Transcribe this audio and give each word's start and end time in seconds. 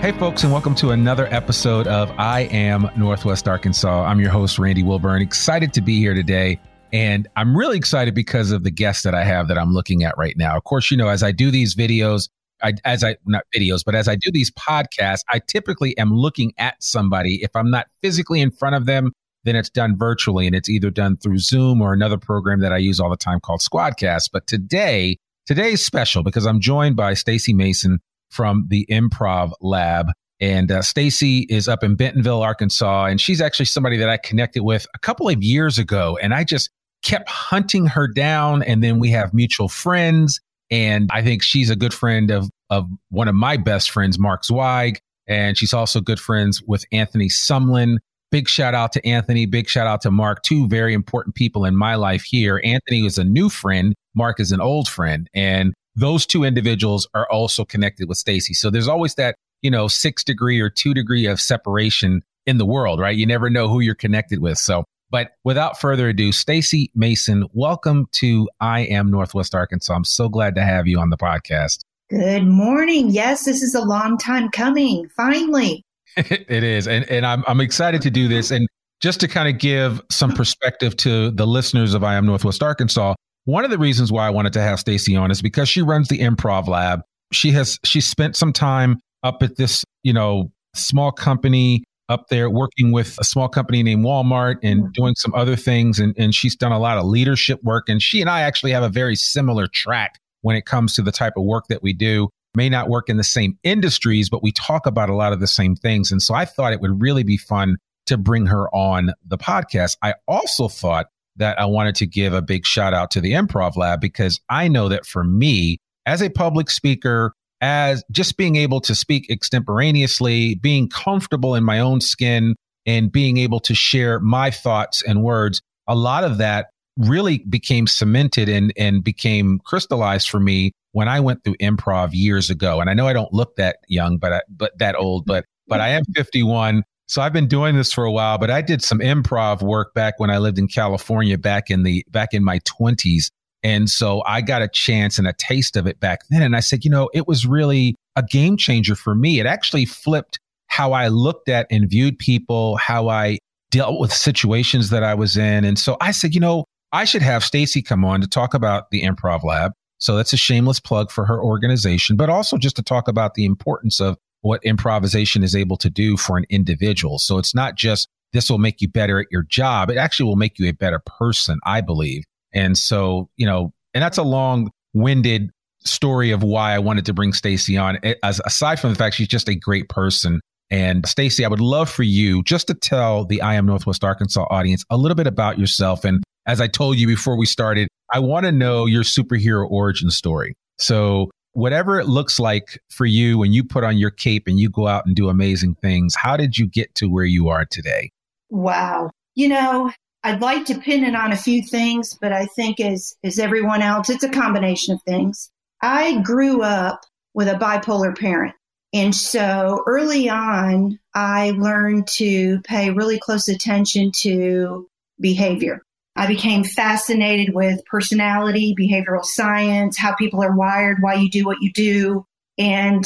Hey, 0.00 0.12
folks, 0.12 0.44
and 0.44 0.50
welcome 0.50 0.74
to 0.76 0.92
another 0.92 1.26
episode 1.30 1.86
of 1.86 2.10
I 2.16 2.48
Am 2.50 2.88
Northwest 2.96 3.46
Arkansas. 3.46 4.02
I'm 4.02 4.18
your 4.18 4.30
host, 4.30 4.58
Randy 4.58 4.82
Wilburn. 4.82 5.20
Excited 5.20 5.74
to 5.74 5.82
be 5.82 5.98
here 5.98 6.14
today. 6.14 6.58
And 6.90 7.28
I'm 7.36 7.54
really 7.54 7.76
excited 7.76 8.14
because 8.14 8.50
of 8.50 8.64
the 8.64 8.70
guest 8.70 9.04
that 9.04 9.14
I 9.14 9.24
have 9.24 9.46
that 9.48 9.58
I'm 9.58 9.74
looking 9.74 10.02
at 10.02 10.16
right 10.16 10.34
now. 10.38 10.56
Of 10.56 10.64
course, 10.64 10.90
you 10.90 10.96
know, 10.96 11.08
as 11.08 11.22
I 11.22 11.32
do 11.32 11.50
these 11.50 11.74
videos, 11.76 12.30
I, 12.62 12.72
as 12.86 13.04
I, 13.04 13.16
not 13.26 13.44
videos, 13.54 13.82
but 13.84 13.94
as 13.94 14.08
I 14.08 14.16
do 14.16 14.30
these 14.32 14.50
podcasts, 14.52 15.20
I 15.28 15.38
typically 15.46 15.96
am 15.98 16.14
looking 16.14 16.54
at 16.56 16.82
somebody. 16.82 17.42
If 17.42 17.54
I'm 17.54 17.70
not 17.70 17.86
physically 18.00 18.40
in 18.40 18.50
front 18.52 18.76
of 18.76 18.86
them, 18.86 19.12
then 19.44 19.54
it's 19.54 19.68
done 19.68 19.98
virtually 19.98 20.46
and 20.46 20.56
it's 20.56 20.70
either 20.70 20.88
done 20.88 21.18
through 21.18 21.40
Zoom 21.40 21.82
or 21.82 21.92
another 21.92 22.16
program 22.16 22.60
that 22.60 22.72
I 22.72 22.78
use 22.78 23.00
all 23.00 23.10
the 23.10 23.18
time 23.18 23.38
called 23.38 23.60
Squadcast. 23.60 24.30
But 24.32 24.46
today, 24.46 25.18
today 25.44 25.72
is 25.72 25.84
special 25.84 26.22
because 26.22 26.46
I'm 26.46 26.58
joined 26.58 26.96
by 26.96 27.12
Stacy 27.12 27.52
Mason 27.52 28.00
from 28.30 28.66
the 28.68 28.86
Improv 28.90 29.52
Lab. 29.60 30.12
And 30.40 30.72
uh, 30.72 30.80
Stacy 30.80 31.40
is 31.50 31.68
up 31.68 31.84
in 31.84 31.96
Bentonville, 31.96 32.42
Arkansas, 32.42 33.04
and 33.04 33.20
she's 33.20 33.42
actually 33.42 33.66
somebody 33.66 33.98
that 33.98 34.08
I 34.08 34.16
connected 34.16 34.62
with 34.62 34.86
a 34.94 34.98
couple 34.98 35.28
of 35.28 35.42
years 35.42 35.78
ago. 35.78 36.18
And 36.22 36.32
I 36.32 36.44
just 36.44 36.70
kept 37.02 37.28
hunting 37.28 37.86
her 37.86 38.08
down. 38.08 38.62
And 38.62 38.82
then 38.82 38.98
we 38.98 39.10
have 39.10 39.34
mutual 39.34 39.68
friends. 39.68 40.40
And 40.70 41.10
I 41.12 41.22
think 41.22 41.42
she's 41.42 41.68
a 41.68 41.76
good 41.76 41.92
friend 41.92 42.30
of, 42.30 42.48
of 42.70 42.88
one 43.10 43.28
of 43.28 43.34
my 43.34 43.56
best 43.56 43.90
friends, 43.90 44.18
Mark 44.18 44.44
Zweig. 44.44 44.98
And 45.26 45.58
she's 45.58 45.72
also 45.72 46.00
good 46.00 46.20
friends 46.20 46.62
with 46.66 46.84
Anthony 46.92 47.28
Sumlin. 47.28 47.96
Big 48.30 48.48
shout 48.48 48.74
out 48.74 48.92
to 48.92 49.04
Anthony. 49.06 49.44
Big 49.46 49.68
shout 49.68 49.86
out 49.86 50.00
to 50.02 50.10
Mark. 50.10 50.42
Two 50.42 50.68
very 50.68 50.94
important 50.94 51.34
people 51.34 51.64
in 51.64 51.76
my 51.76 51.96
life 51.96 52.22
here. 52.22 52.60
Anthony 52.64 53.04
is 53.04 53.18
a 53.18 53.24
new 53.24 53.48
friend. 53.48 53.94
Mark 54.14 54.40
is 54.40 54.52
an 54.52 54.60
old 54.60 54.88
friend. 54.88 55.28
And 55.34 55.74
those 55.96 56.26
two 56.26 56.44
individuals 56.44 57.08
are 57.14 57.26
also 57.30 57.64
connected 57.64 58.08
with 58.08 58.18
Stacy. 58.18 58.54
So 58.54 58.70
there's 58.70 58.88
always 58.88 59.14
that, 59.16 59.36
you 59.62 59.70
know, 59.70 59.88
six 59.88 60.24
degree 60.24 60.60
or 60.60 60.70
two 60.70 60.94
degree 60.94 61.26
of 61.26 61.40
separation 61.40 62.22
in 62.46 62.58
the 62.58 62.66
world, 62.66 63.00
right? 63.00 63.16
You 63.16 63.26
never 63.26 63.50
know 63.50 63.68
who 63.68 63.80
you're 63.80 63.94
connected 63.94 64.40
with. 64.40 64.58
So, 64.58 64.84
but 65.10 65.32
without 65.44 65.80
further 65.80 66.08
ado, 66.08 66.32
Stacy 66.32 66.90
Mason, 66.94 67.46
welcome 67.52 68.08
to 68.12 68.48
I 68.60 68.80
Am 68.80 69.10
Northwest 69.10 69.54
Arkansas. 69.54 69.92
I'm 69.92 70.04
so 70.04 70.28
glad 70.28 70.54
to 70.54 70.62
have 70.62 70.86
you 70.86 70.98
on 70.98 71.10
the 71.10 71.18
podcast. 71.18 71.80
Good 72.10 72.46
morning. 72.46 73.10
Yes, 73.10 73.44
this 73.44 73.62
is 73.62 73.74
a 73.74 73.82
long 73.82 74.18
time 74.18 74.48
coming. 74.50 75.08
Finally. 75.16 75.84
it 76.16 76.64
is. 76.64 76.88
And, 76.88 77.08
and 77.10 77.24
I'm, 77.26 77.44
I'm 77.46 77.60
excited 77.60 78.02
to 78.02 78.10
do 78.10 78.26
this. 78.26 78.50
And 78.50 78.68
just 79.00 79.20
to 79.20 79.28
kind 79.28 79.48
of 79.48 79.58
give 79.58 80.02
some 80.10 80.32
perspective 80.32 80.96
to 80.98 81.30
the 81.30 81.46
listeners 81.46 81.94
of 81.94 82.04
I 82.04 82.14
Am 82.14 82.26
Northwest 82.26 82.62
Arkansas, 82.62 83.14
one 83.44 83.64
of 83.64 83.70
the 83.70 83.78
reasons 83.78 84.12
why 84.12 84.26
I 84.26 84.30
wanted 84.30 84.52
to 84.54 84.60
have 84.60 84.80
Stacy 84.80 85.16
on 85.16 85.30
is 85.30 85.42
because 85.42 85.68
she 85.68 85.82
runs 85.82 86.08
the 86.08 86.18
improv 86.18 86.68
lab. 86.68 87.02
She 87.32 87.52
has 87.52 87.78
she 87.84 88.00
spent 88.00 88.36
some 88.36 88.52
time 88.52 89.00
up 89.22 89.42
at 89.42 89.56
this, 89.56 89.84
you 90.02 90.12
know, 90.12 90.50
small 90.74 91.12
company 91.12 91.84
up 92.08 92.26
there 92.28 92.50
working 92.50 92.90
with 92.90 93.16
a 93.20 93.24
small 93.24 93.48
company 93.48 93.82
named 93.82 94.04
Walmart 94.04 94.56
and 94.64 94.92
doing 94.92 95.14
some 95.16 95.32
other 95.34 95.54
things. 95.54 96.00
And, 96.00 96.12
and 96.18 96.34
she's 96.34 96.56
done 96.56 96.72
a 96.72 96.78
lot 96.78 96.98
of 96.98 97.06
leadership 97.06 97.62
work. 97.62 97.88
And 97.88 98.02
she 98.02 98.20
and 98.20 98.28
I 98.28 98.40
actually 98.40 98.72
have 98.72 98.82
a 98.82 98.88
very 98.88 99.14
similar 99.14 99.68
track 99.68 100.18
when 100.42 100.56
it 100.56 100.66
comes 100.66 100.94
to 100.96 101.02
the 101.02 101.12
type 101.12 101.34
of 101.36 101.44
work 101.44 101.66
that 101.68 101.82
we 101.82 101.92
do. 101.92 102.28
May 102.56 102.68
not 102.68 102.88
work 102.88 103.08
in 103.08 103.16
the 103.16 103.22
same 103.22 103.56
industries, 103.62 104.28
but 104.28 104.42
we 104.42 104.50
talk 104.50 104.86
about 104.86 105.08
a 105.08 105.14
lot 105.14 105.32
of 105.32 105.38
the 105.38 105.46
same 105.46 105.76
things. 105.76 106.10
And 106.10 106.20
so 106.20 106.34
I 106.34 106.44
thought 106.44 106.72
it 106.72 106.80
would 106.80 107.00
really 107.00 107.22
be 107.22 107.36
fun 107.36 107.76
to 108.06 108.18
bring 108.18 108.46
her 108.46 108.68
on 108.74 109.12
the 109.24 109.38
podcast. 109.38 109.96
I 110.02 110.14
also 110.26 110.66
thought 110.66 111.06
that 111.36 111.58
I 111.58 111.66
wanted 111.66 111.94
to 111.96 112.06
give 112.06 112.32
a 112.32 112.42
big 112.42 112.66
shout 112.66 112.94
out 112.94 113.10
to 113.12 113.20
the 113.20 113.32
Improv 113.32 113.76
Lab 113.76 114.00
because 114.00 114.40
I 114.48 114.68
know 114.68 114.88
that 114.88 115.06
for 115.06 115.24
me, 115.24 115.78
as 116.06 116.22
a 116.22 116.30
public 116.30 116.70
speaker, 116.70 117.32
as 117.60 118.02
just 118.10 118.36
being 118.36 118.56
able 118.56 118.80
to 118.82 118.94
speak 118.94 119.30
extemporaneously, 119.30 120.56
being 120.56 120.88
comfortable 120.88 121.54
in 121.54 121.64
my 121.64 121.78
own 121.78 122.00
skin, 122.00 122.56
and 122.86 123.12
being 123.12 123.36
able 123.36 123.60
to 123.60 123.74
share 123.74 124.20
my 124.20 124.50
thoughts 124.50 125.02
and 125.02 125.22
words, 125.22 125.60
a 125.86 125.94
lot 125.94 126.24
of 126.24 126.38
that 126.38 126.68
really 126.96 127.38
became 127.48 127.86
cemented 127.86 128.48
and, 128.48 128.72
and 128.76 129.04
became 129.04 129.60
crystallized 129.64 130.28
for 130.28 130.40
me 130.40 130.72
when 130.92 131.08
I 131.08 131.20
went 131.20 131.44
through 131.44 131.56
improv 131.56 132.10
years 132.12 132.50
ago. 132.50 132.80
And 132.80 132.90
I 132.90 132.94
know 132.94 133.06
I 133.06 133.12
don't 133.12 133.32
look 133.32 133.56
that 133.56 133.76
young, 133.88 134.18
but 134.18 134.32
I, 134.32 134.40
but 134.48 134.76
that 134.78 134.96
old, 134.96 135.26
but 135.26 135.44
but 135.68 135.80
I 135.80 135.90
am 135.90 136.02
51. 136.16 136.82
So 137.10 137.20
I've 137.20 137.32
been 137.32 137.48
doing 137.48 137.74
this 137.74 137.92
for 137.92 138.04
a 138.04 138.12
while, 138.12 138.38
but 138.38 138.52
I 138.52 138.62
did 138.62 138.84
some 138.84 139.00
improv 139.00 139.62
work 139.62 139.94
back 139.94 140.20
when 140.20 140.30
I 140.30 140.38
lived 140.38 140.60
in 140.60 140.68
California 140.68 141.36
back 141.36 141.68
in 141.68 141.82
the 141.82 142.06
back 142.08 142.32
in 142.32 142.44
my 142.44 142.60
20s. 142.60 143.32
And 143.64 143.90
so 143.90 144.22
I 144.28 144.42
got 144.42 144.62
a 144.62 144.68
chance 144.68 145.18
and 145.18 145.26
a 145.26 145.32
taste 145.32 145.76
of 145.76 145.88
it 145.88 145.98
back 145.98 146.20
then. 146.30 146.40
And 146.40 146.54
I 146.54 146.60
said, 146.60 146.84
you 146.84 146.90
know, 146.90 147.10
it 147.12 147.26
was 147.26 147.44
really 147.44 147.96
a 148.14 148.22
game 148.22 148.56
changer 148.56 148.94
for 148.94 149.16
me. 149.16 149.40
It 149.40 149.46
actually 149.46 149.86
flipped 149.86 150.38
how 150.68 150.92
I 150.92 151.08
looked 151.08 151.48
at 151.48 151.66
and 151.68 151.90
viewed 151.90 152.16
people, 152.16 152.76
how 152.76 153.08
I 153.08 153.38
dealt 153.72 153.98
with 153.98 154.12
situations 154.12 154.90
that 154.90 155.02
I 155.02 155.14
was 155.14 155.36
in. 155.36 155.64
And 155.64 155.80
so 155.80 155.96
I 156.00 156.12
said, 156.12 156.32
you 156.32 156.40
know, 156.40 156.64
I 156.92 157.06
should 157.06 157.22
have 157.22 157.42
Stacy 157.42 157.82
come 157.82 158.04
on 158.04 158.20
to 158.20 158.28
talk 158.28 158.54
about 158.54 158.92
the 158.92 159.02
improv 159.02 159.42
lab. 159.42 159.72
So 159.98 160.14
that's 160.14 160.32
a 160.32 160.36
shameless 160.36 160.78
plug 160.78 161.10
for 161.10 161.24
her 161.24 161.42
organization, 161.42 162.14
but 162.14 162.30
also 162.30 162.56
just 162.56 162.76
to 162.76 162.84
talk 162.84 163.08
about 163.08 163.34
the 163.34 163.46
importance 163.46 164.00
of 164.00 164.16
what 164.42 164.64
improvisation 164.64 165.42
is 165.42 165.54
able 165.54 165.76
to 165.78 165.90
do 165.90 166.16
for 166.16 166.36
an 166.36 166.44
individual. 166.48 167.18
So 167.18 167.38
it's 167.38 167.54
not 167.54 167.76
just 167.76 168.08
this 168.32 168.50
will 168.50 168.58
make 168.58 168.80
you 168.80 168.88
better 168.88 169.20
at 169.20 169.26
your 169.30 169.42
job. 169.42 169.90
It 169.90 169.96
actually 169.96 170.26
will 170.26 170.36
make 170.36 170.58
you 170.58 170.68
a 170.68 170.72
better 170.72 171.00
person, 171.00 171.58
I 171.64 171.80
believe. 171.80 172.24
And 172.52 172.76
so, 172.76 173.28
you 173.36 173.46
know, 173.46 173.72
and 173.94 174.02
that's 174.02 174.18
a 174.18 174.22
long 174.22 174.70
winded 174.94 175.50
story 175.84 176.30
of 176.30 176.42
why 176.42 176.74
I 176.74 176.78
wanted 176.78 177.06
to 177.06 177.12
bring 177.12 177.32
Stacy 177.32 177.76
on. 177.76 177.98
As 178.22 178.40
aside 178.44 178.80
from 178.80 178.90
the 178.90 178.96
fact 178.96 179.16
she's 179.16 179.28
just 179.28 179.48
a 179.48 179.54
great 179.54 179.88
person. 179.88 180.40
And 180.70 181.06
Stacy, 181.06 181.44
I 181.44 181.48
would 181.48 181.60
love 181.60 181.90
for 181.90 182.04
you 182.04 182.44
just 182.44 182.68
to 182.68 182.74
tell 182.74 183.24
the 183.24 183.42
I 183.42 183.54
am 183.54 183.66
Northwest 183.66 184.04
Arkansas 184.04 184.46
audience 184.50 184.84
a 184.90 184.96
little 184.96 185.16
bit 185.16 185.26
about 185.26 185.58
yourself. 185.58 186.04
And 186.04 186.22
as 186.46 186.60
I 186.60 186.68
told 186.68 186.98
you 186.98 187.06
before 187.06 187.36
we 187.36 187.46
started, 187.46 187.88
I 188.12 188.20
want 188.20 188.46
to 188.46 188.52
know 188.52 188.86
your 188.86 189.02
superhero 189.02 189.68
origin 189.68 190.10
story. 190.10 190.54
So 190.78 191.30
whatever 191.52 191.98
it 191.98 192.06
looks 192.06 192.38
like 192.38 192.80
for 192.88 193.06
you 193.06 193.38
when 193.38 193.52
you 193.52 193.64
put 193.64 193.84
on 193.84 193.98
your 193.98 194.10
cape 194.10 194.44
and 194.46 194.58
you 194.58 194.70
go 194.70 194.86
out 194.86 195.06
and 195.06 195.16
do 195.16 195.28
amazing 195.28 195.74
things, 195.76 196.14
how 196.14 196.36
did 196.36 196.56
you 196.58 196.66
get 196.66 196.94
to 196.96 197.06
where 197.06 197.24
you 197.24 197.48
are 197.48 197.64
today? 197.64 198.10
Wow. 198.50 199.10
You 199.34 199.48
know, 199.48 199.92
I'd 200.22 200.42
like 200.42 200.66
to 200.66 200.78
pin 200.78 201.04
it 201.04 201.14
on 201.14 201.32
a 201.32 201.36
few 201.36 201.62
things, 201.62 202.16
but 202.20 202.32
I 202.32 202.46
think 202.46 202.78
as 202.80 203.16
as 203.24 203.38
everyone 203.38 203.82
else, 203.82 204.10
it's 204.10 204.24
a 204.24 204.28
combination 204.28 204.94
of 204.94 205.02
things. 205.02 205.50
I 205.80 206.20
grew 206.20 206.62
up 206.62 207.00
with 207.34 207.48
a 207.48 207.54
bipolar 207.54 208.16
parent. 208.16 208.54
And 208.92 209.14
so 209.14 209.82
early 209.86 210.28
on, 210.28 210.98
I 211.14 211.52
learned 211.52 212.08
to 212.16 212.60
pay 212.62 212.90
really 212.90 213.18
close 213.18 213.48
attention 213.48 214.10
to 214.22 214.88
behavior. 215.20 215.82
I 216.16 216.26
became 216.26 216.64
fascinated 216.64 217.54
with 217.54 217.84
personality, 217.86 218.74
behavioral 218.78 219.24
science, 219.24 219.96
how 219.98 220.14
people 220.14 220.42
are 220.42 220.56
wired, 220.56 220.98
why 221.00 221.14
you 221.14 221.30
do 221.30 221.44
what 221.44 221.58
you 221.60 221.72
do. 221.72 222.24
And 222.58 223.04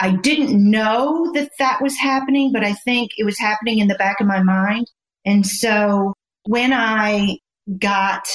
I 0.00 0.10
didn't 0.10 0.58
know 0.58 1.30
that 1.34 1.50
that 1.58 1.80
was 1.80 1.96
happening, 1.96 2.52
but 2.52 2.64
I 2.64 2.72
think 2.72 3.12
it 3.16 3.24
was 3.24 3.38
happening 3.38 3.78
in 3.78 3.88
the 3.88 3.94
back 3.94 4.20
of 4.20 4.26
my 4.26 4.42
mind. 4.42 4.90
And 5.24 5.46
so 5.46 6.12
when 6.44 6.72
I 6.72 7.38
got 7.78 8.26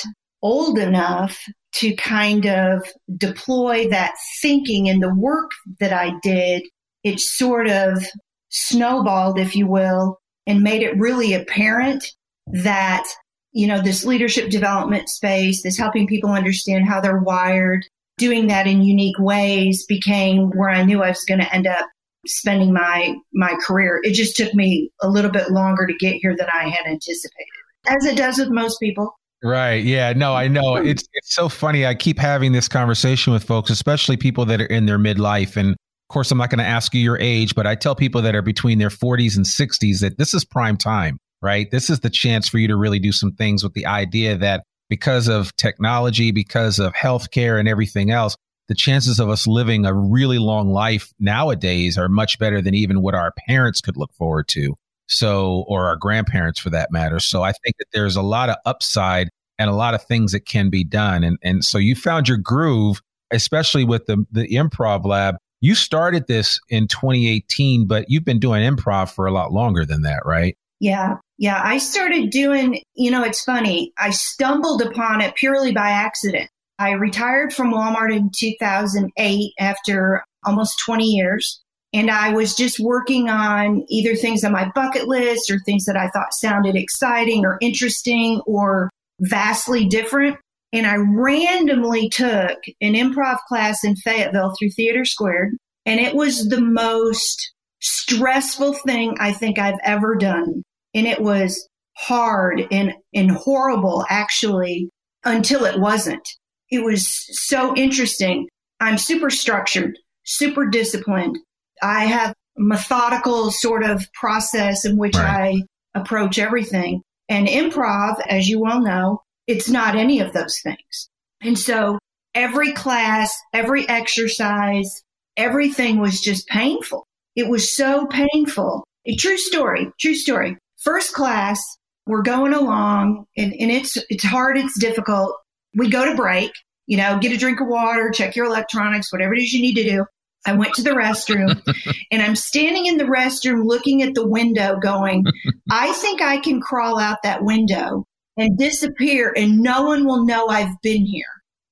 old 0.41 0.77
enough 0.79 1.39
to 1.73 1.93
kind 1.95 2.45
of 2.47 2.83
deploy 3.17 3.87
that 3.89 4.13
thinking 4.41 4.87
in 4.87 4.99
the 4.99 5.13
work 5.13 5.51
that 5.79 5.93
I 5.93 6.13
did, 6.21 6.63
it 7.03 7.19
sort 7.19 7.69
of 7.69 8.03
snowballed, 8.49 9.39
if 9.39 9.55
you 9.55 9.67
will, 9.67 10.19
and 10.45 10.61
made 10.61 10.81
it 10.81 10.97
really 10.97 11.33
apparent 11.33 12.03
that, 12.47 13.05
you 13.53 13.67
know, 13.67 13.81
this 13.81 14.05
leadership 14.05 14.49
development 14.49 15.09
space, 15.09 15.63
this 15.63 15.77
helping 15.77 16.07
people 16.07 16.31
understand 16.31 16.87
how 16.87 17.01
they're 17.01 17.19
wired, 17.19 17.85
doing 18.17 18.47
that 18.47 18.67
in 18.67 18.81
unique 18.81 19.19
ways 19.19 19.85
became 19.87 20.49
where 20.51 20.69
I 20.69 20.83
knew 20.83 21.03
I 21.03 21.09
was 21.09 21.25
going 21.27 21.39
to 21.39 21.53
end 21.53 21.67
up 21.67 21.87
spending 22.27 22.71
my 22.71 23.15
my 23.33 23.55
career. 23.65 23.99
It 24.03 24.13
just 24.13 24.35
took 24.35 24.53
me 24.53 24.91
a 25.01 25.09
little 25.09 25.31
bit 25.31 25.51
longer 25.51 25.87
to 25.87 25.93
get 25.93 26.15
here 26.21 26.35
than 26.37 26.47
I 26.53 26.69
had 26.69 26.85
anticipated 26.85 27.47
as 27.87 28.05
it 28.05 28.17
does 28.17 28.37
with 28.37 28.49
most 28.49 28.79
people. 28.79 29.15
Right. 29.43 29.83
Yeah. 29.83 30.13
No, 30.13 30.35
I 30.35 30.47
know. 30.47 30.75
It's 30.81 31.03
it's 31.13 31.33
so 31.33 31.49
funny. 31.49 31.85
I 31.85 31.95
keep 31.95 32.19
having 32.19 32.51
this 32.51 32.67
conversation 32.67 33.33
with 33.33 33.43
folks, 33.43 33.69
especially 33.69 34.17
people 34.17 34.45
that 34.45 34.61
are 34.61 34.65
in 34.65 34.85
their 34.85 34.99
midlife. 34.99 35.57
And 35.57 35.71
of 35.71 36.13
course, 36.13 36.31
I'm 36.31 36.37
not 36.37 36.49
going 36.49 36.59
to 36.59 36.65
ask 36.65 36.93
you 36.93 37.01
your 37.01 37.17
age, 37.19 37.55
but 37.55 37.65
I 37.65 37.75
tell 37.75 37.95
people 37.95 38.21
that 38.21 38.35
are 38.35 38.41
between 38.41 38.77
their 38.77 38.89
40s 38.89 39.35
and 39.35 39.45
60s 39.45 40.01
that 40.01 40.17
this 40.17 40.33
is 40.33 40.45
prime 40.45 40.77
time, 40.77 41.17
right? 41.41 41.69
This 41.71 41.89
is 41.89 42.01
the 42.01 42.09
chance 42.09 42.47
for 42.47 42.57
you 42.57 42.67
to 42.67 42.75
really 42.75 42.99
do 42.99 43.11
some 43.11 43.31
things 43.31 43.63
with 43.63 43.73
the 43.73 43.85
idea 43.85 44.37
that 44.37 44.63
because 44.89 45.27
of 45.27 45.55
technology, 45.55 46.31
because 46.31 46.79
of 46.79 46.93
healthcare 46.93 47.59
and 47.59 47.67
everything 47.67 48.11
else, 48.11 48.35
the 48.67 48.75
chances 48.75 49.19
of 49.19 49.29
us 49.29 49.47
living 49.47 49.85
a 49.85 49.93
really 49.93 50.39
long 50.39 50.71
life 50.71 51.11
nowadays 51.19 51.97
are 51.97 52.07
much 52.07 52.39
better 52.39 52.61
than 52.61 52.73
even 52.73 53.01
what 53.01 53.15
our 53.15 53.33
parents 53.47 53.81
could 53.81 53.97
look 53.97 54.13
forward 54.13 54.47
to. 54.49 54.75
So, 55.07 55.65
or 55.67 55.87
our 55.87 55.97
grandparents 55.97 56.59
for 56.59 56.69
that 56.69 56.91
matter. 56.91 57.19
So 57.19 57.43
I 57.43 57.51
think 57.51 57.75
that 57.79 57.87
there's 57.91 58.15
a 58.15 58.21
lot 58.21 58.49
of 58.49 58.55
upside 58.65 59.29
and 59.59 59.69
a 59.69 59.73
lot 59.75 59.93
of 59.93 60.03
things 60.03 60.31
that 60.31 60.45
can 60.45 60.69
be 60.69 60.83
done. 60.83 61.23
And, 61.23 61.37
and 61.43 61.65
so 61.65 61.77
you 61.77 61.95
found 61.95 62.27
your 62.27 62.37
groove, 62.37 63.01
especially 63.31 63.83
with 63.83 64.05
the, 64.05 64.25
the 64.31 64.47
improv 64.47 65.05
lab. 65.05 65.35
You 65.59 65.75
started 65.75 66.27
this 66.27 66.59
in 66.69 66.87
2018, 66.87 67.87
but 67.87 68.05
you've 68.07 68.25
been 68.25 68.39
doing 68.39 68.63
improv 68.63 69.13
for 69.13 69.25
a 69.25 69.31
lot 69.31 69.51
longer 69.51 69.85
than 69.85 70.01
that, 70.03 70.21
right? 70.25 70.57
Yeah. 70.79 71.17
Yeah. 71.41 71.59
I 71.63 71.79
started 71.79 72.29
doing, 72.29 72.83
you 72.93 73.09
know, 73.09 73.23
it's 73.23 73.43
funny. 73.43 73.93
I 73.97 74.11
stumbled 74.11 74.83
upon 74.83 75.21
it 75.21 75.33
purely 75.33 75.71
by 75.71 75.89
accident. 75.89 76.51
I 76.77 76.91
retired 76.91 77.51
from 77.51 77.73
Walmart 77.73 78.15
in 78.15 78.29
2008 78.37 79.53
after 79.59 80.23
almost 80.45 80.79
20 80.85 81.03
years. 81.03 81.59
And 81.93 82.11
I 82.11 82.31
was 82.31 82.53
just 82.53 82.79
working 82.79 83.27
on 83.27 83.83
either 83.89 84.15
things 84.15 84.43
on 84.43 84.51
my 84.51 84.69
bucket 84.75 85.07
list 85.07 85.49
or 85.49 85.57
things 85.65 85.85
that 85.85 85.97
I 85.97 86.09
thought 86.09 86.31
sounded 86.31 86.75
exciting 86.75 87.43
or 87.43 87.57
interesting 87.59 88.39
or 88.45 88.91
vastly 89.21 89.87
different. 89.87 90.37
And 90.71 90.85
I 90.85 90.97
randomly 90.97 92.07
took 92.09 92.59
an 92.81 92.93
improv 92.93 93.39
class 93.47 93.83
in 93.83 93.95
Fayetteville 93.95 94.53
through 94.59 94.69
TheatreSquared. 94.79 95.53
And 95.87 95.99
it 95.99 96.13
was 96.13 96.49
the 96.49 96.61
most 96.61 97.51
stressful 97.79 98.73
thing 98.73 99.17
I 99.19 99.31
think 99.31 99.57
I've 99.57 99.79
ever 99.83 100.13
done. 100.13 100.61
And 100.93 101.07
it 101.07 101.21
was 101.21 101.67
hard 101.97 102.61
and, 102.71 102.93
and 103.13 103.31
horrible 103.31 104.05
actually 104.09 104.89
until 105.23 105.65
it 105.65 105.79
wasn't. 105.79 106.27
It 106.69 106.83
was 106.83 107.25
so 107.47 107.75
interesting. 107.75 108.47
I'm 108.79 108.97
super 108.97 109.29
structured, 109.29 109.97
super 110.23 110.65
disciplined. 110.67 111.37
I 111.81 112.05
have 112.05 112.33
methodical 112.57 113.51
sort 113.51 113.83
of 113.83 114.05
process 114.13 114.85
in 114.85 114.97
which 114.97 115.15
right. 115.15 115.63
I 115.95 115.99
approach 115.99 116.39
everything. 116.39 117.01
And 117.29 117.47
improv, 117.47 118.21
as 118.27 118.47
you 118.47 118.59
well 118.59 118.81
know, 118.81 119.21
it's 119.47 119.69
not 119.69 119.95
any 119.95 120.19
of 120.19 120.33
those 120.33 120.59
things. 120.61 121.09
And 121.41 121.57
so 121.57 121.97
every 122.35 122.73
class, 122.73 123.33
every 123.53 123.87
exercise, 123.87 125.03
everything 125.37 125.99
was 125.99 126.21
just 126.21 126.47
painful. 126.47 127.05
It 127.35 127.47
was 127.47 127.75
so 127.75 128.05
painful. 128.07 128.83
A 129.05 129.15
true 129.15 129.37
story, 129.37 129.91
true 129.99 130.15
story. 130.15 130.57
First 130.81 131.13
class, 131.13 131.61
we're 132.07 132.23
going 132.23 132.53
along 132.53 133.25
and, 133.37 133.53
and 133.53 133.71
it's, 133.71 133.97
it's 134.09 134.23
hard. 134.23 134.57
It's 134.57 134.79
difficult. 134.79 135.35
We 135.75 135.89
go 135.89 136.05
to 136.05 136.15
break, 136.15 136.51
you 136.87 136.97
know, 136.97 137.19
get 137.19 137.31
a 137.31 137.37
drink 137.37 137.61
of 137.61 137.67
water, 137.67 138.09
check 138.09 138.35
your 138.35 138.45
electronics, 138.45 139.11
whatever 139.13 139.33
it 139.33 139.41
is 139.41 139.53
you 139.53 139.61
need 139.61 139.75
to 139.75 139.83
do. 139.83 140.05
I 140.47 140.53
went 140.53 140.73
to 140.75 140.81
the 140.81 140.91
restroom 140.91 141.61
and 142.11 142.21
I'm 142.21 142.35
standing 142.35 142.87
in 142.87 142.97
the 142.97 143.03
restroom 143.03 143.65
looking 143.65 144.01
at 144.01 144.15
the 144.15 144.27
window 144.27 144.77
going, 144.79 145.23
I 145.71 145.93
think 145.93 146.21
I 146.21 146.39
can 146.39 146.59
crawl 146.59 146.99
out 146.99 147.19
that 147.23 147.43
window 147.43 148.05
and 148.37 148.57
disappear 148.57 149.33
and 149.37 149.59
no 149.59 149.83
one 149.83 150.05
will 150.05 150.25
know 150.25 150.47
I've 150.47 150.81
been 150.81 151.05
here. 151.05 151.25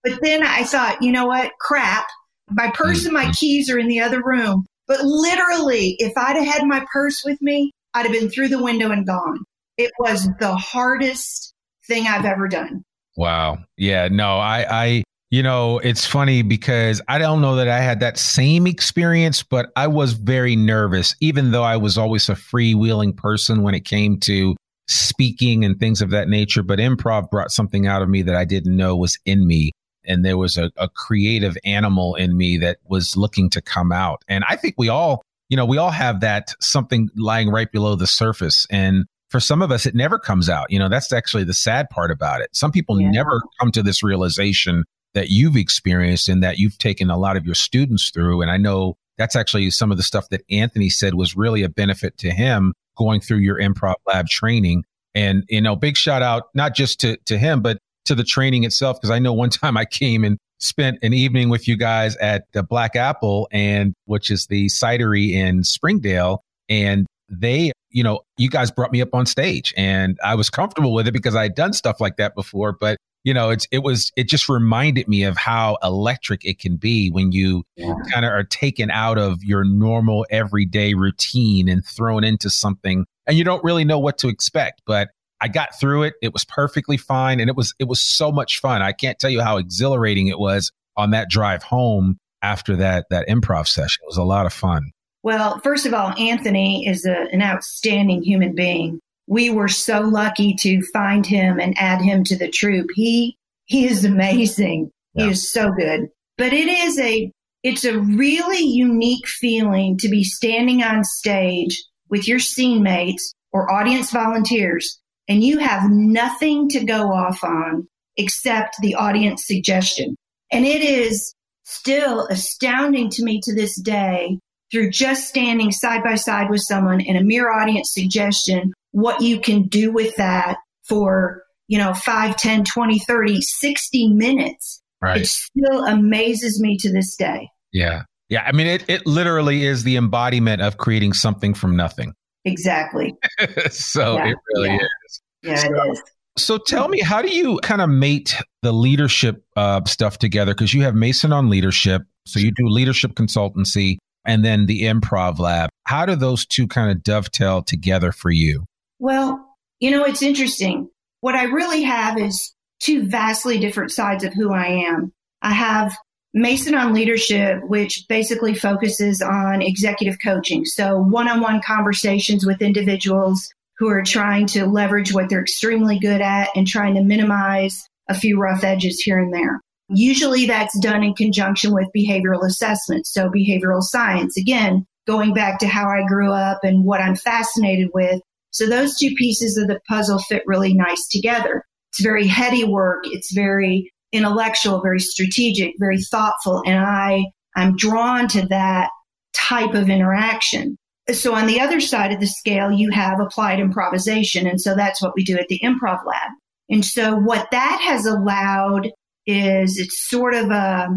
But 0.03 0.19
then 0.21 0.43
I 0.43 0.63
thought, 0.63 1.01
you 1.01 1.11
know 1.11 1.25
what? 1.25 1.51
Crap. 1.59 2.05
My 2.51 2.71
purse 2.73 3.05
and 3.05 3.13
my 3.13 3.23
mm-hmm. 3.23 3.31
keys 3.31 3.69
are 3.69 3.79
in 3.79 3.87
the 3.87 3.99
other 3.99 4.21
room. 4.23 4.65
But 4.87 5.01
literally, 5.03 5.95
if 5.99 6.13
I'd 6.15 6.35
have 6.35 6.45
had 6.45 6.67
my 6.67 6.85
purse 6.91 7.23
with 7.25 7.39
me, 7.41 7.71
I'd 7.93 8.05
have 8.05 8.11
been 8.11 8.29
through 8.29 8.49
the 8.49 8.61
window 8.63 8.91
and 8.91 9.05
gone. 9.05 9.39
It 9.77 9.91
was 9.99 10.27
the 10.39 10.55
hardest 10.55 11.53
thing 11.87 12.05
I've 12.07 12.25
ever 12.25 12.47
done. 12.47 12.83
Wow. 13.17 13.59
Yeah. 13.77 14.07
No, 14.09 14.37
I, 14.37 14.65
I, 14.69 15.03
you 15.31 15.43
know, 15.43 15.79
it's 15.79 16.05
funny 16.05 16.41
because 16.41 17.01
I 17.07 17.17
don't 17.17 17.41
know 17.41 17.55
that 17.57 17.67
I 17.67 17.79
had 17.79 17.99
that 17.99 18.17
same 18.17 18.67
experience, 18.67 19.43
but 19.43 19.71
I 19.75 19.87
was 19.87 20.13
very 20.13 20.55
nervous, 20.55 21.15
even 21.19 21.51
though 21.51 21.63
I 21.63 21.77
was 21.77 21.97
always 21.97 22.29
a 22.29 22.33
freewheeling 22.33 23.15
person 23.15 23.61
when 23.61 23.75
it 23.75 23.85
came 23.85 24.19
to 24.21 24.55
speaking 24.87 25.63
and 25.65 25.79
things 25.79 26.01
of 26.01 26.09
that 26.11 26.29
nature. 26.29 26.63
But 26.63 26.79
improv 26.79 27.29
brought 27.29 27.51
something 27.51 27.87
out 27.87 28.01
of 28.01 28.09
me 28.09 28.21
that 28.23 28.35
I 28.35 28.45
didn't 28.45 28.75
know 28.75 28.95
was 28.95 29.19
in 29.25 29.45
me. 29.45 29.71
and 30.05 30.25
there 30.25 30.37
was 30.37 30.57
a, 30.57 30.71
a 30.77 30.89
creative 30.89 31.57
animal 31.63 32.15
in 32.15 32.35
me 32.35 32.57
that 32.57 32.77
was 32.85 33.15
looking 33.15 33.49
to 33.51 33.61
come 33.61 33.91
out. 33.91 34.23
And 34.27 34.43
I 34.49 34.55
think 34.55 34.75
we 34.77 34.89
all, 34.89 35.21
you 35.49 35.57
know, 35.57 35.65
we 35.65 35.77
all 35.77 35.91
have 35.91 36.21
that 36.21 36.53
something 36.61 37.09
lying 37.15 37.49
right 37.49 37.71
below 37.71 37.95
the 37.95 38.07
surface. 38.07 38.65
And 38.69 39.05
for 39.29 39.39
some 39.39 39.61
of 39.61 39.71
us, 39.71 39.85
it 39.85 39.95
never 39.95 40.17
comes 40.17 40.49
out. 40.49 40.71
You 40.71 40.79
know, 40.79 40.89
that's 40.89 41.11
actually 41.11 41.43
the 41.43 41.53
sad 41.53 41.89
part 41.89 42.11
about 42.11 42.41
it. 42.41 42.49
Some 42.53 42.71
people 42.71 42.99
yeah. 42.99 43.09
never 43.11 43.41
come 43.59 43.71
to 43.71 43.83
this 43.83 44.03
realization 44.03 44.83
that 45.13 45.29
you've 45.29 45.55
experienced 45.55 46.29
and 46.29 46.43
that 46.43 46.57
you've 46.57 46.77
taken 46.77 47.09
a 47.09 47.17
lot 47.17 47.35
of 47.35 47.45
your 47.45 47.55
students 47.55 48.11
through. 48.11 48.41
And 48.41 48.51
I 48.51 48.57
know 48.57 48.95
that's 49.17 49.35
actually 49.35 49.69
some 49.71 49.91
of 49.91 49.97
the 49.97 50.03
stuff 50.03 50.29
that 50.29 50.41
Anthony 50.49 50.89
said 50.89 51.15
was 51.15 51.35
really 51.35 51.63
a 51.63 51.69
benefit 51.69 52.17
to 52.19 52.31
him 52.31 52.73
going 52.97 53.19
through 53.19 53.39
your 53.39 53.59
improv 53.59 53.95
lab 54.07 54.27
training. 54.27 54.83
And, 55.15 55.43
you 55.49 55.61
know, 55.61 55.75
big 55.75 55.97
shout 55.97 56.21
out, 56.21 56.43
not 56.53 56.75
just 56.75 56.99
to, 57.01 57.17
to 57.25 57.37
him, 57.37 57.61
but 57.61 57.79
to 58.05 58.15
the 58.15 58.23
training 58.23 58.63
itself. 58.63 59.01
Cause 59.01 59.11
I 59.11 59.19
know 59.19 59.33
one 59.33 59.49
time 59.49 59.77
I 59.77 59.85
came 59.85 60.23
and 60.23 60.37
spent 60.59 60.99
an 61.01 61.13
evening 61.13 61.49
with 61.49 61.67
you 61.67 61.75
guys 61.75 62.15
at 62.17 62.45
the 62.53 62.63
Black 62.63 62.95
Apple 62.95 63.47
and 63.51 63.93
which 64.05 64.29
is 64.29 64.47
the 64.47 64.67
cidery 64.67 65.31
in 65.31 65.63
Springdale. 65.63 66.43
And 66.67 67.07
they, 67.29 67.71
you 67.89 68.03
know, 68.03 68.21
you 68.37 68.49
guys 68.49 68.71
brought 68.71 68.91
me 68.91 69.01
up 69.01 69.13
on 69.13 69.25
stage 69.25 69.73
and 69.77 70.19
I 70.23 70.35
was 70.35 70.49
comfortable 70.49 70.93
with 70.93 71.07
it 71.07 71.11
because 71.11 71.35
I 71.35 71.43
had 71.43 71.55
done 71.55 71.73
stuff 71.73 71.99
like 71.99 72.17
that 72.17 72.35
before. 72.35 72.71
But 72.73 72.97
you 73.23 73.33
know, 73.33 73.49
it's 73.49 73.67
it 73.71 73.79
was 73.79 74.11
it 74.15 74.29
just 74.29 74.47
reminded 74.47 75.07
me 75.07 75.23
of 75.23 75.35
how 75.35 75.77
electric 75.83 76.45
it 76.45 76.59
can 76.59 76.77
be 76.77 77.09
when 77.09 77.31
you 77.31 77.63
yeah. 77.75 77.93
kind 78.11 78.25
of 78.25 78.31
are 78.31 78.45
taken 78.45 78.89
out 78.91 79.17
of 79.17 79.43
your 79.43 79.65
normal 79.65 80.25
everyday 80.29 80.93
routine 80.93 81.67
and 81.67 81.85
thrown 81.85 82.23
into 82.23 82.49
something 82.49 83.05
and 83.27 83.37
you 83.37 83.43
don't 83.43 83.63
really 83.63 83.85
know 83.85 83.99
what 83.99 84.17
to 84.19 84.27
expect. 84.27 84.81
But 84.85 85.09
I 85.41 85.47
got 85.47 85.79
through 85.79 86.03
it. 86.03 86.15
It 86.21 86.33
was 86.33 86.43
perfectly 86.45 86.97
fine 86.97 87.39
and 87.39 87.49
it 87.49 87.55
was 87.55 87.73
it 87.79 87.87
was 87.87 88.03
so 88.03 88.31
much 88.31 88.59
fun. 88.59 88.81
I 88.81 88.91
can't 88.91 89.19
tell 89.19 89.29
you 89.29 89.41
how 89.41 89.57
exhilarating 89.57 90.27
it 90.27 90.39
was 90.39 90.71
on 90.97 91.11
that 91.11 91.29
drive 91.29 91.63
home 91.63 92.17
after 92.41 92.75
that 92.77 93.05
that 93.09 93.27
improv 93.27 93.67
session. 93.67 93.99
It 94.03 94.07
was 94.07 94.17
a 94.17 94.23
lot 94.23 94.45
of 94.45 94.53
fun. 94.53 94.91
Well, 95.21 95.59
first 95.59 95.85
of 95.85 95.93
all, 95.93 96.13
Anthony 96.17 96.87
is 96.87 97.05
a, 97.05 97.27
an 97.31 97.41
outstanding 97.41 98.23
human 98.23 98.55
being 98.55 98.99
we 99.29 99.51
were 99.51 99.67
so 99.67 100.01
lucky 100.01 100.55
to 100.55 100.81
find 100.91 101.25
him 101.25 101.59
and 101.59 101.75
add 101.77 102.01
him 102.01 102.23
to 102.25 102.35
the 102.35 102.49
troupe. 102.49 102.89
He 102.95 103.37
he 103.65 103.85
is 103.85 104.03
amazing. 104.03 104.91
Yeah. 105.13 105.25
He 105.25 105.31
is 105.31 105.53
so 105.53 105.71
good. 105.71 106.09
But 106.37 106.51
it 106.51 106.67
is 106.67 106.99
a 106.99 107.31
it's 107.61 107.85
a 107.85 107.99
really 107.99 108.63
unique 108.63 109.27
feeling 109.27 109.97
to 109.99 110.09
be 110.09 110.23
standing 110.23 110.81
on 110.81 111.03
stage 111.03 111.81
with 112.09 112.27
your 112.27 112.39
scene 112.39 112.81
mates 112.81 113.35
or 113.51 113.71
audience 113.71 114.11
volunteers 114.11 114.99
and 115.29 115.43
you 115.43 115.59
have 115.59 115.89
nothing 115.89 116.67
to 116.69 116.83
go 116.83 117.13
off 117.13 117.43
on 117.43 117.87
except 118.17 118.75
the 118.81 118.95
audience 118.95 119.45
suggestion. 119.45 120.15
And 120.51 120.65
it 120.65 120.81
is 120.81 121.33
still 121.63 122.25
astounding 122.27 123.11
to 123.11 123.23
me 123.23 123.39
to 123.43 123.53
this 123.53 123.79
day 123.79 124.39
through 124.71 124.89
just 124.89 125.29
standing 125.29 125.71
side 125.71 126.03
by 126.03 126.15
side 126.15 126.49
with 126.49 126.61
someone 126.61 126.99
and 127.01 127.17
a 127.17 127.23
mere 127.23 127.51
audience 127.51 127.93
suggestion 127.93 128.73
what 128.91 129.21
you 129.21 129.39
can 129.39 129.67
do 129.67 129.91
with 129.91 130.15
that 130.15 130.57
for, 130.87 131.43
you 131.67 131.77
know, 131.77 131.93
5, 131.93 132.35
10, 132.35 132.65
20, 132.65 132.99
30, 132.99 133.41
60 133.41 134.13
minutes. 134.13 134.81
Right. 135.01 135.21
It 135.21 135.27
still 135.27 135.85
amazes 135.85 136.59
me 136.59 136.75
to 136.77 136.91
this 136.91 137.15
day. 137.15 137.49
Yeah. 137.71 138.03
Yeah. 138.29 138.43
I 138.45 138.51
mean, 138.51 138.67
it, 138.67 138.85
it 138.89 139.05
literally 139.05 139.65
is 139.65 139.83
the 139.83 139.95
embodiment 139.95 140.61
of 140.61 140.77
creating 140.77 141.13
something 141.13 141.53
from 141.53 141.75
nothing. 141.75 142.13
Exactly. 142.45 143.15
so 143.69 144.15
yeah. 144.15 144.29
it 144.29 144.37
really 144.53 144.69
yeah. 144.69 144.75
is. 145.05 145.21
Yeah, 145.41 145.55
so, 145.55 145.67
it 145.67 145.91
is. 145.91 146.01
So 146.37 146.57
tell 146.57 146.87
me, 146.87 147.01
how 147.01 147.21
do 147.21 147.29
you 147.29 147.59
kind 147.63 147.81
of 147.81 147.89
mate 147.89 148.35
the 148.61 148.71
leadership 148.71 149.43
uh, 149.55 149.83
stuff 149.85 150.19
together? 150.19 150.53
Because 150.53 150.73
you 150.73 150.83
have 150.83 150.95
Mason 150.95 151.33
on 151.33 151.49
leadership. 151.49 152.03
So 152.25 152.39
you 152.39 152.51
do 152.51 152.67
leadership 152.67 153.13
consultancy 153.13 153.97
and 154.25 154.45
then 154.45 154.67
the 154.67 154.83
improv 154.83 155.39
lab. 155.39 155.69
How 155.85 156.05
do 156.05 156.15
those 156.15 156.45
two 156.45 156.67
kind 156.67 156.91
of 156.91 157.03
dovetail 157.03 157.61
together 157.61 158.11
for 158.11 158.29
you? 158.29 158.65
Well, 158.99 159.45
you 159.79 159.91
know, 159.91 160.03
it's 160.03 160.21
interesting. 160.21 160.89
What 161.21 161.35
I 161.35 161.45
really 161.45 161.83
have 161.83 162.17
is 162.17 162.53
two 162.79 163.07
vastly 163.07 163.59
different 163.59 163.91
sides 163.91 164.23
of 164.23 164.33
who 164.33 164.53
I 164.53 164.67
am. 164.67 165.11
I 165.41 165.53
have 165.53 165.95
Mason 166.33 166.75
on 166.75 166.93
leadership, 166.93 167.63
which 167.67 168.05
basically 168.07 168.53
focuses 168.53 169.21
on 169.21 169.61
executive 169.61 170.17
coaching. 170.23 170.65
So 170.65 170.99
one 170.99 171.27
on 171.27 171.41
one 171.41 171.61
conversations 171.61 172.45
with 172.45 172.61
individuals 172.61 173.49
who 173.77 173.89
are 173.89 174.03
trying 174.03 174.45
to 174.47 174.65
leverage 174.65 175.13
what 175.13 175.29
they're 175.29 175.41
extremely 175.41 175.97
good 175.97 176.21
at 176.21 176.49
and 176.55 176.67
trying 176.67 176.95
to 176.95 177.03
minimize 177.03 177.81
a 178.09 178.13
few 178.13 178.39
rough 178.39 178.63
edges 178.63 178.99
here 178.99 179.19
and 179.19 179.33
there. 179.33 179.59
Usually 179.89 180.45
that's 180.45 180.77
done 180.79 181.03
in 181.03 181.15
conjunction 181.15 181.73
with 181.73 181.87
behavioral 181.95 182.45
assessment. 182.45 183.07
So 183.07 183.29
behavioral 183.29 183.81
science, 183.81 184.37
again, 184.37 184.85
going 185.07 185.33
back 185.33 185.59
to 185.59 185.67
how 185.67 185.87
I 185.87 186.05
grew 186.07 186.31
up 186.31 186.59
and 186.63 186.83
what 186.83 187.01
I'm 187.01 187.15
fascinated 187.15 187.89
with 187.93 188.21
so 188.51 188.67
those 188.67 188.97
two 188.97 189.13
pieces 189.15 189.57
of 189.57 189.67
the 189.67 189.79
puzzle 189.87 190.19
fit 190.19 190.43
really 190.45 190.73
nice 190.73 191.07
together. 191.07 191.63
It's 191.91 192.01
very 192.01 192.27
heady 192.27 192.63
work. 192.63 193.03
It's 193.05 193.33
very 193.33 193.91
intellectual, 194.11 194.81
very 194.81 194.99
strategic, 194.99 195.73
very 195.79 196.01
thoughtful. 196.01 196.61
And 196.65 196.79
I, 196.79 197.25
I'm 197.55 197.75
drawn 197.75 198.27
to 198.29 198.45
that 198.47 198.89
type 199.33 199.73
of 199.73 199.89
interaction. 199.89 200.77
So 201.11 201.33
on 201.33 201.47
the 201.47 201.59
other 201.59 201.79
side 201.79 202.11
of 202.11 202.19
the 202.19 202.27
scale, 202.27 202.71
you 202.71 202.91
have 202.91 203.19
applied 203.19 203.59
improvisation. 203.59 204.45
And 204.47 204.61
so 204.61 204.75
that's 204.75 205.01
what 205.01 205.13
we 205.15 205.23
do 205.23 205.37
at 205.37 205.47
the 205.47 205.59
improv 205.63 206.05
lab. 206.05 206.31
And 206.69 206.85
so 206.85 207.15
what 207.15 207.47
that 207.51 207.81
has 207.81 208.05
allowed 208.05 208.91
is 209.25 209.77
it's 209.77 210.07
sort 210.07 210.35
of 210.35 210.51
a, 210.51 210.87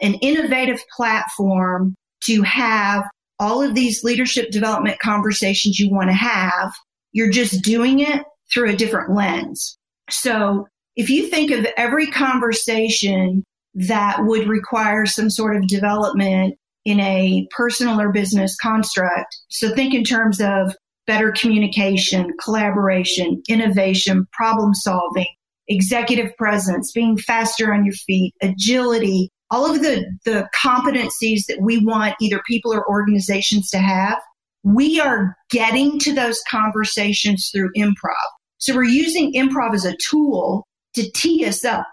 an 0.00 0.14
innovative 0.14 0.80
platform 0.96 1.94
to 2.24 2.42
have 2.42 3.04
all 3.38 3.62
of 3.62 3.74
these 3.74 4.02
leadership 4.04 4.50
development 4.50 4.98
conversations 4.98 5.78
you 5.78 5.90
want 5.90 6.08
to 6.08 6.14
have 6.14 6.72
you're 7.12 7.30
just 7.30 7.62
doing 7.62 8.00
it 8.00 8.22
through 8.52 8.70
a 8.70 8.76
different 8.76 9.14
lens. 9.14 9.78
So 10.10 10.66
if 10.96 11.10
you 11.10 11.28
think 11.28 11.50
of 11.50 11.66
every 11.76 12.06
conversation 12.06 13.44
that 13.74 14.24
would 14.24 14.48
require 14.48 15.06
some 15.06 15.30
sort 15.30 15.56
of 15.56 15.66
development 15.68 16.54
in 16.84 16.98
a 17.00 17.46
personal 17.50 18.00
or 18.00 18.10
business 18.12 18.56
construct, 18.56 19.36
so 19.48 19.74
think 19.74 19.94
in 19.94 20.04
terms 20.04 20.40
of 20.40 20.74
better 21.06 21.32
communication, 21.32 22.30
collaboration, 22.42 23.42
innovation, 23.48 24.26
problem 24.32 24.74
solving, 24.74 25.26
executive 25.68 26.36
presence, 26.36 26.92
being 26.92 27.16
faster 27.16 27.72
on 27.72 27.84
your 27.84 27.94
feet, 27.94 28.34
agility, 28.42 29.30
all 29.50 29.70
of 29.70 29.82
the, 29.82 30.04
the 30.24 30.48
competencies 30.64 31.46
that 31.48 31.58
we 31.60 31.84
want 31.84 32.14
either 32.20 32.40
people 32.46 32.72
or 32.72 32.88
organizations 32.88 33.68
to 33.70 33.78
have 33.78 34.18
we 34.62 35.00
are 35.00 35.36
getting 35.50 35.98
to 36.00 36.14
those 36.14 36.40
conversations 36.48 37.50
through 37.52 37.70
improv. 37.76 38.14
So 38.58 38.74
we're 38.74 38.84
using 38.84 39.32
improv 39.34 39.74
as 39.74 39.84
a 39.84 39.96
tool 40.08 40.66
to 40.94 41.10
tee 41.12 41.44
us 41.46 41.64
up 41.64 41.86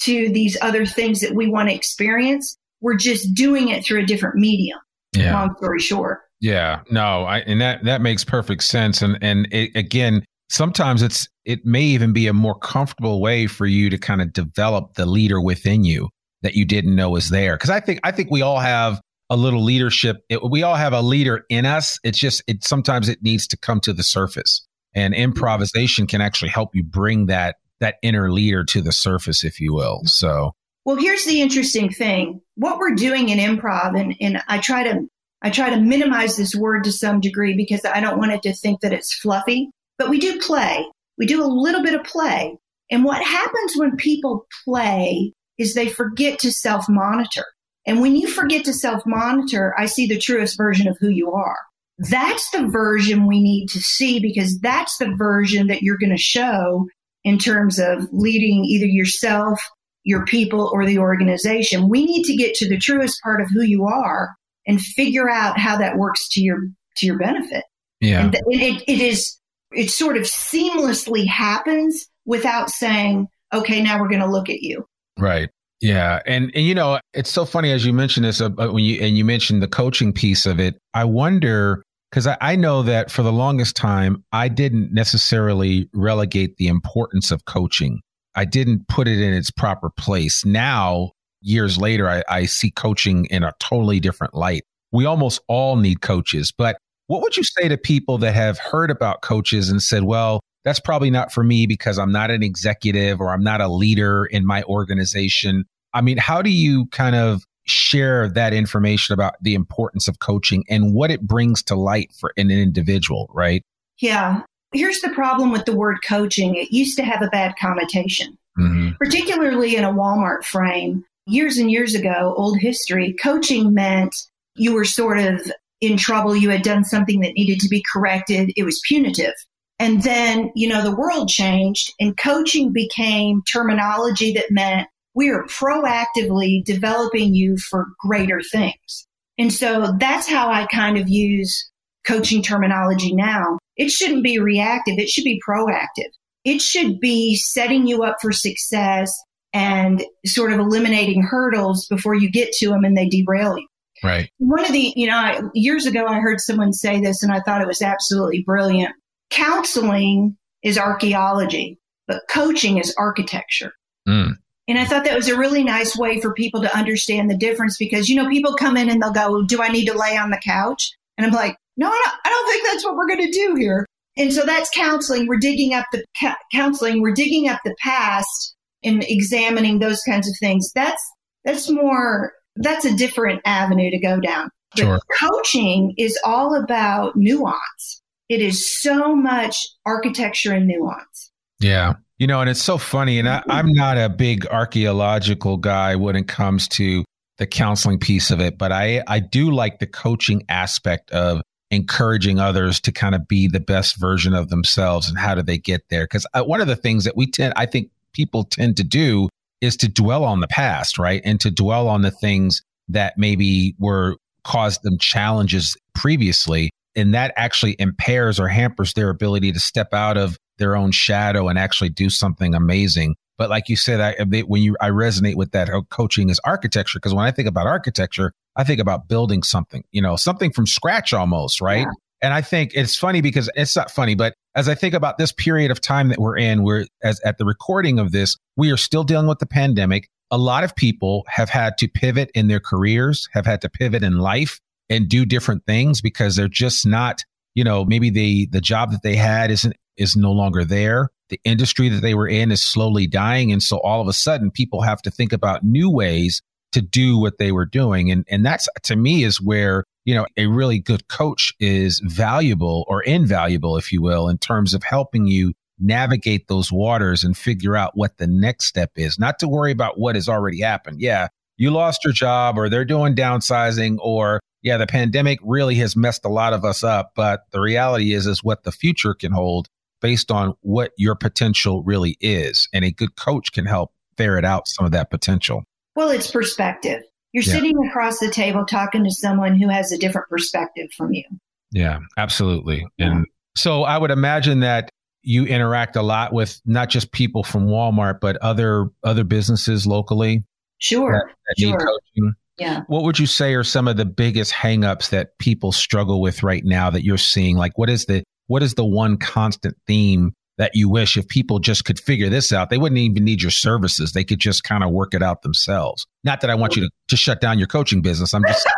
to 0.00 0.30
these 0.32 0.56
other 0.60 0.86
things 0.86 1.20
that 1.20 1.34
we 1.34 1.46
want 1.46 1.68
to 1.68 1.74
experience. 1.74 2.56
We're 2.80 2.96
just 2.96 3.34
doing 3.34 3.68
it 3.68 3.84
through 3.84 4.02
a 4.02 4.06
different 4.06 4.36
medium. 4.36 4.78
Yeah. 5.14 5.38
Long 5.38 5.54
story 5.56 5.78
short. 5.78 6.20
Yeah. 6.40 6.80
No, 6.90 7.24
I, 7.24 7.38
and 7.40 7.60
that, 7.60 7.84
that 7.84 8.00
makes 8.00 8.24
perfect 8.24 8.64
sense. 8.64 9.02
And, 9.02 9.16
and 9.22 9.46
it, 9.52 9.70
again, 9.76 10.24
sometimes 10.50 11.02
it's, 11.02 11.28
it 11.44 11.64
may 11.64 11.82
even 11.82 12.12
be 12.12 12.26
a 12.26 12.32
more 12.32 12.58
comfortable 12.58 13.20
way 13.20 13.46
for 13.46 13.66
you 13.66 13.90
to 13.90 13.98
kind 13.98 14.20
of 14.20 14.32
develop 14.32 14.94
the 14.94 15.06
leader 15.06 15.40
within 15.40 15.84
you 15.84 16.08
that 16.42 16.54
you 16.54 16.64
didn't 16.64 16.96
know 16.96 17.10
was 17.10 17.30
there. 17.30 17.56
Cause 17.56 17.70
I 17.70 17.78
think, 17.80 18.00
I 18.02 18.10
think 18.10 18.30
we 18.30 18.42
all 18.42 18.58
have 18.58 19.00
a 19.30 19.36
little 19.36 19.62
leadership. 19.62 20.18
It, 20.28 20.42
we 20.42 20.62
all 20.62 20.74
have 20.74 20.92
a 20.92 21.00
leader 21.00 21.44
in 21.48 21.64
us. 21.64 21.98
It's 22.04 22.18
just 22.18 22.42
it 22.46 22.62
sometimes 22.62 23.08
it 23.08 23.22
needs 23.22 23.46
to 23.48 23.56
come 23.56 23.80
to 23.80 23.94
the 23.94 24.02
surface, 24.02 24.66
and 24.94 25.14
mm-hmm. 25.14 25.22
improvisation 25.22 26.06
can 26.06 26.20
actually 26.20 26.50
help 26.50 26.74
you 26.74 26.84
bring 26.84 27.26
that 27.26 27.56
that 27.82 27.96
inner 28.00 28.32
leader 28.32 28.64
to 28.64 28.80
the 28.80 28.92
surface, 28.92 29.44
if 29.44 29.60
you 29.60 29.74
will. 29.74 29.98
Mm-hmm. 29.98 30.06
So, 30.06 30.54
well, 30.86 30.96
here's 30.96 31.26
the 31.26 31.42
interesting 31.42 31.90
thing: 31.90 32.40
what 32.54 32.78
we're 32.78 32.94
doing 32.94 33.28
in 33.28 33.38
improv, 33.38 33.98
and 33.98 34.14
and 34.20 34.42
I 34.48 34.58
try 34.58 34.84
to 34.84 35.06
I 35.42 35.50
try 35.50 35.70
to 35.70 35.80
minimize 35.80 36.36
this 36.36 36.54
word 36.54 36.84
to 36.84 36.92
some 36.92 37.20
degree 37.20 37.54
because 37.54 37.84
I 37.84 38.00
don't 38.00 38.18
want 38.18 38.32
it 38.32 38.42
to 38.44 38.54
think 38.54 38.80
that 38.80 38.92
it's 38.92 39.14
fluffy. 39.14 39.68
But 39.98 40.08
we 40.08 40.18
do 40.18 40.38
play. 40.38 40.86
We 41.18 41.26
do 41.26 41.44
a 41.44 41.46
little 41.46 41.82
bit 41.82 41.94
of 41.94 42.04
play. 42.04 42.56
And 42.90 43.04
what 43.04 43.22
happens 43.22 43.74
when 43.76 43.96
people 43.96 44.46
play 44.64 45.32
is 45.58 45.74
they 45.74 45.88
forget 45.88 46.38
to 46.40 46.52
self 46.52 46.88
monitor. 46.88 47.44
And 47.86 48.00
when 48.00 48.14
you 48.14 48.28
forget 48.28 48.64
to 48.66 48.72
self 48.72 49.02
monitor, 49.06 49.74
I 49.76 49.86
see 49.86 50.06
the 50.06 50.18
truest 50.18 50.56
version 50.56 50.86
of 50.86 50.96
who 51.00 51.08
you 51.08 51.32
are. 51.32 51.58
That's 51.98 52.50
the 52.50 52.66
version 52.68 53.26
we 53.26 53.42
need 53.42 53.68
to 53.70 53.80
see 53.80 54.20
because 54.20 54.58
that's 54.60 54.96
the 54.98 55.14
version 55.16 55.66
that 55.66 55.82
you're 55.82 55.98
going 55.98 56.10
to 56.10 56.16
show 56.16 56.86
in 57.24 57.38
terms 57.38 57.78
of 57.78 58.08
leading 58.12 58.64
either 58.64 58.86
yourself, 58.86 59.60
your 60.04 60.24
people, 60.24 60.70
or 60.72 60.84
the 60.84 60.98
organization. 60.98 61.88
We 61.88 62.04
need 62.04 62.24
to 62.24 62.36
get 62.36 62.54
to 62.56 62.68
the 62.68 62.78
truest 62.78 63.20
part 63.22 63.40
of 63.40 63.48
who 63.50 63.62
you 63.62 63.84
are 63.84 64.30
and 64.66 64.80
figure 64.80 65.28
out 65.30 65.58
how 65.58 65.76
that 65.78 65.96
works 65.96 66.28
to 66.30 66.40
your 66.40 66.58
to 66.96 67.06
your 67.06 67.18
benefit. 67.18 67.64
Yeah. 68.00 68.24
And 68.24 68.34
it, 68.34 68.82
it 68.86 69.00
is 69.00 69.38
it 69.72 69.90
sort 69.90 70.16
of 70.16 70.24
seamlessly 70.24 71.26
happens 71.26 72.08
without 72.26 72.70
saying, 72.70 73.28
okay, 73.52 73.82
now 73.82 74.00
we're 74.00 74.08
going 74.08 74.20
to 74.20 74.30
look 74.30 74.48
at 74.48 74.60
you. 74.62 74.84
Right. 75.18 75.48
Yeah, 75.80 76.20
and 76.26 76.52
and 76.54 76.64
you 76.64 76.76
know 76.76 77.00
it's 77.12 77.30
so 77.30 77.44
funny 77.44 77.72
as 77.72 77.84
you 77.84 77.92
mentioned 77.92 78.24
this 78.24 78.40
uh, 78.40 78.50
when 78.50 78.84
you 78.84 79.02
and 79.02 79.18
you 79.18 79.24
mentioned 79.24 79.64
the 79.64 79.68
coaching 79.68 80.12
piece 80.12 80.46
of 80.46 80.60
it. 80.60 80.78
I 80.94 81.04
wonder 81.04 81.82
because 82.12 82.26
I, 82.26 82.36
I 82.42 82.56
know 82.56 82.82
that 82.82 83.10
for 83.10 83.22
the 83.22 83.32
longest 83.32 83.74
time 83.74 84.22
I 84.32 84.48
didn't 84.48 84.92
necessarily 84.92 85.88
relegate 85.94 86.58
the 86.58 86.68
importance 86.68 87.30
of 87.30 87.46
coaching. 87.46 88.00
I 88.34 88.44
didn't 88.44 88.86
put 88.88 89.08
it 89.08 89.18
in 89.18 89.32
its 89.32 89.50
proper 89.50 89.90
place. 89.90 90.44
Now, 90.44 91.12
years 91.40 91.78
later, 91.78 92.08
I, 92.08 92.22
I 92.28 92.44
see 92.44 92.70
coaching 92.70 93.24
in 93.26 93.42
a 93.42 93.54
totally 93.60 93.98
different 93.98 94.34
light. 94.34 94.64
We 94.92 95.06
almost 95.06 95.40
all 95.48 95.76
need 95.76 96.02
coaches, 96.02 96.52
but 96.56 96.76
what 97.06 97.22
would 97.22 97.36
you 97.36 97.44
say 97.44 97.68
to 97.68 97.78
people 97.78 98.18
that 98.18 98.34
have 98.34 98.58
heard 98.58 98.90
about 98.90 99.22
coaches 99.22 99.70
and 99.70 99.82
said, 99.82 100.04
well, 100.04 100.40
that's 100.64 100.80
probably 100.80 101.10
not 101.10 101.32
for 101.32 101.42
me 101.42 101.66
because 101.66 101.98
I'm 101.98 102.12
not 102.12 102.30
an 102.30 102.42
executive 102.42 103.20
or 103.20 103.30
I'm 103.30 103.42
not 103.42 103.60
a 103.60 103.68
leader 103.68 104.24
in 104.26 104.46
my 104.46 104.62
organization. 104.64 105.64
I 105.92 106.02
mean, 106.02 106.18
how 106.18 106.42
do 106.42 106.50
you 106.50 106.86
kind 106.86 107.16
of 107.16 107.42
share 107.64 108.28
that 108.28 108.52
information 108.52 109.12
about 109.12 109.34
the 109.40 109.54
importance 109.54 110.08
of 110.08 110.18
coaching 110.18 110.64
and 110.68 110.94
what 110.94 111.10
it 111.10 111.22
brings 111.22 111.62
to 111.64 111.74
light 111.74 112.12
for 112.18 112.32
an 112.36 112.50
individual, 112.50 113.30
right? 113.32 113.62
Yeah. 114.00 114.42
Here's 114.72 115.00
the 115.00 115.10
problem 115.10 115.52
with 115.52 115.64
the 115.64 115.76
word 115.76 115.98
coaching 116.06 116.56
it 116.56 116.72
used 116.72 116.96
to 116.96 117.04
have 117.04 117.22
a 117.22 117.28
bad 117.28 117.54
connotation, 117.60 118.36
mm-hmm. 118.58 118.90
particularly 118.98 119.76
in 119.76 119.84
a 119.84 119.92
Walmart 119.92 120.44
frame. 120.44 121.04
Years 121.26 121.56
and 121.56 121.70
years 121.70 121.94
ago, 121.94 122.34
old 122.36 122.58
history, 122.58 123.12
coaching 123.22 123.72
meant 123.72 124.14
you 124.56 124.74
were 124.74 124.84
sort 124.84 125.20
of 125.20 125.40
in 125.80 125.96
trouble, 125.96 126.34
you 126.34 126.50
had 126.50 126.62
done 126.62 126.84
something 126.84 127.20
that 127.20 127.34
needed 127.34 127.60
to 127.60 127.68
be 127.68 127.84
corrected, 127.92 128.52
it 128.56 128.64
was 128.64 128.80
punitive. 128.86 129.34
And 129.78 130.02
then, 130.04 130.52
you 130.54 130.68
know, 130.68 130.82
the 130.82 130.94
world 130.94 131.28
changed 131.28 131.92
and 131.98 132.16
coaching 132.16 132.72
became 132.72 133.42
terminology 133.42 134.32
that 134.34 134.46
meant 134.50 134.88
we 135.14 135.30
are 135.30 135.44
proactively 135.44 136.64
developing 136.64 137.34
you 137.34 137.56
for 137.58 137.88
greater 137.98 138.40
things. 138.50 139.06
And 139.38 139.52
so 139.52 139.94
that's 139.98 140.28
how 140.28 140.50
I 140.50 140.66
kind 140.66 140.98
of 140.98 141.08
use 141.08 141.70
coaching 142.06 142.42
terminology 142.42 143.14
now. 143.14 143.58
It 143.76 143.90
shouldn't 143.90 144.22
be 144.22 144.38
reactive. 144.38 144.98
It 144.98 145.08
should 145.08 145.24
be 145.24 145.40
proactive. 145.46 146.10
It 146.44 146.60
should 146.60 147.00
be 147.00 147.36
setting 147.36 147.86
you 147.86 148.02
up 148.02 148.16
for 148.20 148.32
success 148.32 149.14
and 149.52 150.04
sort 150.26 150.52
of 150.52 150.58
eliminating 150.58 151.22
hurdles 151.22 151.86
before 151.88 152.14
you 152.14 152.30
get 152.30 152.52
to 152.54 152.68
them 152.68 152.84
and 152.84 152.96
they 152.96 153.08
derail 153.08 153.58
you. 153.58 153.66
Right. 154.02 154.30
One 154.38 154.64
of 154.64 154.72
the, 154.72 154.92
you 154.96 155.06
know, 155.06 155.50
years 155.54 155.86
ago 155.86 156.06
I 156.06 156.18
heard 156.18 156.40
someone 156.40 156.72
say 156.72 157.00
this 157.00 157.22
and 157.22 157.32
I 157.32 157.40
thought 157.40 157.60
it 157.60 157.68
was 157.68 157.82
absolutely 157.82 158.42
brilliant. 158.44 158.92
Counseling 159.30 160.36
is 160.62 160.76
archaeology, 160.76 161.78
but 162.08 162.22
coaching 162.28 162.78
is 162.78 162.94
architecture. 162.98 163.72
Mm. 164.08 164.34
And 164.68 164.78
I 164.78 164.84
thought 164.84 165.04
that 165.04 165.16
was 165.16 165.28
a 165.28 165.36
really 165.36 165.64
nice 165.64 165.96
way 165.96 166.20
for 166.20 166.32
people 166.34 166.60
to 166.62 166.76
understand 166.76 167.28
the 167.28 167.36
difference 167.36 167.76
because, 167.78 168.08
you 168.08 168.16
know, 168.16 168.28
people 168.28 168.54
come 168.54 168.76
in 168.76 168.88
and 168.88 169.02
they'll 169.02 169.12
go, 169.12 169.42
Do 169.42 169.60
I 169.60 169.68
need 169.68 169.86
to 169.86 169.98
lay 169.98 170.16
on 170.16 170.30
the 170.30 170.40
couch? 170.42 170.90
And 171.18 171.26
I'm 171.26 171.32
like, 171.32 171.56
No, 171.76 171.88
I 171.88 172.18
don't 172.24 172.50
think 172.50 172.64
that's 172.64 172.84
what 172.84 172.94
we're 172.94 173.08
going 173.08 173.26
to 173.26 173.32
do 173.32 173.56
here. 173.56 173.86
And 174.16 174.32
so 174.32 174.44
that's 174.44 174.70
counseling. 174.70 175.26
We're 175.26 175.38
digging 175.38 175.74
up 175.74 175.86
the 175.92 176.04
ca- 176.20 176.36
counseling. 176.52 177.00
We're 177.00 177.14
digging 177.14 177.48
up 177.48 177.60
the 177.64 177.74
past 177.82 178.54
and 178.84 179.02
examining 179.04 179.78
those 179.78 180.02
kinds 180.02 180.28
of 180.28 180.34
things. 180.38 180.70
That's, 180.74 181.02
that's 181.44 181.70
more, 181.70 182.32
that's 182.56 182.84
a 182.84 182.94
different 182.94 183.40
avenue 183.44 183.90
to 183.90 183.98
go 183.98 184.20
down. 184.20 184.50
Sure. 184.76 185.00
coaching 185.20 185.94
is 185.98 186.18
all 186.24 186.54
about 186.54 187.14
nuance. 187.14 188.02
It 188.28 188.40
is 188.40 188.80
so 188.80 189.14
much 189.14 189.66
architecture 189.84 190.52
and 190.52 190.66
nuance. 190.66 191.31
Yeah. 191.62 191.94
You 192.18 192.26
know, 192.26 192.40
and 192.40 192.50
it's 192.50 192.62
so 192.62 192.78
funny. 192.78 193.18
And 193.18 193.28
I, 193.28 193.42
I'm 193.48 193.72
not 193.72 193.98
a 193.98 194.08
big 194.08 194.46
archaeological 194.46 195.56
guy 195.56 195.96
when 195.96 196.16
it 196.16 196.28
comes 196.28 196.68
to 196.68 197.04
the 197.38 197.46
counseling 197.46 197.98
piece 197.98 198.30
of 198.30 198.40
it, 198.40 198.58
but 198.58 198.70
I, 198.70 199.02
I 199.08 199.18
do 199.20 199.50
like 199.50 199.78
the 199.78 199.86
coaching 199.86 200.44
aspect 200.48 201.10
of 201.10 201.42
encouraging 201.70 202.38
others 202.38 202.80
to 202.82 202.92
kind 202.92 203.14
of 203.14 203.26
be 203.26 203.48
the 203.48 203.58
best 203.58 203.98
version 203.98 204.34
of 204.34 204.50
themselves 204.50 205.08
and 205.08 205.18
how 205.18 205.34
do 205.34 205.42
they 205.42 205.58
get 205.58 205.82
there? 205.88 206.04
Because 206.04 206.26
uh, 206.34 206.44
one 206.44 206.60
of 206.60 206.66
the 206.66 206.76
things 206.76 207.04
that 207.04 207.16
we 207.16 207.26
tend, 207.30 207.54
I 207.56 207.66
think 207.66 207.90
people 208.12 208.44
tend 208.44 208.76
to 208.76 208.84
do 208.84 209.28
is 209.60 209.76
to 209.78 209.88
dwell 209.88 210.24
on 210.24 210.40
the 210.40 210.48
past, 210.48 210.98
right? 210.98 211.22
And 211.24 211.40
to 211.40 211.50
dwell 211.50 211.88
on 211.88 212.02
the 212.02 212.10
things 212.10 212.62
that 212.88 213.14
maybe 213.16 213.74
were 213.78 214.16
caused 214.44 214.82
them 214.82 214.98
challenges 214.98 215.76
previously 215.94 216.70
and 216.94 217.14
that 217.14 217.32
actually 217.36 217.76
impairs 217.78 218.38
or 218.38 218.48
hampers 218.48 218.92
their 218.92 219.08
ability 219.08 219.52
to 219.52 219.60
step 219.60 219.94
out 219.94 220.18
of 220.18 220.36
their 220.58 220.76
own 220.76 220.90
shadow 220.90 221.48
and 221.48 221.58
actually 221.58 221.90
do 221.90 222.10
something 222.10 222.54
amazing. 222.54 223.16
But 223.38 223.50
like 223.50 223.68
you 223.68 223.76
said, 223.76 224.00
I, 224.00 224.42
when 224.44 224.62
you, 224.62 224.76
I 224.80 224.90
resonate 224.90 225.36
with 225.36 225.52
that 225.52 225.68
coaching 225.90 226.28
is 226.30 226.40
architecture. 226.44 227.00
Cause 227.00 227.14
when 227.14 227.24
I 227.24 227.30
think 227.30 227.48
about 227.48 227.66
architecture, 227.66 228.32
I 228.56 228.64
think 228.64 228.80
about 228.80 229.08
building 229.08 229.42
something, 229.42 229.82
you 229.90 230.02
know, 230.02 230.16
something 230.16 230.52
from 230.52 230.66
scratch 230.66 231.12
almost, 231.12 231.60
right? 231.60 231.86
Yeah. 231.86 231.92
And 232.22 232.32
I 232.32 232.40
think 232.40 232.70
it's 232.74 232.96
funny 232.96 233.20
because 233.20 233.50
it's 233.56 233.74
not 233.74 233.90
funny, 233.90 234.14
but 234.14 234.34
as 234.54 234.68
I 234.68 234.76
think 234.76 234.94
about 234.94 235.18
this 235.18 235.32
period 235.32 235.72
of 235.72 235.80
time 235.80 236.08
that 236.08 236.18
we're 236.18 236.36
in, 236.36 236.62
we're 236.62 236.86
as 237.02 237.20
at 237.24 237.38
the 237.38 237.44
recording 237.44 237.98
of 237.98 238.12
this, 238.12 238.36
we 238.56 238.70
are 238.70 238.76
still 238.76 239.02
dealing 239.02 239.26
with 239.26 239.40
the 239.40 239.46
pandemic. 239.46 240.08
A 240.30 240.38
lot 240.38 240.62
of 240.62 240.76
people 240.76 241.24
have 241.28 241.50
had 241.50 241.76
to 241.78 241.88
pivot 241.88 242.30
in 242.34 242.46
their 242.46 242.60
careers, 242.60 243.28
have 243.32 243.44
had 243.44 243.60
to 243.62 243.68
pivot 243.68 244.04
in 244.04 244.18
life 244.18 244.60
and 244.88 245.08
do 245.08 245.26
different 245.26 245.66
things 245.66 246.00
because 246.00 246.36
they're 246.36 246.48
just 246.48 246.86
not, 246.86 247.24
you 247.54 247.64
know, 247.64 247.84
maybe 247.84 248.08
the 248.08 248.46
the 248.52 248.60
job 248.60 248.92
that 248.92 249.02
they 249.02 249.16
had 249.16 249.50
isn't 249.50 249.74
is 249.96 250.16
no 250.16 250.32
longer 250.32 250.64
there. 250.64 251.10
The 251.28 251.40
industry 251.44 251.88
that 251.88 252.02
they 252.02 252.14
were 252.14 252.28
in 252.28 252.50
is 252.50 252.62
slowly 252.62 253.06
dying. 253.06 253.52
And 253.52 253.62
so 253.62 253.78
all 253.78 254.00
of 254.00 254.08
a 254.08 254.12
sudden 254.12 254.50
people 254.50 254.82
have 254.82 255.00
to 255.02 255.10
think 255.10 255.32
about 255.32 255.64
new 255.64 255.90
ways 255.90 256.42
to 256.72 256.82
do 256.82 257.18
what 257.18 257.38
they 257.38 257.52
were 257.52 257.66
doing. 257.66 258.10
And 258.10 258.26
and 258.28 258.44
that's 258.44 258.68
to 258.84 258.96
me 258.96 259.24
is 259.24 259.40
where, 259.40 259.84
you 260.04 260.14
know, 260.14 260.26
a 260.36 260.46
really 260.46 260.78
good 260.78 261.08
coach 261.08 261.52
is 261.60 262.00
valuable 262.04 262.84
or 262.88 263.02
invaluable, 263.02 263.76
if 263.76 263.92
you 263.92 264.02
will, 264.02 264.28
in 264.28 264.38
terms 264.38 264.74
of 264.74 264.82
helping 264.82 265.26
you 265.26 265.52
navigate 265.78 266.48
those 266.48 266.70
waters 266.70 267.24
and 267.24 267.36
figure 267.36 267.76
out 267.76 267.92
what 267.94 268.18
the 268.18 268.26
next 268.26 268.66
step 268.66 268.92
is. 268.96 269.18
Not 269.18 269.38
to 269.40 269.48
worry 269.48 269.72
about 269.72 269.98
what 269.98 270.14
has 270.14 270.28
already 270.28 270.60
happened. 270.60 271.00
Yeah, 271.00 271.28
you 271.56 271.70
lost 271.70 272.04
your 272.04 272.12
job 272.12 272.58
or 272.58 272.68
they're 272.68 272.84
doing 272.84 273.14
downsizing 273.14 273.98
or 274.00 274.40
yeah, 274.62 274.76
the 274.76 274.86
pandemic 274.86 275.40
really 275.42 275.74
has 275.76 275.96
messed 275.96 276.24
a 276.24 276.28
lot 276.28 276.52
of 276.52 276.64
us 276.64 276.84
up, 276.84 277.12
but 277.16 277.42
the 277.50 277.60
reality 277.60 278.12
is 278.12 278.26
is 278.26 278.44
what 278.44 278.62
the 278.62 278.72
future 278.72 279.12
can 279.12 279.32
hold 279.32 279.68
based 280.02 280.30
on 280.30 280.54
what 280.60 280.90
your 280.98 281.14
potential 281.14 281.82
really 281.84 282.16
is. 282.20 282.68
And 282.74 282.84
a 282.84 282.90
good 282.90 283.16
coach 283.16 283.52
can 283.52 283.64
help 283.64 283.92
ferret 284.18 284.44
out 284.44 284.68
some 284.68 284.84
of 284.84 284.92
that 284.92 285.10
potential. 285.10 285.62
Well, 285.96 286.10
it's 286.10 286.30
perspective. 286.30 287.00
You're 287.32 287.44
yeah. 287.44 287.52
sitting 287.54 287.76
across 287.88 288.18
the 288.18 288.30
table 288.30 288.66
talking 288.66 289.04
to 289.04 289.10
someone 289.10 289.58
who 289.58 289.68
has 289.68 289.90
a 289.92 289.98
different 289.98 290.28
perspective 290.28 290.90
from 290.96 291.12
you. 291.12 291.24
Yeah, 291.70 292.00
absolutely. 292.18 292.86
Yeah. 292.98 293.06
And 293.06 293.26
so 293.56 293.84
I 293.84 293.96
would 293.96 294.10
imagine 294.10 294.60
that 294.60 294.90
you 295.22 295.46
interact 295.46 295.96
a 295.96 296.02
lot 296.02 296.32
with 296.32 296.60
not 296.66 296.90
just 296.90 297.12
people 297.12 297.42
from 297.42 297.66
Walmart, 297.66 298.20
but 298.20 298.36
other 298.38 298.86
other 299.04 299.24
businesses 299.24 299.86
locally. 299.86 300.44
Sure. 300.78 301.12
That, 301.12 301.34
that 301.46 301.60
sure. 301.60 301.70
need 301.70 301.78
coaching. 301.78 302.34
Yeah. 302.58 302.80
What 302.88 303.04
would 303.04 303.18
you 303.18 303.26
say 303.26 303.54
are 303.54 303.64
some 303.64 303.88
of 303.88 303.96
the 303.96 304.04
biggest 304.04 304.52
hangups 304.52 305.10
that 305.10 305.38
people 305.38 305.72
struggle 305.72 306.20
with 306.20 306.42
right 306.42 306.64
now 306.64 306.90
that 306.90 307.04
you're 307.04 307.16
seeing? 307.16 307.56
Like 307.56 307.78
what 307.78 307.88
is 307.88 308.04
the 308.04 308.24
what 308.46 308.62
is 308.62 308.74
the 308.74 308.84
one 308.84 309.16
constant 309.16 309.76
theme 309.86 310.32
that 310.58 310.72
you 310.74 310.88
wish 310.88 311.16
if 311.16 311.26
people 311.28 311.58
just 311.58 311.84
could 311.84 311.98
figure 311.98 312.28
this 312.28 312.52
out, 312.52 312.70
they 312.70 312.78
wouldn't 312.78 312.98
even 312.98 313.24
need 313.24 313.42
your 313.42 313.50
services. 313.50 314.12
They 314.12 314.24
could 314.24 314.38
just 314.38 314.64
kind 314.64 314.84
of 314.84 314.90
work 314.90 315.14
it 315.14 315.22
out 315.22 315.42
themselves. 315.42 316.06
Not 316.24 316.40
that 316.42 316.50
I 316.50 316.54
want 316.54 316.76
you 316.76 316.82
to, 316.82 316.90
to 317.08 317.16
shut 317.16 317.40
down 317.40 317.58
your 317.58 317.68
coaching 317.68 318.02
business. 318.02 318.34
I'm 318.34 318.44
just 318.46 318.68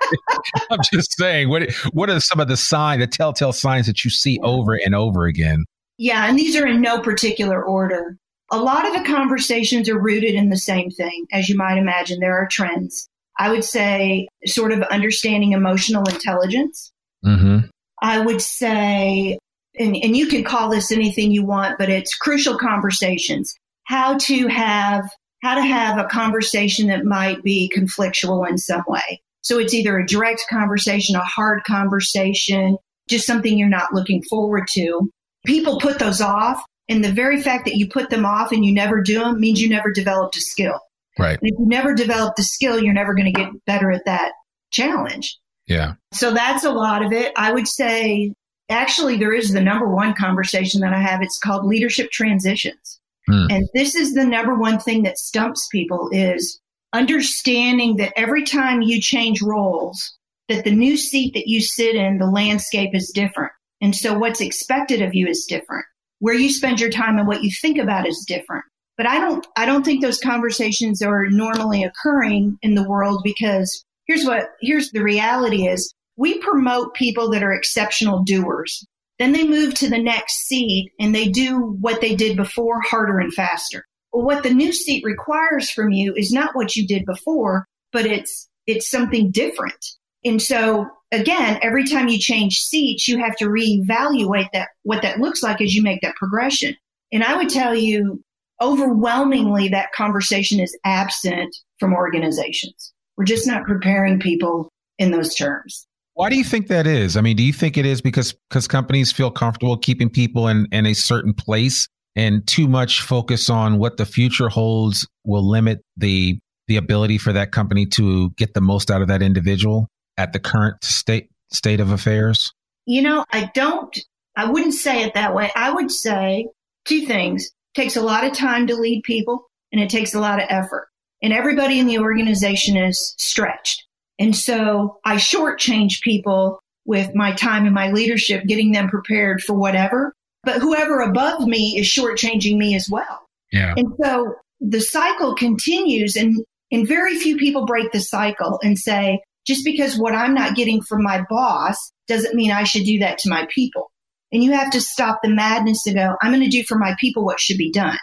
I'm 0.70 0.78
just 0.92 1.16
saying 1.16 1.48
what 1.48 1.72
what 1.92 2.10
are 2.10 2.20
some 2.20 2.40
of 2.40 2.48
the 2.48 2.56
signs, 2.56 3.00
the 3.00 3.06
telltale 3.06 3.52
signs 3.52 3.86
that 3.86 4.04
you 4.04 4.10
see 4.10 4.38
over 4.42 4.74
and 4.74 4.94
over 4.94 5.24
again? 5.26 5.64
Yeah, 5.98 6.28
and 6.28 6.38
these 6.38 6.56
are 6.56 6.66
in 6.66 6.80
no 6.80 7.00
particular 7.00 7.62
order. 7.62 8.16
A 8.50 8.58
lot 8.58 8.86
of 8.86 8.92
the 8.92 9.08
conversations 9.08 9.88
are 9.88 9.98
rooted 9.98 10.34
in 10.34 10.50
the 10.50 10.58
same 10.58 10.90
thing, 10.90 11.26
as 11.32 11.48
you 11.48 11.56
might 11.56 11.78
imagine. 11.78 12.20
There 12.20 12.36
are 12.36 12.46
trends. 12.46 13.08
I 13.38 13.50
would 13.50 13.64
say 13.64 14.28
sort 14.46 14.72
of 14.72 14.82
understanding 14.82 15.52
emotional 15.52 16.04
intelligence. 16.08 16.92
Mm-hmm. 17.24 17.68
I 18.02 18.18
would 18.18 18.42
say, 18.42 19.38
and, 19.78 19.96
and 19.96 20.16
you 20.16 20.26
can 20.26 20.44
call 20.44 20.68
this 20.68 20.92
anything 20.92 21.30
you 21.30 21.44
want, 21.44 21.78
but 21.78 21.88
it's 21.88 22.16
crucial 22.16 22.58
conversations. 22.58 23.54
How 23.84 24.18
to 24.18 24.48
have 24.48 25.08
how 25.42 25.56
to 25.56 25.62
have 25.62 25.98
a 25.98 26.04
conversation 26.04 26.88
that 26.88 27.04
might 27.04 27.42
be 27.42 27.72
conflictual 27.74 28.48
in 28.48 28.58
some 28.58 28.84
way. 28.86 29.20
So 29.40 29.58
it's 29.58 29.74
either 29.74 29.98
a 29.98 30.06
direct 30.06 30.44
conversation, 30.48 31.16
a 31.16 31.24
hard 31.24 31.64
conversation, 31.64 32.76
just 33.08 33.26
something 33.26 33.58
you're 33.58 33.68
not 33.68 33.92
looking 33.92 34.22
forward 34.22 34.68
to. 34.74 35.10
People 35.44 35.80
put 35.80 35.98
those 35.98 36.20
off. 36.20 36.62
And 36.88 37.04
the 37.04 37.12
very 37.12 37.42
fact 37.42 37.64
that 37.64 37.76
you 37.76 37.88
put 37.88 38.10
them 38.10 38.24
off 38.24 38.52
and 38.52 38.64
you 38.64 38.72
never 38.72 39.00
do 39.00 39.18
them 39.18 39.40
means 39.40 39.60
you 39.60 39.68
never 39.68 39.90
developed 39.90 40.36
a 40.36 40.40
skill. 40.40 40.78
Right. 41.18 41.38
And 41.40 41.50
if 41.50 41.58
you 41.58 41.66
never 41.66 41.94
develop 41.94 42.36
the 42.36 42.44
skill, 42.44 42.80
you're 42.80 42.94
never 42.94 43.14
going 43.14 43.32
to 43.32 43.40
get 43.40 43.50
better 43.66 43.90
at 43.90 44.04
that 44.04 44.32
challenge. 44.70 45.38
Yeah. 45.72 45.94
So 46.12 46.32
that's 46.32 46.64
a 46.64 46.70
lot 46.70 47.04
of 47.04 47.12
it. 47.12 47.32
I 47.36 47.52
would 47.52 47.66
say 47.66 48.34
actually 48.68 49.16
there 49.16 49.32
is 49.32 49.52
the 49.52 49.60
number 49.60 49.88
one 49.88 50.14
conversation 50.14 50.80
that 50.80 50.92
I 50.92 51.00
have. 51.00 51.22
It's 51.22 51.38
called 51.38 51.66
leadership 51.66 52.10
transitions. 52.10 53.00
Hmm. 53.28 53.46
And 53.50 53.68
this 53.74 53.94
is 53.94 54.14
the 54.14 54.24
number 54.24 54.54
one 54.54 54.78
thing 54.78 55.02
that 55.04 55.18
stumps 55.18 55.68
people 55.70 56.08
is 56.12 56.60
understanding 56.92 57.96
that 57.96 58.12
every 58.16 58.44
time 58.44 58.82
you 58.82 59.00
change 59.00 59.40
roles, 59.40 60.16
that 60.48 60.64
the 60.64 60.74
new 60.74 60.96
seat 60.96 61.34
that 61.34 61.48
you 61.48 61.60
sit 61.60 61.94
in, 61.94 62.18
the 62.18 62.26
landscape 62.26 62.94
is 62.94 63.12
different. 63.14 63.52
And 63.80 63.94
so 63.94 64.18
what's 64.18 64.40
expected 64.40 65.02
of 65.02 65.14
you 65.14 65.26
is 65.26 65.46
different. 65.48 65.84
Where 66.18 66.34
you 66.34 66.50
spend 66.50 66.80
your 66.80 66.90
time 66.90 67.18
and 67.18 67.26
what 67.26 67.42
you 67.42 67.50
think 67.60 67.78
about 67.78 68.06
is 68.06 68.24
different. 68.26 68.64
But 68.96 69.06
I 69.06 69.18
don't 69.18 69.46
I 69.56 69.66
don't 69.66 69.84
think 69.84 70.02
those 70.02 70.20
conversations 70.20 71.02
are 71.02 71.28
normally 71.30 71.82
occurring 71.82 72.58
in 72.62 72.74
the 72.74 72.88
world 72.88 73.22
because 73.24 73.84
here's 74.06 74.24
what 74.24 74.50
here's 74.60 74.90
the 74.90 75.02
reality 75.02 75.66
is 75.66 75.94
we 76.16 76.38
promote 76.38 76.94
people 76.94 77.30
that 77.30 77.42
are 77.42 77.52
exceptional 77.52 78.22
doers. 78.22 78.86
Then 79.18 79.32
they 79.32 79.46
move 79.46 79.74
to 79.74 79.88
the 79.88 80.02
next 80.02 80.46
seat 80.46 80.90
and 80.98 81.14
they 81.14 81.28
do 81.28 81.76
what 81.80 82.00
they 82.00 82.14
did 82.14 82.36
before 82.36 82.80
harder 82.80 83.18
and 83.18 83.32
faster. 83.32 83.86
Well, 84.12 84.24
what 84.24 84.42
the 84.42 84.52
new 84.52 84.72
seat 84.72 85.04
requires 85.04 85.70
from 85.70 85.90
you 85.90 86.14
is 86.14 86.32
not 86.32 86.54
what 86.54 86.76
you 86.76 86.86
did 86.86 87.04
before, 87.06 87.66
but 87.92 88.06
it's 88.06 88.48
it's 88.66 88.90
something 88.90 89.30
different. 89.30 89.84
And 90.24 90.40
so 90.40 90.86
again, 91.10 91.58
every 91.62 91.84
time 91.84 92.08
you 92.08 92.18
change 92.18 92.58
seats, 92.58 93.08
you 93.08 93.18
have 93.18 93.36
to 93.36 93.46
reevaluate 93.46 94.48
that 94.52 94.68
what 94.82 95.02
that 95.02 95.18
looks 95.18 95.42
like 95.42 95.60
as 95.60 95.74
you 95.74 95.82
make 95.82 96.00
that 96.02 96.16
progression. 96.16 96.76
And 97.12 97.24
I 97.24 97.36
would 97.36 97.48
tell 97.48 97.74
you 97.74 98.22
overwhelmingly 98.60 99.68
that 99.68 99.92
conversation 99.92 100.60
is 100.60 100.76
absent 100.84 101.54
from 101.78 101.94
organizations. 101.94 102.92
We're 103.16 103.24
just 103.24 103.46
not 103.46 103.64
preparing 103.64 104.20
people 104.20 104.68
in 104.98 105.10
those 105.10 105.34
terms. 105.34 105.86
Why 106.14 106.28
do 106.28 106.36
you 106.36 106.44
think 106.44 106.68
that 106.68 106.86
is? 106.86 107.16
I 107.16 107.20
mean, 107.22 107.36
do 107.36 107.42
you 107.42 107.52
think 107.52 107.78
it 107.78 107.86
is 107.86 108.00
because 108.00 108.34
because 108.50 108.68
companies 108.68 109.12
feel 109.12 109.30
comfortable 109.30 109.76
keeping 109.78 110.10
people 110.10 110.48
in, 110.48 110.66
in 110.70 110.86
a 110.86 110.94
certain 110.94 111.32
place 111.32 111.88
and 112.14 112.46
too 112.46 112.68
much 112.68 113.00
focus 113.00 113.48
on 113.48 113.78
what 113.78 113.96
the 113.96 114.04
future 114.04 114.48
holds 114.48 115.06
will 115.24 115.48
limit 115.48 115.80
the 115.96 116.38
the 116.68 116.76
ability 116.76 117.18
for 117.18 117.32
that 117.32 117.50
company 117.50 117.86
to 117.86 118.30
get 118.30 118.54
the 118.54 118.60
most 118.60 118.90
out 118.90 119.02
of 119.02 119.08
that 119.08 119.22
individual? 119.22 119.88
at 120.16 120.32
the 120.32 120.38
current 120.38 120.82
state 120.84 121.30
state 121.52 121.80
of 121.80 121.90
affairs? 121.90 122.52
You 122.86 123.02
know, 123.02 123.24
I 123.30 123.50
don't 123.54 123.96
I 124.36 124.50
wouldn't 124.50 124.74
say 124.74 125.02
it 125.02 125.14
that 125.14 125.34
way. 125.34 125.50
I 125.54 125.72
would 125.72 125.90
say 125.90 126.48
two 126.84 127.06
things. 127.06 127.46
It 127.46 127.80
takes 127.80 127.96
a 127.96 128.02
lot 128.02 128.24
of 128.24 128.32
time 128.32 128.66
to 128.68 128.76
lead 128.76 129.02
people 129.02 129.46
and 129.72 129.80
it 129.80 129.90
takes 129.90 130.14
a 130.14 130.20
lot 130.20 130.40
of 130.40 130.46
effort. 130.48 130.88
And 131.22 131.32
everybody 131.32 131.78
in 131.78 131.86
the 131.86 131.98
organization 131.98 132.76
is 132.76 133.14
stretched. 133.16 133.84
And 134.18 134.36
so 134.36 134.98
I 135.04 135.16
shortchange 135.16 136.00
people 136.02 136.60
with 136.84 137.14
my 137.14 137.32
time 137.32 137.64
and 137.64 137.74
my 137.74 137.90
leadership, 137.90 138.44
getting 138.44 138.72
them 138.72 138.88
prepared 138.88 139.40
for 139.40 139.54
whatever. 139.54 140.12
But 140.44 140.60
whoever 140.60 141.00
above 141.00 141.46
me 141.46 141.78
is 141.78 141.86
shortchanging 141.86 142.56
me 142.56 142.74
as 142.74 142.88
well. 142.90 143.20
Yeah. 143.52 143.74
And 143.76 143.92
so 144.02 144.34
the 144.60 144.80
cycle 144.80 145.34
continues 145.36 146.16
and, 146.16 146.44
and 146.72 146.88
very 146.88 147.16
few 147.16 147.36
people 147.36 147.66
break 147.66 147.92
the 147.92 148.00
cycle 148.00 148.58
and 148.62 148.76
say, 148.78 149.20
just 149.46 149.64
because 149.64 149.98
what 149.98 150.14
I'm 150.14 150.34
not 150.34 150.56
getting 150.56 150.82
from 150.82 151.02
my 151.02 151.24
boss 151.28 151.76
doesn't 152.08 152.34
mean 152.34 152.50
I 152.50 152.64
should 152.64 152.84
do 152.84 152.98
that 153.00 153.18
to 153.18 153.30
my 153.30 153.46
people. 153.54 153.90
And 154.32 154.42
you 154.42 154.52
have 154.52 154.70
to 154.72 154.80
stop 154.80 155.20
the 155.22 155.28
madness 155.28 155.82
to 155.84 155.94
go, 155.94 156.16
I'm 156.22 156.32
going 156.32 156.42
to 156.42 156.48
do 156.48 156.64
for 156.64 156.78
my 156.78 156.96
people 156.98 157.24
what 157.24 157.38
should 157.38 157.58
be 157.58 157.70
done. 157.70 157.98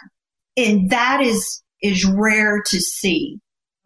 And 0.56 0.90
that 0.90 1.20
is, 1.20 1.62
is 1.82 2.04
rare 2.04 2.62
to 2.66 2.80
see. 2.80 3.38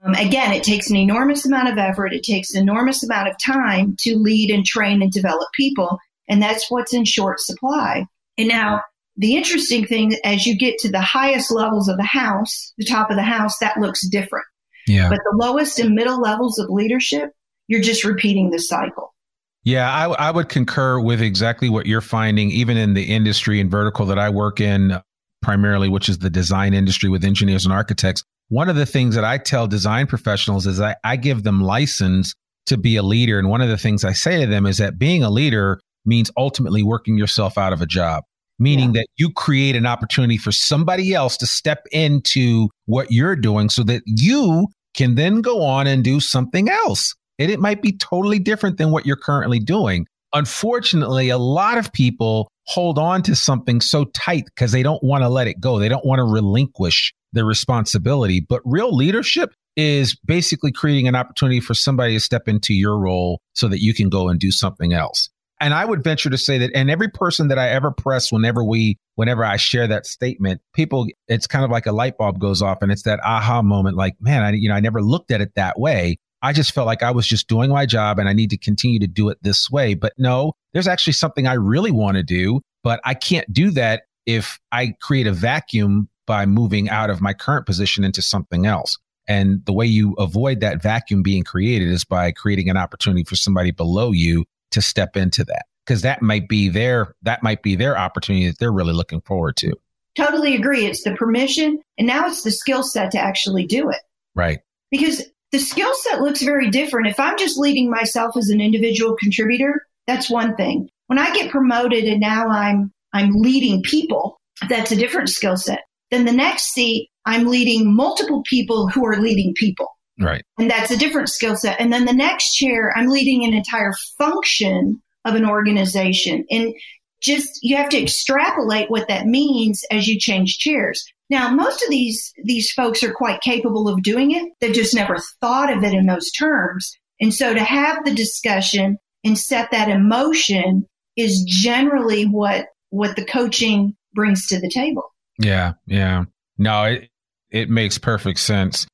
Um, 0.04 0.14
again, 0.14 0.52
it 0.52 0.62
takes 0.62 0.90
an 0.90 0.96
enormous 0.96 1.46
amount 1.46 1.68
of 1.68 1.78
effort. 1.78 2.12
It 2.12 2.22
takes 2.22 2.54
an 2.54 2.60
enormous 2.60 3.02
amount 3.02 3.28
of 3.28 3.38
time 3.38 3.96
to 4.00 4.16
lead 4.16 4.50
and 4.50 4.64
train 4.64 5.02
and 5.02 5.10
develop 5.10 5.48
people. 5.54 5.98
And 6.28 6.42
that's 6.42 6.70
what's 6.70 6.92
in 6.92 7.04
short 7.04 7.40
supply. 7.40 8.06
And 8.36 8.48
now 8.48 8.82
the 9.16 9.36
interesting 9.36 9.86
thing, 9.86 10.16
as 10.24 10.46
you 10.46 10.56
get 10.56 10.78
to 10.78 10.90
the 10.90 11.00
highest 11.00 11.50
levels 11.50 11.88
of 11.88 11.96
the 11.96 12.02
house, 12.02 12.72
the 12.76 12.84
top 12.84 13.10
of 13.10 13.16
the 13.16 13.22
house, 13.22 13.58
that 13.58 13.78
looks 13.78 14.06
different. 14.08 14.46
Yeah. 14.86 15.08
But 15.08 15.20
the 15.24 15.36
lowest 15.36 15.78
and 15.78 15.94
middle 15.94 16.20
levels 16.20 16.58
of 16.58 16.68
leadership, 16.68 17.30
you're 17.68 17.80
just 17.80 18.04
repeating 18.04 18.50
the 18.50 18.58
cycle. 18.58 19.14
Yeah, 19.62 19.90
I, 19.90 20.28
I 20.28 20.30
would 20.30 20.50
concur 20.50 21.00
with 21.00 21.22
exactly 21.22 21.70
what 21.70 21.86
you're 21.86 22.02
finding, 22.02 22.50
even 22.50 22.76
in 22.76 22.92
the 22.92 23.04
industry 23.04 23.60
and 23.60 23.70
vertical 23.70 24.04
that 24.06 24.18
I 24.18 24.28
work 24.28 24.60
in 24.60 25.00
primarily, 25.44 25.88
which 25.88 26.08
is 26.08 26.18
the 26.18 26.30
design 26.30 26.74
industry 26.74 27.08
with 27.08 27.24
engineers 27.24 27.64
and 27.64 27.72
architects. 27.72 28.24
One 28.48 28.68
of 28.68 28.76
the 28.76 28.86
things 28.86 29.14
that 29.14 29.24
I 29.24 29.38
tell 29.38 29.66
design 29.66 30.06
professionals 30.06 30.66
is 30.66 30.80
I, 30.80 30.96
I 31.04 31.16
give 31.16 31.44
them 31.44 31.62
license 31.62 32.34
to 32.66 32.76
be 32.76 32.96
a 32.96 33.02
leader. 33.02 33.38
And 33.38 33.48
one 33.48 33.60
of 33.60 33.68
the 33.68 33.78
things 33.78 34.04
I 34.04 34.12
say 34.12 34.40
to 34.40 34.46
them 34.46 34.66
is 34.66 34.78
that 34.78 34.98
being 34.98 35.22
a 35.22 35.30
leader 35.30 35.80
means 36.04 36.30
ultimately 36.36 36.82
working 36.82 37.16
yourself 37.16 37.56
out 37.56 37.72
of 37.72 37.80
a 37.80 37.86
job, 37.86 38.24
meaning 38.58 38.94
yeah. 38.94 39.02
that 39.02 39.06
you 39.16 39.30
create 39.30 39.76
an 39.76 39.86
opportunity 39.86 40.36
for 40.36 40.52
somebody 40.52 41.14
else 41.14 41.36
to 41.38 41.46
step 41.46 41.86
into 41.92 42.68
what 42.86 43.10
you're 43.10 43.36
doing 43.36 43.68
so 43.68 43.82
that 43.84 44.02
you 44.06 44.66
can 44.94 45.14
then 45.14 45.40
go 45.40 45.62
on 45.62 45.86
and 45.86 46.04
do 46.04 46.20
something 46.20 46.68
else 46.68 47.14
and 47.38 47.50
it 47.50 47.60
might 47.60 47.82
be 47.82 47.92
totally 47.92 48.38
different 48.38 48.78
than 48.78 48.90
what 48.90 49.06
you're 49.06 49.16
currently 49.16 49.58
doing. 49.58 50.06
Unfortunately, 50.32 51.28
a 51.28 51.38
lot 51.38 51.78
of 51.78 51.92
people 51.92 52.48
hold 52.66 52.98
on 52.98 53.22
to 53.22 53.34
something 53.34 53.80
so 53.80 54.04
tight 54.06 54.44
because 54.46 54.72
they 54.72 54.82
don't 54.82 55.02
want 55.02 55.22
to 55.22 55.28
let 55.28 55.46
it 55.46 55.60
go. 55.60 55.78
They 55.78 55.88
don't 55.88 56.04
want 56.04 56.18
to 56.18 56.24
relinquish 56.24 57.14
their 57.32 57.44
responsibility. 57.44 58.40
But 58.40 58.62
real 58.64 58.94
leadership 58.94 59.52
is 59.76 60.14
basically 60.24 60.72
creating 60.72 61.08
an 61.08 61.16
opportunity 61.16 61.60
for 61.60 61.74
somebody 61.74 62.14
to 62.14 62.20
step 62.20 62.48
into 62.48 62.74
your 62.74 62.98
role 62.98 63.40
so 63.54 63.68
that 63.68 63.80
you 63.80 63.92
can 63.92 64.08
go 64.08 64.28
and 64.28 64.38
do 64.38 64.50
something 64.50 64.92
else. 64.92 65.28
And 65.60 65.72
I 65.72 65.84
would 65.84 66.02
venture 66.02 66.30
to 66.30 66.38
say 66.38 66.58
that, 66.58 66.72
and 66.74 66.90
every 66.90 67.08
person 67.08 67.48
that 67.48 67.58
I 67.58 67.70
ever 67.70 67.90
press, 67.90 68.32
whenever 68.32 68.64
we, 68.64 68.98
whenever 69.14 69.44
I 69.44 69.56
share 69.56 69.86
that 69.86 70.04
statement, 70.04 70.60
people, 70.74 71.06
it's 71.28 71.46
kind 71.46 71.64
of 71.64 71.70
like 71.70 71.86
a 71.86 71.92
light 71.92 72.18
bulb 72.18 72.38
goes 72.40 72.60
off 72.60 72.78
and 72.82 72.90
it's 72.90 73.04
that 73.04 73.20
aha 73.24 73.62
moment, 73.62 73.96
like, 73.96 74.14
man, 74.20 74.42
I, 74.42 74.52
you 74.52 74.68
know, 74.68 74.74
I 74.74 74.80
never 74.80 75.00
looked 75.00 75.30
at 75.30 75.40
it 75.40 75.54
that 75.54 75.78
way. 75.78 76.18
I 76.44 76.52
just 76.52 76.74
felt 76.74 76.86
like 76.86 77.02
I 77.02 77.10
was 77.10 77.26
just 77.26 77.48
doing 77.48 77.70
my 77.70 77.86
job 77.86 78.18
and 78.18 78.28
I 78.28 78.34
need 78.34 78.50
to 78.50 78.58
continue 78.58 78.98
to 78.98 79.06
do 79.06 79.30
it 79.30 79.38
this 79.40 79.70
way. 79.70 79.94
But 79.94 80.12
no, 80.18 80.52
there's 80.74 80.86
actually 80.86 81.14
something 81.14 81.46
I 81.46 81.54
really 81.54 81.90
want 81.90 82.18
to 82.18 82.22
do, 82.22 82.60
but 82.82 83.00
I 83.02 83.14
can't 83.14 83.50
do 83.50 83.70
that 83.70 84.02
if 84.26 84.60
I 84.70 84.94
create 85.00 85.26
a 85.26 85.32
vacuum 85.32 86.10
by 86.26 86.44
moving 86.44 86.90
out 86.90 87.08
of 87.08 87.22
my 87.22 87.32
current 87.32 87.64
position 87.64 88.04
into 88.04 88.20
something 88.20 88.66
else. 88.66 88.98
And 89.26 89.64
the 89.64 89.72
way 89.72 89.86
you 89.86 90.12
avoid 90.18 90.60
that 90.60 90.82
vacuum 90.82 91.22
being 91.22 91.44
created 91.44 91.88
is 91.88 92.04
by 92.04 92.30
creating 92.30 92.68
an 92.68 92.76
opportunity 92.76 93.24
for 93.24 93.36
somebody 93.36 93.70
below 93.70 94.12
you 94.12 94.44
to 94.72 94.82
step 94.82 95.16
into 95.16 95.44
that. 95.44 95.64
Because 95.86 96.02
that 96.02 96.20
might 96.20 96.46
be 96.46 96.68
their 96.68 97.14
that 97.22 97.42
might 97.42 97.62
be 97.62 97.74
their 97.74 97.96
opportunity 97.96 98.48
that 98.48 98.58
they're 98.58 98.70
really 98.70 98.92
looking 98.92 99.22
forward 99.22 99.56
to. 99.56 99.72
Totally 100.14 100.54
agree. 100.54 100.84
It's 100.84 101.04
the 101.04 101.14
permission 101.14 101.78
and 101.96 102.06
now 102.06 102.26
it's 102.26 102.42
the 102.42 102.50
skill 102.50 102.82
set 102.82 103.12
to 103.12 103.18
actually 103.18 103.66
do 103.66 103.88
it. 103.88 104.00
Right. 104.34 104.60
Because 104.90 105.22
the 105.54 105.60
skill 105.60 105.92
set 105.94 106.20
looks 106.20 106.42
very 106.42 106.68
different. 106.68 107.06
If 107.06 107.20
I'm 107.20 107.38
just 107.38 107.56
leading 107.56 107.88
myself 107.88 108.36
as 108.36 108.48
an 108.48 108.60
individual 108.60 109.14
contributor, 109.14 109.86
that's 110.04 110.28
one 110.28 110.56
thing. 110.56 110.88
When 111.06 111.20
I 111.20 111.32
get 111.32 111.52
promoted 111.52 112.02
and 112.02 112.18
now 112.18 112.48
I'm 112.48 112.90
I'm 113.12 113.30
leading 113.34 113.80
people, 113.82 114.40
that's 114.68 114.90
a 114.90 114.96
different 114.96 115.28
skill 115.28 115.56
set. 115.56 115.82
Then 116.10 116.24
the 116.24 116.32
next 116.32 116.72
seat, 116.72 117.08
I'm 117.24 117.46
leading 117.46 117.94
multiple 117.94 118.42
people 118.50 118.88
who 118.88 119.06
are 119.06 119.20
leading 119.20 119.54
people. 119.54 119.86
Right. 120.18 120.42
And 120.58 120.68
that's 120.68 120.90
a 120.90 120.98
different 120.98 121.28
skill 121.28 121.54
set. 121.54 121.80
And 121.80 121.92
then 121.92 122.04
the 122.04 122.12
next 122.12 122.56
chair, 122.56 122.92
I'm 122.96 123.06
leading 123.06 123.44
an 123.44 123.54
entire 123.54 123.92
function 124.18 125.00
of 125.24 125.36
an 125.36 125.48
organization. 125.48 126.44
And 126.50 126.74
just 127.22 127.60
you 127.62 127.76
have 127.76 127.90
to 127.90 128.02
extrapolate 128.02 128.90
what 128.90 129.06
that 129.06 129.26
means 129.26 129.84
as 129.92 130.08
you 130.08 130.18
change 130.18 130.58
chairs. 130.58 131.04
Now, 131.30 131.50
most 131.50 131.82
of 131.82 131.90
these 131.90 132.32
these 132.44 132.70
folks 132.72 133.02
are 133.02 133.12
quite 133.12 133.40
capable 133.40 133.88
of 133.88 134.02
doing 134.02 134.32
it. 134.32 134.52
They've 134.60 134.74
just 134.74 134.94
never 134.94 135.16
thought 135.40 135.72
of 135.72 135.82
it 135.82 135.94
in 135.94 136.06
those 136.06 136.30
terms. 136.30 136.96
And 137.20 137.32
so 137.32 137.54
to 137.54 137.62
have 137.62 138.04
the 138.04 138.14
discussion 138.14 138.98
and 139.24 139.38
set 139.38 139.70
that 139.70 139.88
emotion 139.88 140.86
is 141.16 141.42
generally 141.46 142.24
what 142.24 142.66
what 142.90 143.16
the 143.16 143.24
coaching 143.24 143.96
brings 144.14 144.46
to 144.48 144.60
the 144.60 144.70
table. 144.70 145.04
Yeah, 145.38 145.72
yeah. 145.86 146.24
No, 146.58 146.84
it 146.84 147.08
it 147.50 147.70
makes 147.70 147.98
perfect 147.98 148.40
sense, 148.40 148.86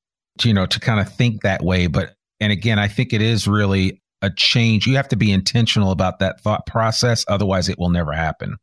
you 0.43 0.55
know, 0.55 0.67
to 0.67 0.81
kind 0.81 1.01
of 1.01 1.13
think 1.15 1.43
that 1.43 1.63
way, 1.63 1.87
but 1.87 2.15
and 2.41 2.53
again, 2.53 2.79
I 2.79 2.89
think 2.89 3.13
it 3.13 3.21
is 3.21 3.47
really 3.47 4.01
a 4.23 4.31
change. 4.31 4.87
You 4.87 4.97
have 4.97 5.09
to 5.09 5.17
be 5.17 5.33
intentional 5.33 5.91
about 5.91 6.19
that 6.21 6.41
thought 6.41 6.67
process 6.67 7.25
otherwise 7.29 7.69
it 7.69 7.79
will 7.79 7.91
never 7.91 8.13
happen. 8.13 8.57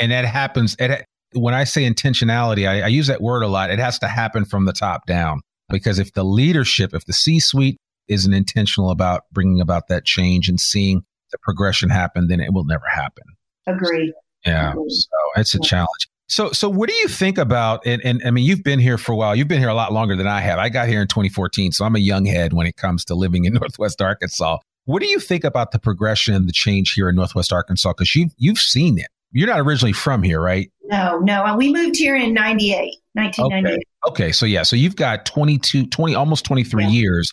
And 0.00 0.12
that 0.12 0.24
happens 0.24 0.76
it 0.78 1.04
when 1.34 1.54
I 1.54 1.64
say 1.64 1.88
intentionality, 1.88 2.68
I, 2.68 2.82
I 2.82 2.86
use 2.88 3.06
that 3.06 3.20
word 3.20 3.42
a 3.42 3.48
lot. 3.48 3.70
It 3.70 3.78
has 3.78 3.98
to 4.00 4.08
happen 4.08 4.44
from 4.44 4.64
the 4.64 4.72
top 4.72 5.06
down 5.06 5.40
because 5.68 5.98
if 5.98 6.12
the 6.12 6.24
leadership, 6.24 6.94
if 6.94 7.04
the 7.06 7.12
C 7.12 7.40
suite 7.40 7.78
isn't 8.08 8.32
intentional 8.32 8.90
about 8.90 9.22
bringing 9.32 9.60
about 9.60 9.88
that 9.88 10.04
change 10.04 10.48
and 10.48 10.60
seeing 10.60 11.02
the 11.30 11.38
progression 11.38 11.90
happen, 11.90 12.28
then 12.28 12.40
it 12.40 12.52
will 12.52 12.64
never 12.64 12.86
happen. 12.86 13.24
Agree. 13.66 14.12
Yeah. 14.44 14.72
Agree. 14.72 14.90
So 14.90 15.08
it's 15.36 15.54
a 15.54 15.60
challenge. 15.60 16.08
So, 16.28 16.52
so 16.52 16.68
what 16.68 16.88
do 16.88 16.94
you 16.94 17.08
think 17.08 17.38
about? 17.38 17.86
And, 17.86 18.02
and 18.04 18.22
I 18.24 18.30
mean, 18.30 18.44
you've 18.44 18.62
been 18.62 18.78
here 18.78 18.96
for 18.96 19.12
a 19.12 19.16
while. 19.16 19.36
You've 19.36 19.48
been 19.48 19.60
here 19.60 19.68
a 19.68 19.74
lot 19.74 19.92
longer 19.92 20.16
than 20.16 20.26
I 20.26 20.40
have. 20.40 20.58
I 20.58 20.68
got 20.68 20.88
here 20.88 21.02
in 21.02 21.08
2014, 21.08 21.72
so 21.72 21.84
I'm 21.84 21.96
a 21.96 22.00
young 22.00 22.24
head 22.24 22.52
when 22.54 22.66
it 22.66 22.76
comes 22.76 23.04
to 23.06 23.14
living 23.14 23.44
in 23.44 23.52
Northwest 23.60 24.00
Arkansas. 24.00 24.58
What 24.86 25.00
do 25.00 25.08
you 25.08 25.18
think 25.18 25.44
about 25.44 25.72
the 25.72 25.78
progression 25.78 26.34
and 26.34 26.48
the 26.48 26.52
change 26.52 26.92
here 26.92 27.08
in 27.08 27.16
Northwest 27.16 27.52
Arkansas? 27.52 27.92
Because 27.92 28.14
you've 28.14 28.32
you've 28.36 28.58
seen 28.58 28.98
it. 28.98 29.08
You're 29.34 29.48
not 29.48 29.60
originally 29.60 29.92
from 29.92 30.22
here, 30.22 30.40
right? 30.40 30.70
No, 30.84 31.18
no. 31.18 31.54
We 31.56 31.72
moved 31.72 31.96
here 31.96 32.16
in 32.16 32.32
98, 32.32 32.94
1998. 33.14 33.86
Okay, 34.08 34.32
so 34.32 34.46
yeah, 34.46 34.62
so 34.62 34.76
you've 34.76 34.96
got 34.96 35.26
22, 35.26 35.86
20, 35.88 36.14
almost 36.14 36.44
23 36.44 36.84
Yeah. 36.84 36.90
years. 36.90 37.32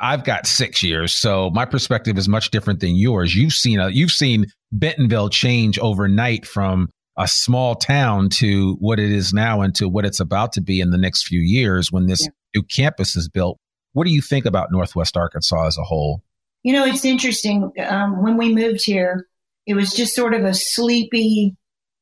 I've 0.00 0.22
got 0.24 0.46
six 0.46 0.82
years, 0.82 1.12
so 1.12 1.50
my 1.50 1.64
perspective 1.64 2.16
is 2.18 2.28
much 2.28 2.50
different 2.50 2.80
than 2.80 2.94
yours. 2.96 3.34
You've 3.34 3.52
seen 3.52 3.80
a, 3.80 3.88
you've 3.90 4.10
seen 4.12 4.46
Bentonville 4.72 5.28
change 5.30 5.78
overnight 5.78 6.46
from 6.46 6.88
a 7.18 7.26
small 7.28 7.74
town 7.74 8.28
to 8.30 8.76
what 8.80 8.98
it 8.98 9.10
is 9.10 9.32
now 9.32 9.60
and 9.62 9.74
to 9.76 9.88
what 9.88 10.04
it's 10.06 10.20
about 10.20 10.52
to 10.54 10.60
be 10.60 10.80
in 10.80 10.90
the 10.90 10.96
next 10.98 11.26
few 11.26 11.40
years 11.40 11.90
when 11.92 12.06
this 12.06 12.20
Yeah. 12.22 12.28
new 12.56 12.62
campus 12.62 13.16
is 13.16 13.28
built. 13.28 13.58
What 13.92 14.06
do 14.06 14.12
you 14.12 14.22
think 14.22 14.46
about 14.46 14.72
Northwest 14.72 15.16
Arkansas 15.16 15.66
as 15.66 15.76
a 15.78 15.82
whole? 15.84 16.22
You 16.62 16.72
know, 16.74 16.84
it's 16.86 17.04
interesting. 17.04 17.70
Um, 17.88 18.22
when 18.22 18.36
we 18.36 18.54
moved 18.54 18.84
here, 18.84 19.26
it 19.70 19.76
was 19.76 19.92
just 19.92 20.16
sort 20.16 20.34
of 20.34 20.44
a 20.44 20.52
sleepy 20.52 21.54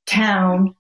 town. 0.07 0.75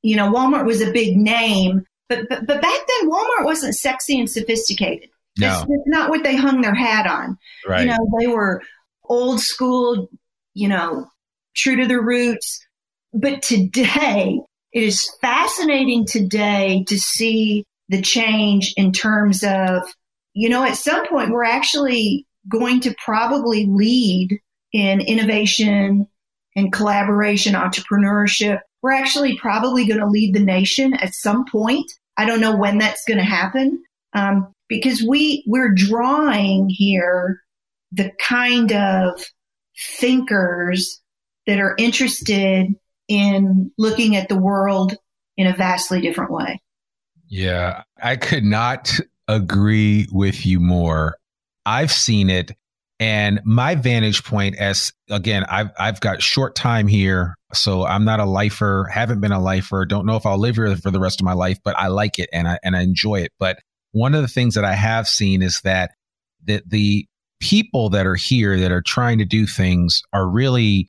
You 0.00 0.16
know, 0.16 0.32
Walmart 0.32 0.64
was 0.64 0.80
a 0.80 0.90
big 0.90 1.14
name, 1.14 1.84
but 2.08 2.26
but, 2.26 2.46
but 2.46 2.62
back 2.62 2.80
then 2.88 3.10
Walmart 3.10 3.44
wasn't 3.44 3.74
sexy 3.74 4.18
and 4.18 4.30
sophisticated. 4.30 5.10
No, 5.38 5.58
that's 5.58 5.86
not 5.86 6.08
what 6.08 6.24
they 6.24 6.34
hung 6.34 6.62
their 6.62 6.74
hat 6.74 7.06
on. 7.06 7.36
right? 7.68 7.82
You 7.82 7.86
know, 7.88 7.98
they 8.18 8.28
were 8.28 8.62
old 9.04 9.40
school, 9.40 10.08
you 10.54 10.68
know, 10.68 11.06
true 11.54 11.76
to 11.76 11.86
their 11.86 12.00
roots. 12.00 12.66
But 13.12 13.42
today, 13.42 14.40
it 14.72 14.82
is 14.82 15.10
fascinating 15.20 16.06
today 16.06 16.82
to 16.88 16.98
see 16.98 17.66
the 17.90 18.00
change 18.00 18.72
in 18.78 18.92
terms 18.92 19.44
of, 19.44 19.82
you 20.32 20.48
know, 20.48 20.64
at 20.64 20.78
some 20.78 21.06
point 21.08 21.30
we're 21.30 21.44
actually 21.44 22.26
going 22.48 22.80
to 22.80 22.94
probably 23.04 23.66
lead 23.66 24.40
in 24.72 25.02
innovation 25.02 26.06
and 26.56 26.72
collaboration, 26.72 27.54
entrepreneurship. 27.54 28.60
We're 28.82 28.92
actually 28.92 29.38
probably 29.38 29.86
going 29.86 30.00
to 30.00 30.06
lead 30.06 30.34
the 30.34 30.40
nation 30.40 30.94
at 30.94 31.14
some 31.14 31.44
point. 31.46 31.90
I 32.16 32.26
don't 32.26 32.40
know 32.40 32.56
when 32.56 32.78
that's 32.78 33.04
going 33.04 33.18
to 33.18 33.24
happen. 33.24 33.82
Um, 34.14 34.52
because 34.68 35.04
we 35.06 35.44
we're 35.46 35.74
drawing 35.74 36.68
here 36.68 37.40
the 37.92 38.10
kind 38.18 38.72
of 38.72 39.22
thinkers 39.98 41.00
that 41.46 41.58
are 41.58 41.74
interested 41.78 42.74
in 43.08 43.70
looking 43.76 44.16
at 44.16 44.28
the 44.28 44.38
world 44.38 44.96
in 45.36 45.46
a 45.46 45.54
vastly 45.54 46.00
different 46.00 46.30
way. 46.30 46.60
Yeah, 47.28 47.82
I 48.02 48.16
could 48.16 48.44
not 48.44 48.98
agree 49.28 50.06
with 50.10 50.46
you 50.46 50.60
more. 50.60 51.16
I've 51.66 51.92
seen 51.92 52.30
it 52.30 52.52
and 53.02 53.40
my 53.44 53.74
vantage 53.74 54.22
point 54.22 54.56
as 54.58 54.92
again, 55.10 55.44
I've 55.48 55.70
I've 55.76 55.98
got 55.98 56.22
short 56.22 56.54
time 56.54 56.86
here, 56.86 57.34
so 57.52 57.84
I'm 57.84 58.04
not 58.04 58.20
a 58.20 58.24
lifer, 58.24 58.88
haven't 58.92 59.20
been 59.20 59.32
a 59.32 59.42
lifer, 59.42 59.84
don't 59.84 60.06
know 60.06 60.14
if 60.14 60.24
I'll 60.24 60.38
live 60.38 60.54
here 60.54 60.76
for 60.76 60.92
the 60.92 61.00
rest 61.00 61.20
of 61.20 61.24
my 61.24 61.32
life, 61.32 61.58
but 61.64 61.76
I 61.76 61.88
like 61.88 62.20
it 62.20 62.30
and 62.32 62.46
I 62.46 62.60
and 62.62 62.76
I 62.76 62.82
enjoy 62.82 63.16
it. 63.16 63.32
But 63.40 63.58
one 63.90 64.14
of 64.14 64.22
the 64.22 64.28
things 64.28 64.54
that 64.54 64.64
I 64.64 64.74
have 64.74 65.08
seen 65.08 65.42
is 65.42 65.62
that 65.62 65.90
that 66.44 66.62
the 66.70 67.04
people 67.40 67.88
that 67.88 68.06
are 68.06 68.14
here 68.14 68.56
that 68.60 68.70
are 68.70 68.82
trying 68.82 69.18
to 69.18 69.24
do 69.24 69.48
things 69.48 70.04
are 70.12 70.28
really 70.28 70.88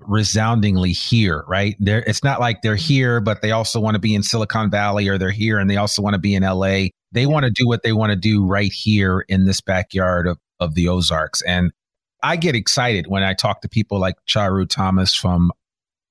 resoundingly 0.00 0.92
here, 0.92 1.46
right? 1.48 1.76
They're, 1.78 2.04
it's 2.06 2.22
not 2.22 2.40
like 2.40 2.60
they're 2.60 2.74
mm-hmm. 2.74 2.92
here, 2.92 3.20
but 3.22 3.40
they 3.40 3.52
also 3.52 3.80
want 3.80 3.94
to 3.94 4.00
be 4.00 4.14
in 4.14 4.22
Silicon 4.22 4.70
Valley 4.70 5.08
or 5.08 5.16
they're 5.16 5.30
here 5.30 5.58
and 5.58 5.70
they 5.70 5.78
also 5.78 6.02
want 6.02 6.12
to 6.12 6.20
be 6.20 6.34
in 6.34 6.42
LA. 6.42 6.88
They 7.12 7.24
want 7.24 7.46
to 7.46 7.50
do 7.50 7.66
what 7.66 7.82
they 7.82 7.94
want 7.94 8.10
to 8.10 8.16
do 8.16 8.44
right 8.44 8.70
here 8.70 9.24
in 9.30 9.46
this 9.46 9.62
backyard 9.62 10.26
of, 10.26 10.36
of 10.64 10.74
the 10.74 10.88
Ozarks. 10.88 11.42
And 11.42 11.72
I 12.22 12.36
get 12.36 12.54
excited 12.54 13.06
when 13.06 13.22
I 13.22 13.34
talk 13.34 13.60
to 13.60 13.68
people 13.68 13.98
like 13.98 14.16
Charu 14.26 14.68
Thomas 14.68 15.14
from 15.14 15.52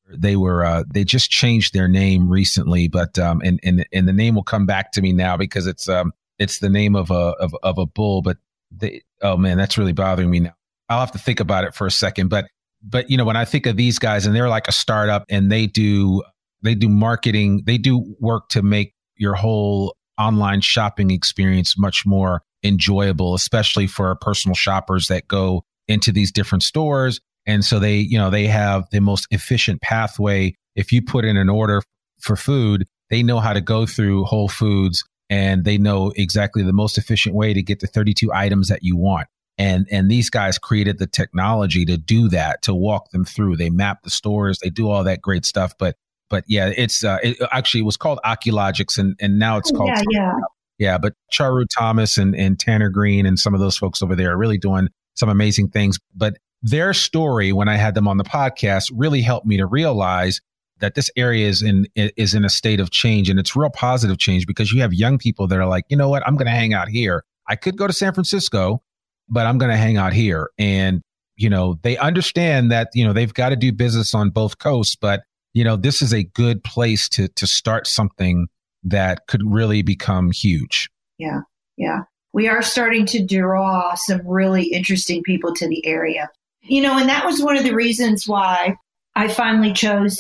they 0.08 0.36
were 0.36 0.64
uh, 0.64 0.84
they 0.94 1.04
just 1.04 1.32
changed 1.32 1.74
their 1.74 1.88
name 1.88 2.30
recently, 2.30 2.88
but 2.88 3.18
um 3.18 3.42
and, 3.44 3.60
and 3.64 3.86
and 3.92 4.08
the 4.08 4.14
name 4.14 4.36
will 4.36 4.44
come 4.44 4.66
back 4.66 4.92
to 4.94 5.02
me 5.02 5.12
now 5.12 5.38
because 5.38 5.66
it's 5.66 5.90
um 5.90 6.14
it's 6.38 6.60
the 6.60 6.70
name 6.70 6.96
of 6.96 7.10
a 7.10 7.34
of, 7.40 7.56
of 7.64 7.78
a 7.78 7.86
bull, 7.86 8.22
but 8.22 8.38
they 8.72 9.02
oh 9.22 9.38
man, 9.38 9.58
that's 9.58 9.78
really 9.78 9.94
bothering 9.94 10.30
me 10.30 10.42
now. 10.42 10.54
I'll 10.90 11.00
have 11.00 11.14
to 11.14 11.18
think 11.18 11.40
about 11.40 11.64
it 11.64 11.74
for 11.74 11.88
a 11.88 11.92
second. 11.92 12.30
But 12.30 12.46
but 12.84 13.10
you 13.10 13.18
know, 13.18 13.26
when 13.26 13.38
I 13.38 13.46
think 13.46 13.66
of 13.66 13.78
these 13.78 13.98
guys 13.98 14.26
and 14.26 14.36
they're 14.36 14.50
like 14.50 14.68
a 14.68 14.74
startup 14.74 15.26
and 15.30 15.52
they 15.52 15.66
do 15.68 16.22
they 16.62 16.76
do 16.76 16.90
marketing, 16.90 17.64
they 17.66 17.78
do 17.78 18.16
work 18.20 18.50
to 18.50 18.62
make 18.62 18.94
your 19.16 19.34
whole 19.34 19.96
online 20.18 20.62
shopping 20.62 21.12
experience 21.12 21.78
much 21.78 22.06
more 22.06 22.44
enjoyable, 22.64 23.36
especially 23.36 23.88
for 23.88 24.16
personal 24.16 24.56
shoppers 24.56 25.08
that 25.08 25.28
go 25.28 25.64
into 25.88 26.12
these 26.12 26.32
different 26.32 26.64
stores. 26.64 27.20
And 27.46 27.64
so 27.64 27.80
they, 27.80 27.98
you 27.98 28.18
know, 28.18 28.30
they 28.30 28.48
have 28.48 28.86
the 28.92 29.02
most 29.02 29.28
efficient 29.32 29.82
pathway. 29.82 30.56
If 30.76 30.92
you 30.92 31.02
put 31.02 31.26
in 31.26 31.38
an 31.38 31.50
order 31.50 31.82
for 32.20 32.36
food, 32.36 32.88
they 33.10 33.22
know 33.22 33.40
how 33.40 33.54
to 33.54 33.62
go 33.62 33.86
through 33.86 34.24
Whole 34.26 34.48
Foods 34.48 35.04
and 35.30 35.66
they 35.66 35.78
know 35.78 36.14
exactly 36.16 36.64
the 36.64 36.74
most 36.74 36.98
efficient 36.98 37.36
way 37.36 37.54
to 37.54 37.62
get 37.62 37.80
the 37.80 37.88
32 37.88 38.32
items 38.34 38.70
that 38.70 38.84
you 38.84 38.96
want. 38.96 39.28
And 39.58 39.88
and 39.92 40.10
these 40.10 40.32
guys 40.32 40.58
created 40.58 40.98
the 40.98 41.06
technology 41.06 41.86
to 41.86 41.98
do 41.98 42.28
that, 42.30 42.64
to 42.64 42.74
walk 42.74 43.12
them 43.12 43.24
through. 43.24 43.58
They 43.58 43.70
map 43.70 44.02
the 44.04 44.10
stores, 44.10 44.58
they 44.64 44.72
do 44.72 44.90
all 44.90 45.04
that 45.04 45.22
great 45.22 45.46
stuff. 45.46 45.74
But 45.78 45.96
but 46.30 46.44
yeah, 46.48 46.74
it's 46.76 47.04
uh, 47.04 47.20
it 47.22 47.38
actually 47.52 47.82
it 47.82 47.86
was 47.86 47.98
called 47.98 48.20
Oculogx, 48.26 48.98
and 48.98 49.16
and 49.20 49.38
now 49.38 49.58
it's 49.58 49.70
called 49.70 49.90
yeah, 49.90 50.02
yeah. 50.10 50.34
Yeah, 50.78 50.98
but 50.98 51.14
Charu 51.32 51.66
Thomas 51.78 52.18
and, 52.18 52.36
and 52.36 52.60
Tanner 52.60 52.90
Green 52.90 53.26
and 53.26 53.38
some 53.38 53.54
of 53.54 53.60
those 53.60 53.78
folks 53.78 54.02
over 54.02 54.16
there 54.16 54.32
are 54.32 54.38
really 54.38 54.58
doing 54.58 54.90
some 55.16 55.30
amazing 55.30 55.70
things. 55.70 56.00
But 56.16 56.38
their 56.62 56.94
story, 56.94 57.52
when 57.52 57.68
I 57.68 57.76
had 57.76 57.94
them 57.94 58.08
on 58.08 58.18
the 58.18 58.24
podcast, 58.24 58.92
really 58.94 59.22
helped 59.22 59.46
me 59.46 59.58
to 59.58 59.66
realize 59.66 60.42
that 60.80 60.96
this 60.96 61.10
area 61.16 61.48
is 61.48 61.62
in 61.62 61.88
is 61.96 62.34
in 62.34 62.44
a 62.44 62.50
state 62.50 62.80
of 62.80 62.90
change, 62.90 63.30
and 63.30 63.40
it's 63.40 63.56
real 63.56 63.70
positive 63.70 64.18
change 64.18 64.48
because 64.48 64.72
you 64.72 64.82
have 64.82 64.94
young 64.94 65.18
people 65.18 65.48
that 65.48 65.60
are 65.60 65.68
like, 65.68 65.86
you 65.90 65.98
know 65.98 66.10
what, 66.10 66.26
I'm 66.28 66.36
going 66.36 66.48
to 66.48 66.52
hang 66.52 66.74
out 66.74 66.88
here. 66.88 67.24
I 67.48 67.56
could 67.56 67.78
go 67.78 67.88
to 67.88 67.94
San 67.94 68.14
Francisco, 68.14 68.82
but 69.30 69.46
I'm 69.46 69.58
going 69.58 69.72
to 69.72 69.78
hang 69.78 69.98
out 69.98 70.14
here, 70.14 70.50
and 70.58 71.02
you 71.36 71.50
know 71.50 71.78
they 71.84 71.98
understand 71.98 72.72
that 72.72 72.90
you 72.94 73.06
know 73.06 73.14
they've 73.14 73.34
got 73.34 73.50
to 73.50 73.56
do 73.56 73.72
business 73.72 74.14
on 74.14 74.32
both 74.32 74.58
coasts, 74.58 74.96
but 74.96 75.24
you 75.54 75.64
know 75.64 75.76
this 75.76 76.02
is 76.02 76.14
a 76.14 76.24
good 76.24 76.64
place 76.64 77.08
to 77.10 77.28
to 77.28 77.46
start 77.46 77.88
something 77.88 78.48
that 78.84 79.28
could 79.28 79.42
really 79.46 79.82
become 79.82 80.32
huge. 80.32 80.90
Yeah, 81.18 81.42
yeah. 81.78 82.02
We 82.34 82.48
are 82.48 82.62
starting 82.62 83.06
to 83.08 83.26
draw 83.26 83.94
some 83.96 84.28
really 84.28 84.64
interesting 84.64 85.22
people 85.24 85.54
to 85.56 85.68
the 85.68 85.86
area. 85.86 86.30
You 86.64 86.82
know, 86.82 86.98
and 86.98 87.10
that 87.10 87.26
was 87.26 87.42
one 87.42 87.58
of 87.58 87.64
the 87.64 87.76
reasons 87.76 88.28
why 88.28 88.76
I 89.16 89.28
finally 89.28 89.74
chose 89.74 90.20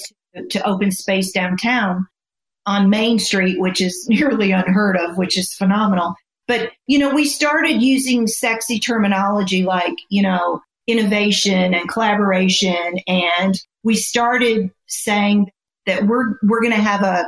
to, 0.49 0.67
open 0.67 0.91
space 0.91 1.32
downtown 1.32 2.08
on 2.65 2.89
Main 2.89 3.19
Street, 3.19 3.60
which 3.60 3.82
is 3.82 4.06
nearly 4.10 4.52
unheard 4.52 4.97
of, 4.97 5.17
which 5.17 5.38
is 5.38 5.54
phenomenal. 5.54 6.13
But, 6.47 6.71
you 6.88 6.99
know, 6.99 7.13
we 7.13 7.26
started 7.26 7.82
using 7.82 8.28
sexy 8.28 8.80
terminology 8.80 9.63
like, 9.63 9.95
you 10.10 10.21
know, 10.21 10.62
innovation 10.88 11.73
and 11.73 11.89
collaboration. 11.89 12.99
And 13.08 13.60
we 13.84 13.95
started 13.95 14.69
saying 14.88 15.49
that 15.86 16.06
we're, 16.06 16.36
we're 16.43 16.62
going 16.62 16.73
to 16.73 16.82
have 16.82 17.02
a, 17.02 17.26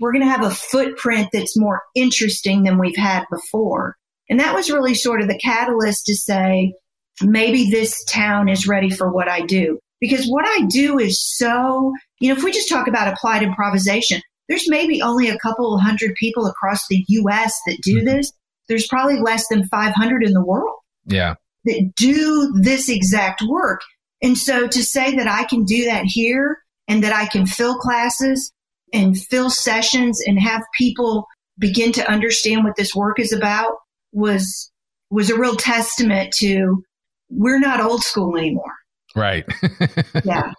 we're 0.00 0.12
going 0.12 0.24
to 0.24 0.30
have 0.30 0.44
a 0.44 0.50
footprint 0.50 1.28
that's 1.32 1.58
more 1.58 1.82
interesting 1.94 2.62
than 2.62 2.78
we've 2.78 2.96
had 2.96 3.24
before. 3.30 3.96
And 4.28 4.40
that 4.40 4.54
was 4.54 4.70
really 4.70 4.94
sort 4.94 5.20
of 5.20 5.28
the 5.28 5.38
catalyst 5.38 6.06
to 6.06 6.14
say, 6.14 6.74
maybe 7.22 7.70
this 7.70 8.04
town 8.04 8.48
is 8.48 8.66
ready 8.66 8.90
for 8.90 9.10
what 9.12 9.28
I 9.28 9.40
do. 9.42 9.78
Because 10.00 10.26
what 10.26 10.44
I 10.46 10.66
do 10.66 10.98
is 10.98 11.24
so, 11.24 11.92
you 12.20 12.28
know, 12.28 12.36
if 12.36 12.44
we 12.44 12.52
just 12.52 12.68
talk 12.68 12.86
about 12.88 13.12
applied 13.12 13.42
improvisation, 13.42 14.20
there's 14.48 14.68
maybe 14.68 15.00
only 15.00 15.28
a 15.28 15.38
couple 15.38 15.78
hundred 15.78 16.14
people 16.16 16.46
across 16.46 16.86
the 16.88 17.04
US 17.08 17.54
that 17.66 17.78
do 17.82 18.02
Mhm. 18.02 18.04
this. 18.04 18.32
There's 18.68 18.86
probably 18.86 19.20
less 19.20 19.46
than 19.48 19.66
500 19.68 20.22
in 20.22 20.32
the 20.32 20.44
world 20.44 20.74
Yeah. 21.06 21.34
that 21.64 21.92
do 21.96 22.52
this 22.60 22.88
exact 22.88 23.42
work. 23.48 23.80
And 24.22 24.36
so 24.36 24.66
to 24.66 24.82
say 24.84 25.16
that 25.16 25.28
I 25.28 25.44
can 25.44 25.64
do 25.64 25.84
that 25.84 26.04
here 26.04 26.58
and 26.88 27.02
that 27.02 27.12
I 27.14 27.26
can 27.26 27.46
fill 27.46 27.76
classes 27.78 28.52
and 28.96 29.16
fill 29.18 29.50
sessions 29.50 30.20
and 30.26 30.40
have 30.40 30.62
people 30.78 31.26
begin 31.58 31.92
to 31.92 32.10
understand 32.10 32.64
what 32.64 32.76
this 32.76 32.94
work 32.94 33.18
is 33.20 33.32
about 33.32 33.72
was 34.12 34.70
was 35.10 35.30
a 35.30 35.38
real 35.38 35.54
testament 35.56 36.32
to 36.38 36.82
we're 37.30 37.58
not 37.60 37.80
old 37.80 38.02
school 38.02 38.36
anymore. 38.36 38.74
Right. 39.14 39.44
Yeah. 40.24 40.52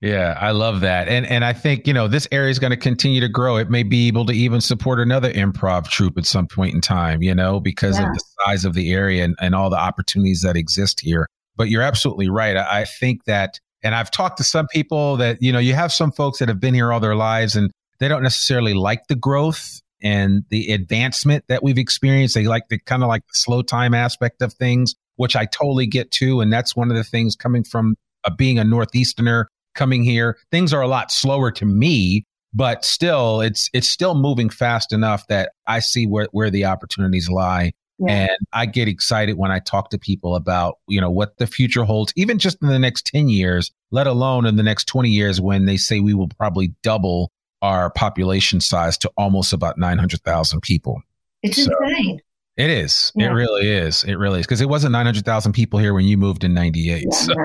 yeah, 0.00 0.36
I 0.40 0.50
love 0.50 0.80
that. 0.80 1.08
And 1.08 1.24
and 1.26 1.44
I 1.44 1.52
think, 1.54 1.86
you 1.86 1.94
know, 1.94 2.08
this 2.08 2.28
area 2.30 2.50
is 2.50 2.58
going 2.58 2.72
to 2.72 2.76
continue 2.76 3.20
to 3.20 3.28
grow. 3.28 3.56
It 3.56 3.70
may 3.70 3.82
be 3.84 4.08
able 4.08 4.26
to 4.26 4.32
even 4.32 4.60
support 4.60 5.00
another 5.00 5.32
improv 5.32 5.88
troupe 5.88 6.18
at 6.18 6.26
some 6.26 6.46
point 6.46 6.74
in 6.74 6.80
time, 6.80 7.22
you 7.22 7.34
know, 7.34 7.60
because 7.60 7.98
Yeah. 7.98 8.08
of 8.08 8.14
the 8.14 8.22
size 8.44 8.64
of 8.64 8.74
the 8.74 8.92
area 8.92 9.24
and, 9.24 9.34
and 9.40 9.54
all 9.54 9.70
the 9.70 9.78
opportunities 9.78 10.42
that 10.42 10.56
exist 10.56 11.00
here. 11.00 11.26
But 11.56 11.70
you're 11.70 11.82
absolutely 11.82 12.28
right. 12.28 12.56
I, 12.56 12.80
I 12.80 12.84
think 12.84 13.24
that 13.24 13.58
and 13.82 13.94
I've 13.94 14.10
talked 14.10 14.38
to 14.38 14.44
some 14.44 14.66
people 14.68 15.16
that, 15.18 15.42
you 15.42 15.52
know, 15.52 15.58
you 15.58 15.74
have 15.74 15.92
some 15.92 16.10
folks 16.10 16.38
that 16.38 16.48
have 16.48 16.58
been 16.60 16.74
here 16.74 16.92
all 16.92 17.00
their 17.00 17.16
lives 17.16 17.54
and 17.54 17.70
they 18.00 18.08
don't 18.08 18.22
necessarily 18.22 18.74
like 18.74 19.06
the 19.08 19.14
growth 19.14 19.80
and 20.02 20.44
the 20.50 20.72
advancement 20.72 21.44
that 21.48 21.62
we've 21.62 21.78
experienced. 21.78 22.34
They 22.34 22.46
like 22.46 22.68
the 22.68 22.78
kind 22.78 23.02
of 23.02 23.08
like 23.08 23.22
the 23.22 23.34
slow 23.34 23.62
time 23.62 23.94
aspect 23.94 24.42
of 24.42 24.52
things, 24.52 24.94
which 25.16 25.36
I 25.36 25.46
totally 25.46 25.86
get 25.86 26.10
too. 26.10 26.40
And 26.40 26.52
that's 26.52 26.76
one 26.76 26.90
of 26.90 26.96
the 26.96 27.04
things 27.04 27.36
coming 27.36 27.64
from 27.64 27.96
uh, 28.24 28.30
being 28.30 28.58
a 28.58 28.64
Northeasterner 28.64 29.46
coming 29.74 30.04
here. 30.04 30.36
Things 30.50 30.72
are 30.72 30.82
a 30.82 30.88
lot 30.88 31.10
slower 31.10 31.50
to 31.52 31.64
me 31.64 32.24
but 32.54 32.84
still 32.84 33.40
it's 33.40 33.68
it's 33.74 33.90
still 33.90 34.14
moving 34.14 34.48
fast 34.48 34.92
enough 34.92 35.26
that 35.26 35.52
I 35.66 35.80
see 35.80 36.06
where 36.06 36.28
where 36.30 36.50
the 36.50 36.64
opportunities 36.64 37.28
lie. 37.28 37.72
Yeah. 37.98 38.26
And 38.26 38.38
I 38.52 38.66
get 38.66 38.88
excited 38.88 39.36
when 39.36 39.52
I 39.52 39.60
talk 39.60 39.90
to 39.90 39.98
people 39.98 40.34
about, 40.34 40.78
you 40.88 41.00
know, 41.00 41.10
what 41.10 41.36
the 41.38 41.46
future 41.46 41.84
holds, 41.84 42.12
even 42.16 42.38
just 42.38 42.60
in 42.60 42.68
the 42.68 42.78
next 42.78 43.06
10 43.06 43.28
years, 43.28 43.70
let 43.92 44.08
alone 44.08 44.46
in 44.46 44.56
the 44.56 44.64
next 44.64 44.86
20 44.86 45.10
years 45.10 45.40
when 45.40 45.66
they 45.66 45.76
say 45.76 46.00
we 46.00 46.12
will 46.12 46.28
probably 46.28 46.74
double 46.82 47.30
our 47.64 47.88
population 47.90 48.60
size 48.60 48.98
to 48.98 49.10
almost 49.16 49.54
about 49.54 49.78
900,000 49.78 50.60
people. 50.60 51.00
It's 51.42 51.64
so, 51.64 51.72
insane. 51.82 52.20
It 52.58 52.68
is. 52.68 53.10
Yeah. 53.16 53.28
It 53.28 53.30
really 53.30 53.68
is. 53.68 54.04
It 54.04 54.16
really 54.16 54.40
is. 54.40 54.46
Because 54.46 54.60
it 54.60 54.68
wasn't 54.68 54.92
900,000 54.92 55.52
people 55.52 55.78
here 55.78 55.94
when 55.94 56.04
you 56.04 56.18
moved 56.18 56.44
in 56.44 56.52
98. 56.52 57.02
Yeah, 57.02 57.16
so, 57.16 57.32
no. 57.32 57.44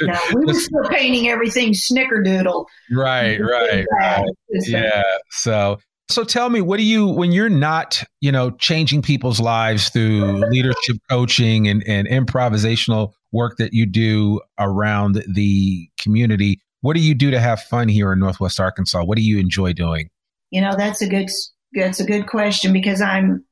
no. 0.00 0.20
we 0.34 0.46
were 0.46 0.54
still 0.54 0.88
painting 0.88 1.28
everything 1.28 1.74
snickerdoodle. 1.74 2.64
Right, 2.90 3.36
right, 3.40 3.84
right. 4.00 4.26
Yeah. 4.50 5.02
So, 5.30 5.78
so 6.10 6.24
tell 6.24 6.48
me, 6.48 6.62
what 6.62 6.78
do 6.78 6.84
you, 6.84 7.06
when 7.06 7.30
you're 7.30 7.50
not, 7.50 8.02
you 8.22 8.32
know, 8.32 8.50
changing 8.52 9.02
people's 9.02 9.38
lives 9.38 9.90
through 9.90 10.40
leadership 10.48 10.96
coaching 11.10 11.68
and, 11.68 11.86
and 11.86 12.08
improvisational 12.08 13.12
work 13.32 13.58
that 13.58 13.74
you 13.74 13.84
do 13.84 14.40
around 14.58 15.22
the 15.28 15.90
community, 16.00 16.58
what 16.80 16.94
do 16.94 17.02
you 17.02 17.14
do 17.14 17.30
to 17.30 17.40
have 17.40 17.60
fun 17.62 17.88
here 17.88 18.12
in 18.12 18.20
Northwest 18.20 18.60
Arkansas? 18.60 19.04
What 19.04 19.16
do 19.16 19.22
you 19.22 19.38
enjoy 19.38 19.72
doing? 19.72 20.10
You 20.50 20.60
know, 20.60 20.76
that's 20.76 21.02
a 21.02 21.08
good, 21.08 21.28
that's 21.72 22.00
a 22.00 22.04
good 22.04 22.26
question 22.26 22.72
because 22.72 23.00
I'm, 23.00 23.44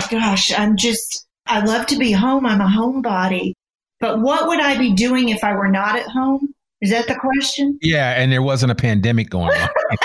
gosh, 0.09 0.51
I'm 0.57 0.77
just, 0.77 1.27
I 1.47 1.63
love 1.63 1.85
to 1.87 1.97
be 1.97 2.11
home. 2.11 2.45
I'm 2.45 2.61
a 2.61 2.65
homebody. 2.65 3.53
But 3.99 4.19
what 4.19 4.47
would 4.47 4.59
I 4.59 4.77
be 4.77 4.93
doing 4.93 5.29
if 5.29 5.43
I 5.43 5.53
were 5.53 5.69
not 5.69 5.95
at 5.95 6.07
home? 6.07 6.53
Is 6.81 6.89
that 6.89 7.07
the 7.07 7.15
question? 7.15 7.77
Yeah, 7.81 8.19
and 8.19 8.31
there 8.31 8.41
wasn't 8.41 8.71
a 8.71 8.75
pandemic 8.75 9.29
going 9.29 9.55
on. 9.55 9.69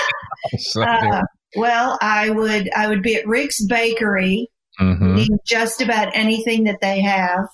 so 0.59 0.83
uh, 0.83 1.23
well, 1.55 1.97
I 2.01 2.29
would 2.29 2.69
I 2.75 2.87
would 2.87 3.01
be 3.01 3.15
at 3.15 3.27
Rick's 3.27 3.65
Bakery, 3.65 4.47
mm-hmm. 4.79 5.17
eating 5.17 5.39
just 5.45 5.81
about 5.81 6.15
anything 6.15 6.65
that 6.65 6.79
they 6.81 7.01
have. 7.01 7.47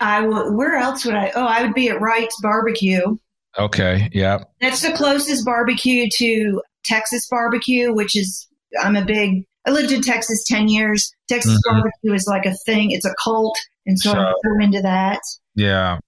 I 0.00 0.22
would. 0.26 0.54
Where 0.54 0.76
else 0.76 1.04
would 1.04 1.14
I? 1.14 1.30
Oh, 1.34 1.44
I 1.44 1.62
would 1.62 1.74
be 1.74 1.90
at 1.90 2.00
Wright's 2.00 2.40
Barbecue. 2.40 3.16
Okay. 3.58 4.08
Yeah. 4.12 4.44
That's 4.60 4.80
the 4.80 4.92
closest 4.92 5.44
barbecue 5.44 6.08
to 6.14 6.62
Texas 6.84 7.26
barbecue, 7.30 7.92
which 7.92 8.16
is 8.16 8.48
I'm 8.82 8.96
a 8.96 9.04
big 9.04 9.44
I 9.66 9.70
lived 9.70 9.92
in 9.92 10.02
Texas 10.02 10.44
10 10.46 10.68
years. 10.68 11.12
Texas 11.28 11.52
mm-hmm. 11.52 11.74
barbecue 11.76 12.12
is 12.12 12.26
like 12.26 12.46
a 12.46 12.54
thing. 12.66 12.90
It's 12.90 13.06
a 13.06 13.14
cult. 13.22 13.56
And 13.86 13.98
so, 13.98 14.12
so 14.12 14.18
I'm 14.18 14.60
into 14.60 14.82
that. 14.82 15.20
Yeah. 15.54 15.98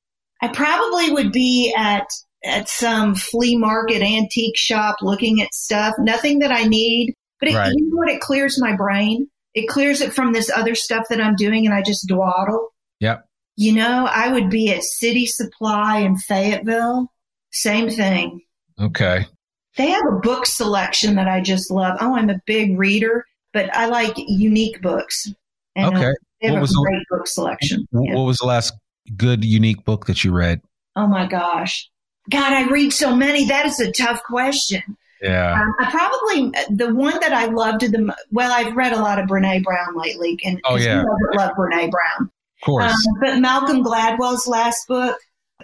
I 0.43 0.49
probably 0.49 1.13
would 1.13 1.33
be 1.33 1.75
at, 1.77 2.07
at 2.45 2.69
some 2.69 3.15
flea 3.15 3.57
market 3.57 4.03
antique 4.03 4.57
shop 4.57 4.97
looking 5.03 5.41
at 5.41 5.55
stuff. 5.55 5.95
Nothing 5.99 6.41
that 6.41 6.51
I 6.51 6.65
need, 6.65 7.15
but 7.41 7.49
it, 7.49 7.55
right. 7.55 7.73
you 7.75 7.89
know 7.89 7.97
what? 7.97 8.11
It 8.11 8.21
clears 8.21 8.61
my 8.61 8.75
brain. 8.75 9.29
It 9.55 9.69
clears 9.69 10.01
it 10.01 10.13
from 10.13 10.33
this 10.33 10.51
other 10.55 10.75
stuff 10.75 11.07
that 11.11 11.21
I'm 11.21 11.37
doing 11.37 11.65
and 11.65 11.75
I 11.75 11.83
just 11.83 12.09
dawdle. 12.09 12.71
Yep. 13.01 13.25
You 13.57 13.73
know, 13.73 14.09
I 14.11 14.33
would 14.33 14.51
be 14.51 14.73
at 14.73 14.83
City 14.83 15.27
Supply 15.27 15.99
in 15.99 16.17
Fayetteville. 16.17 17.09
Same 17.55 17.89
thing. 17.89 18.41
Okay. 18.81 19.27
They 19.77 19.91
have 19.91 20.05
a 20.09 20.21
book 20.21 20.47
selection 20.47 21.17
that 21.17 21.29
I 21.29 21.41
just 21.41 21.71
love. 21.71 21.97
Oh, 22.01 22.15
I'm 22.15 22.31
a 22.31 22.41
big 22.47 22.79
reader 22.79 23.25
but 23.55 23.75
I 23.75 23.87
like 23.87 24.13
unique 24.17 24.83
books. 24.83 25.33
And, 25.77 25.95
uh, 25.95 25.99
okay. 25.99 26.09
Uh, 26.11 26.15
they 26.43 26.49
have 26.49 26.61
what 26.61 26.71
a 26.71 26.75
great 26.75 27.03
the, 27.09 27.17
book 27.17 27.27
selection. 27.27 27.87
What 27.93 28.09
yeah. 28.09 28.15
was 28.17 28.39
the 28.39 28.47
last 28.47 28.75
good, 29.17 29.43
unique 29.45 29.83
book 29.85 30.05
that 30.07 30.25
you 30.25 30.33
read? 30.33 30.61
Oh 30.97 31.07
my 31.07 31.27
gosh. 31.27 31.89
God, 32.31 32.53
I 32.53 32.67
read 32.69 32.93
so 32.93 33.17
many. 33.17 33.47
That 33.47 33.65
is 33.65 33.81
a 33.81 33.91
tough 33.91 34.23
question. 34.25 34.83
Yeah. 35.23 35.53
Um, 35.53 35.75
I 35.81 35.91
probably, 35.91 36.77
the 36.77 36.95
one 36.95 37.19
that 37.21 37.33
I 37.33 37.47
loved 37.47 37.81
the 37.81 38.15
well, 38.31 38.53
I've 38.53 38.75
read 38.77 38.93
a 38.93 39.01
lot 39.01 39.19
of 39.19 39.27
Brene 39.27 39.63
Brown 39.63 39.97
lately. 39.97 40.39
And 40.45 40.61
oh, 40.65 40.77
yeah. 40.77 41.03
I 41.03 41.37
love 41.37 41.53
Brene 41.57 41.91
Brown. 41.91 42.21
Of 42.21 42.67
course. 42.67 42.93
Um, 42.93 43.21
but 43.21 43.39
Malcolm 43.39 43.83
Gladwell's 43.83 44.47
last 44.47 44.87
book 44.87 45.17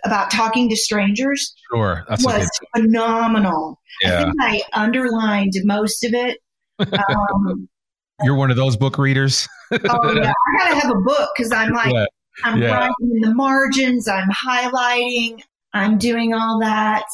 about 0.05 0.31
talking 0.31 0.69
to 0.69 0.77
strangers 0.77 1.55
sure, 1.73 2.05
That's 2.09 2.25
was 2.25 2.49
phenomenal. 2.77 3.81
Yeah. 4.03 4.21
I 4.21 4.25
think 4.25 4.35
I 4.41 4.63
underlined 4.73 5.53
most 5.65 6.05
of 6.05 6.15
it. 6.15 6.39
Um, 6.79 7.69
you're 8.23 8.37
one 8.37 8.51
of 8.51 8.57
those 8.57 8.77
book 8.77 8.99
readers. 8.99 9.49
oh 9.73 9.79
yeah, 10.15 10.33
I 10.33 10.59
gotta 10.59 10.81
have 10.81 10.91
a 10.91 11.01
book 11.01 11.31
because 11.37 11.53
I'm 11.53 11.73
like 11.73 11.93
yeah. 11.93 12.07
I'm 12.45 12.61
yeah. 12.61 12.71
writing 12.71 12.95
in 13.01 13.21
the 13.21 13.35
margins, 13.35 14.09
I'm 14.09 14.29
highlighting, 14.31 15.43
I'm 15.73 15.99
doing 15.99 16.35
all 16.35 16.61
that. 16.61 17.05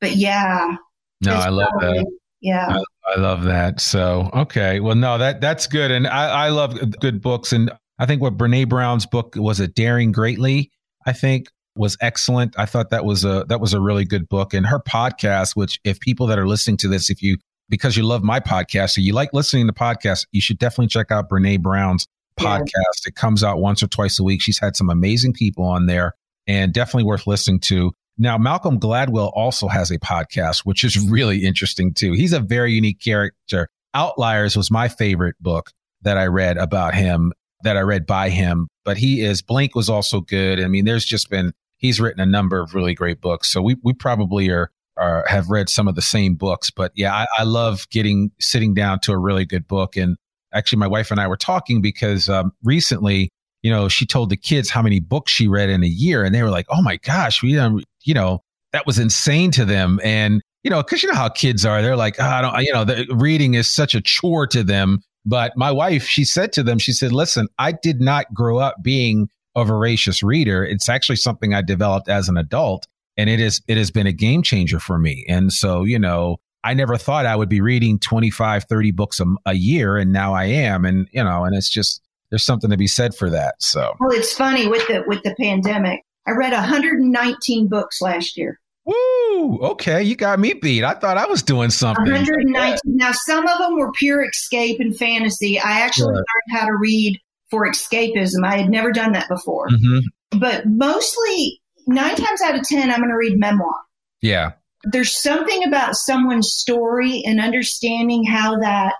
But 0.00 0.16
yeah, 0.16 0.76
no, 1.22 1.34
I 1.34 1.48
love 1.48 1.70
probably, 1.78 1.98
that. 1.98 2.06
Yeah, 2.40 2.66
I, 2.68 3.14
I, 3.14 3.20
love 3.20 3.44
that. 3.44 3.80
So 3.80 4.30
okay, 4.32 4.80
well, 4.80 4.94
no, 4.94 5.18
that 5.18 5.40
that's 5.40 5.66
good, 5.66 5.90
and 5.90 6.06
I, 6.06 6.46
I 6.46 6.48
love 6.50 6.78
good 7.00 7.20
books, 7.20 7.52
and 7.52 7.70
I 7.98 8.06
think 8.06 8.22
what 8.22 8.36
Brene 8.36 8.68
Brown's 8.68 9.06
book 9.06 9.34
was 9.36 9.58
a 9.60 9.68
Daring 9.68 10.12
Greatly. 10.12 10.70
I 11.06 11.12
think 11.12 11.48
was 11.76 11.96
excellent. 12.00 12.58
I 12.58 12.66
thought 12.66 12.90
that 12.90 13.04
was 13.04 13.24
a 13.24 13.44
that 13.48 13.60
was 13.60 13.74
a 13.74 13.80
really 13.80 14.04
good 14.04 14.28
book, 14.28 14.54
and 14.54 14.66
her 14.66 14.80
podcast, 14.80 15.56
which 15.56 15.80
if 15.84 16.00
people 16.00 16.26
that 16.28 16.38
are 16.38 16.46
listening 16.46 16.76
to 16.78 16.88
this, 16.88 17.10
if 17.10 17.22
you 17.22 17.38
because 17.68 17.96
you 17.96 18.04
love 18.04 18.22
my 18.22 18.40
podcast 18.40 18.96
or 18.96 19.00
you 19.00 19.12
like 19.12 19.32
listening 19.32 19.66
to 19.66 19.72
podcasts, 19.72 20.26
you 20.32 20.40
should 20.40 20.58
definitely 20.58 20.88
check 20.88 21.10
out 21.10 21.28
Brene 21.28 21.60
Brown's 21.60 22.06
podcast. 22.38 22.66
Yeah. 22.74 23.08
It 23.08 23.14
comes 23.16 23.42
out 23.42 23.58
once 23.58 23.82
or 23.82 23.88
twice 23.88 24.18
a 24.18 24.22
week. 24.22 24.40
She's 24.40 24.58
had 24.58 24.76
some 24.76 24.90
amazing 24.90 25.32
people 25.32 25.64
on 25.64 25.86
there 25.86 26.12
and 26.46 26.72
definitely 26.72 27.04
worth 27.04 27.26
listening 27.26 27.60
to. 27.60 27.92
Now, 28.18 28.38
Malcolm 28.38 28.80
Gladwell 28.80 29.32
also 29.34 29.68
has 29.68 29.90
a 29.90 29.98
podcast, 29.98 30.60
which 30.60 30.84
is 30.84 30.98
really 31.10 31.44
interesting 31.44 31.92
too. 31.92 32.12
He's 32.12 32.32
a 32.32 32.40
very 32.40 32.72
unique 32.72 33.00
character. 33.00 33.68
Outliers 33.94 34.56
was 34.56 34.70
my 34.70 34.88
favorite 34.88 35.36
book 35.40 35.70
that 36.02 36.18
I 36.18 36.26
read 36.26 36.56
about 36.56 36.94
him, 36.94 37.32
that 37.62 37.76
I 37.76 37.80
read 37.80 38.06
by 38.06 38.30
him, 38.30 38.68
but 38.84 38.96
he 38.96 39.22
is 39.22 39.42
Blink 39.42 39.74
was 39.74 39.88
also 39.88 40.20
good. 40.20 40.60
I 40.60 40.68
mean, 40.68 40.84
there's 40.84 41.04
just 41.04 41.30
been, 41.30 41.52
he's 41.86 42.00
written 42.00 42.20
a 42.20 42.26
number 42.26 42.60
of 42.60 42.74
really 42.74 42.94
great 42.94 43.20
books. 43.20 43.50
So 43.50 43.62
we, 43.62 43.76
we 43.82 43.92
probably 43.92 44.50
are 44.50 44.70
are, 44.96 45.24
have 45.28 45.50
read 45.50 45.68
some 45.68 45.88
of 45.88 45.94
the 45.94 46.02
same 46.02 46.34
books. 46.34 46.70
But 46.70 46.92
yeah, 46.94 47.14
I, 47.14 47.26
I, 47.38 47.42
love 47.44 47.88
getting 47.90 48.30
sitting 48.40 48.74
down 48.74 49.00
to 49.00 49.12
a 49.12 49.18
really 49.18 49.44
good 49.44 49.68
book. 49.68 49.96
And 49.96 50.16
actually, 50.54 50.78
my 50.78 50.86
wife 50.86 51.10
and 51.10 51.20
I 51.20 51.26
were 51.26 51.36
talking 51.36 51.82
because 51.82 52.28
um, 52.28 52.52
recently, 52.62 53.28
you 53.62 53.70
know, 53.70 53.88
she 53.88 54.06
told 54.06 54.30
the 54.30 54.36
kids 54.36 54.70
how 54.70 54.82
many 54.82 55.00
books 55.00 55.32
she 55.32 55.48
read 55.48 55.68
in 55.68 55.84
a 55.84 55.88
year, 55.88 56.24
and 56.24 56.34
they 56.34 56.42
were 56.42 56.50
like, 56.50 56.66
"Oh 56.70 56.82
my 56.82 56.96
gosh, 56.96 57.42
we, 57.42 57.58
um, 57.58 57.82
you 58.04 58.14
know, 58.14 58.40
that 58.72 58.86
was 58.86 58.98
insane 58.98 59.50
to 59.52 59.64
them." 59.64 60.00
And 60.02 60.40
you 60.62 60.70
know, 60.70 60.82
because 60.82 61.02
you 61.02 61.10
know 61.10 61.16
how 61.16 61.28
kids 61.28 61.64
are, 61.64 61.82
they're 61.82 61.96
like, 61.96 62.16
oh, 62.18 62.24
"I 62.24 62.40
don't," 62.40 62.62
you 62.62 62.72
know, 62.72 62.84
the 62.84 63.06
reading 63.10 63.54
is 63.54 63.68
such 63.68 63.94
a 63.94 64.00
chore 64.00 64.46
to 64.48 64.62
them. 64.62 65.00
But 65.24 65.56
my 65.56 65.72
wife, 65.72 66.04
she 66.04 66.24
said 66.24 66.52
to 66.52 66.62
them, 66.62 66.78
she 66.78 66.92
said, 66.92 67.12
"Listen, 67.12 67.48
I 67.58 67.72
did 67.72 68.00
not 68.00 68.32
grow 68.32 68.58
up 68.58 68.76
being." 68.82 69.28
A 69.56 69.64
voracious 69.64 70.22
reader. 70.22 70.64
It's 70.64 70.88
actually 70.88 71.16
something 71.16 71.54
I 71.54 71.62
developed 71.62 72.08
as 72.08 72.28
an 72.28 72.36
adult 72.36 72.86
and 73.16 73.30
it 73.30 73.40
is 73.40 73.62
it 73.66 73.76
has 73.76 73.90
been 73.90 74.06
a 74.06 74.12
game 74.12 74.42
changer 74.42 74.78
for 74.78 74.98
me 74.98 75.24
and 75.28 75.52
so 75.52 75.84
you 75.84 75.98
know 75.98 76.36
i 76.64 76.74
never 76.74 76.96
thought 76.96 77.26
i 77.26 77.34
would 77.34 77.48
be 77.48 77.60
reading 77.60 77.98
25 77.98 78.64
30 78.64 78.90
books 78.92 79.20
a, 79.20 79.24
a, 79.46 79.54
year 79.54 79.96
and 79.96 80.12
now 80.12 80.34
i 80.34 80.44
am 80.44 80.84
and 80.84 81.08
you 81.12 81.22
know 81.22 81.44
and 81.44 81.54
it's 81.54 81.70
just 81.70 82.02
there's 82.30 82.44
something 82.44 82.70
to 82.70 82.76
be 82.76 82.86
said 82.86 83.14
for 83.14 83.30
that 83.30 83.54
so 83.60 83.94
well 84.00 84.10
it's 84.12 84.32
funny 84.32 84.66
with 84.66 84.86
the 84.88 85.02
with 85.06 85.22
the 85.22 85.34
pandemic 85.40 86.02
i 86.26 86.32
read 86.32 86.52
119 86.52 87.68
books 87.68 88.00
last 88.00 88.36
year 88.36 88.60
Woo! 88.88 89.58
Okay, 89.62 90.00
you 90.00 90.14
got 90.14 90.38
me 90.38 90.52
beat. 90.52 90.84
I 90.84 90.94
thought 90.94 91.18
I 91.18 91.26
was 91.26 91.42
doing 91.42 91.70
something. 91.70 92.04
119. 92.04 92.78
Now, 92.84 93.10
some 93.10 93.44
of 93.44 93.58
them 93.58 93.76
were 93.76 93.90
pure 93.90 94.24
escape 94.24 94.78
and 94.78 94.96
fantasy. 94.96 95.58
I 95.58 95.80
actually 95.80 96.14
learned 96.14 96.24
how 96.50 96.66
to 96.66 96.76
read 96.76 97.20
for 97.50 97.66
escapism. 97.66 98.44
I 98.44 98.56
had 98.56 98.70
never 98.70 98.92
done 98.92 99.12
that 99.12 99.28
before. 99.28 99.68
Mm-hmm. 99.68 100.38
But 100.38 100.66
mostly 100.66 101.60
nine 101.86 102.16
times 102.16 102.40
out 102.42 102.56
of 102.56 102.62
10, 102.62 102.90
I'm 102.90 102.98
going 102.98 103.10
to 103.10 103.16
read 103.16 103.38
memoir. 103.38 103.74
Yeah. 104.20 104.52
There's 104.84 105.20
something 105.20 105.64
about 105.64 105.96
someone's 105.96 106.52
story 106.52 107.22
and 107.24 107.40
understanding 107.40 108.24
how 108.24 108.58
that 108.60 108.94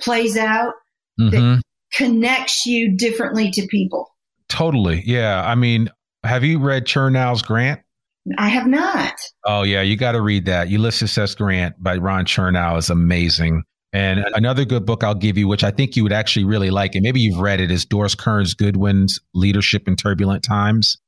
plays 0.00 0.36
out 0.36 0.74
mm-hmm. 1.20 1.30
that 1.30 1.62
connects 1.94 2.66
you 2.66 2.96
differently 2.96 3.50
to 3.52 3.66
people. 3.68 4.08
Totally. 4.48 5.02
Yeah. 5.04 5.42
I 5.44 5.54
mean, 5.54 5.90
have 6.24 6.44
you 6.44 6.58
read 6.58 6.84
Chernow's 6.84 7.42
Grant? 7.42 7.80
I 8.38 8.48
have 8.48 8.66
not. 8.66 9.14
Oh, 9.44 9.62
yeah. 9.62 9.82
You 9.82 9.96
got 9.96 10.12
to 10.12 10.20
read 10.20 10.46
that. 10.46 10.68
Ulysses 10.68 11.16
S. 11.16 11.34
Grant 11.34 11.80
by 11.82 11.96
Ron 11.96 12.24
Chernow 12.24 12.76
is 12.78 12.90
amazing. 12.90 13.62
And 13.96 14.26
another 14.34 14.66
good 14.66 14.84
book 14.84 15.02
I'll 15.02 15.14
give 15.14 15.38
you, 15.38 15.48
which 15.48 15.64
I 15.64 15.70
think 15.70 15.96
you 15.96 16.02
would 16.02 16.12
actually 16.12 16.44
really 16.44 16.68
like, 16.68 16.94
and 16.94 17.02
maybe 17.02 17.18
you've 17.18 17.40
read 17.40 17.60
it, 17.60 17.70
is 17.70 17.86
Doris 17.86 18.14
Kearns 18.14 18.52
Goodwin's 18.52 19.18
Leadership 19.32 19.88
in 19.88 19.96
Turbulent 19.96 20.44
Times. 20.44 20.98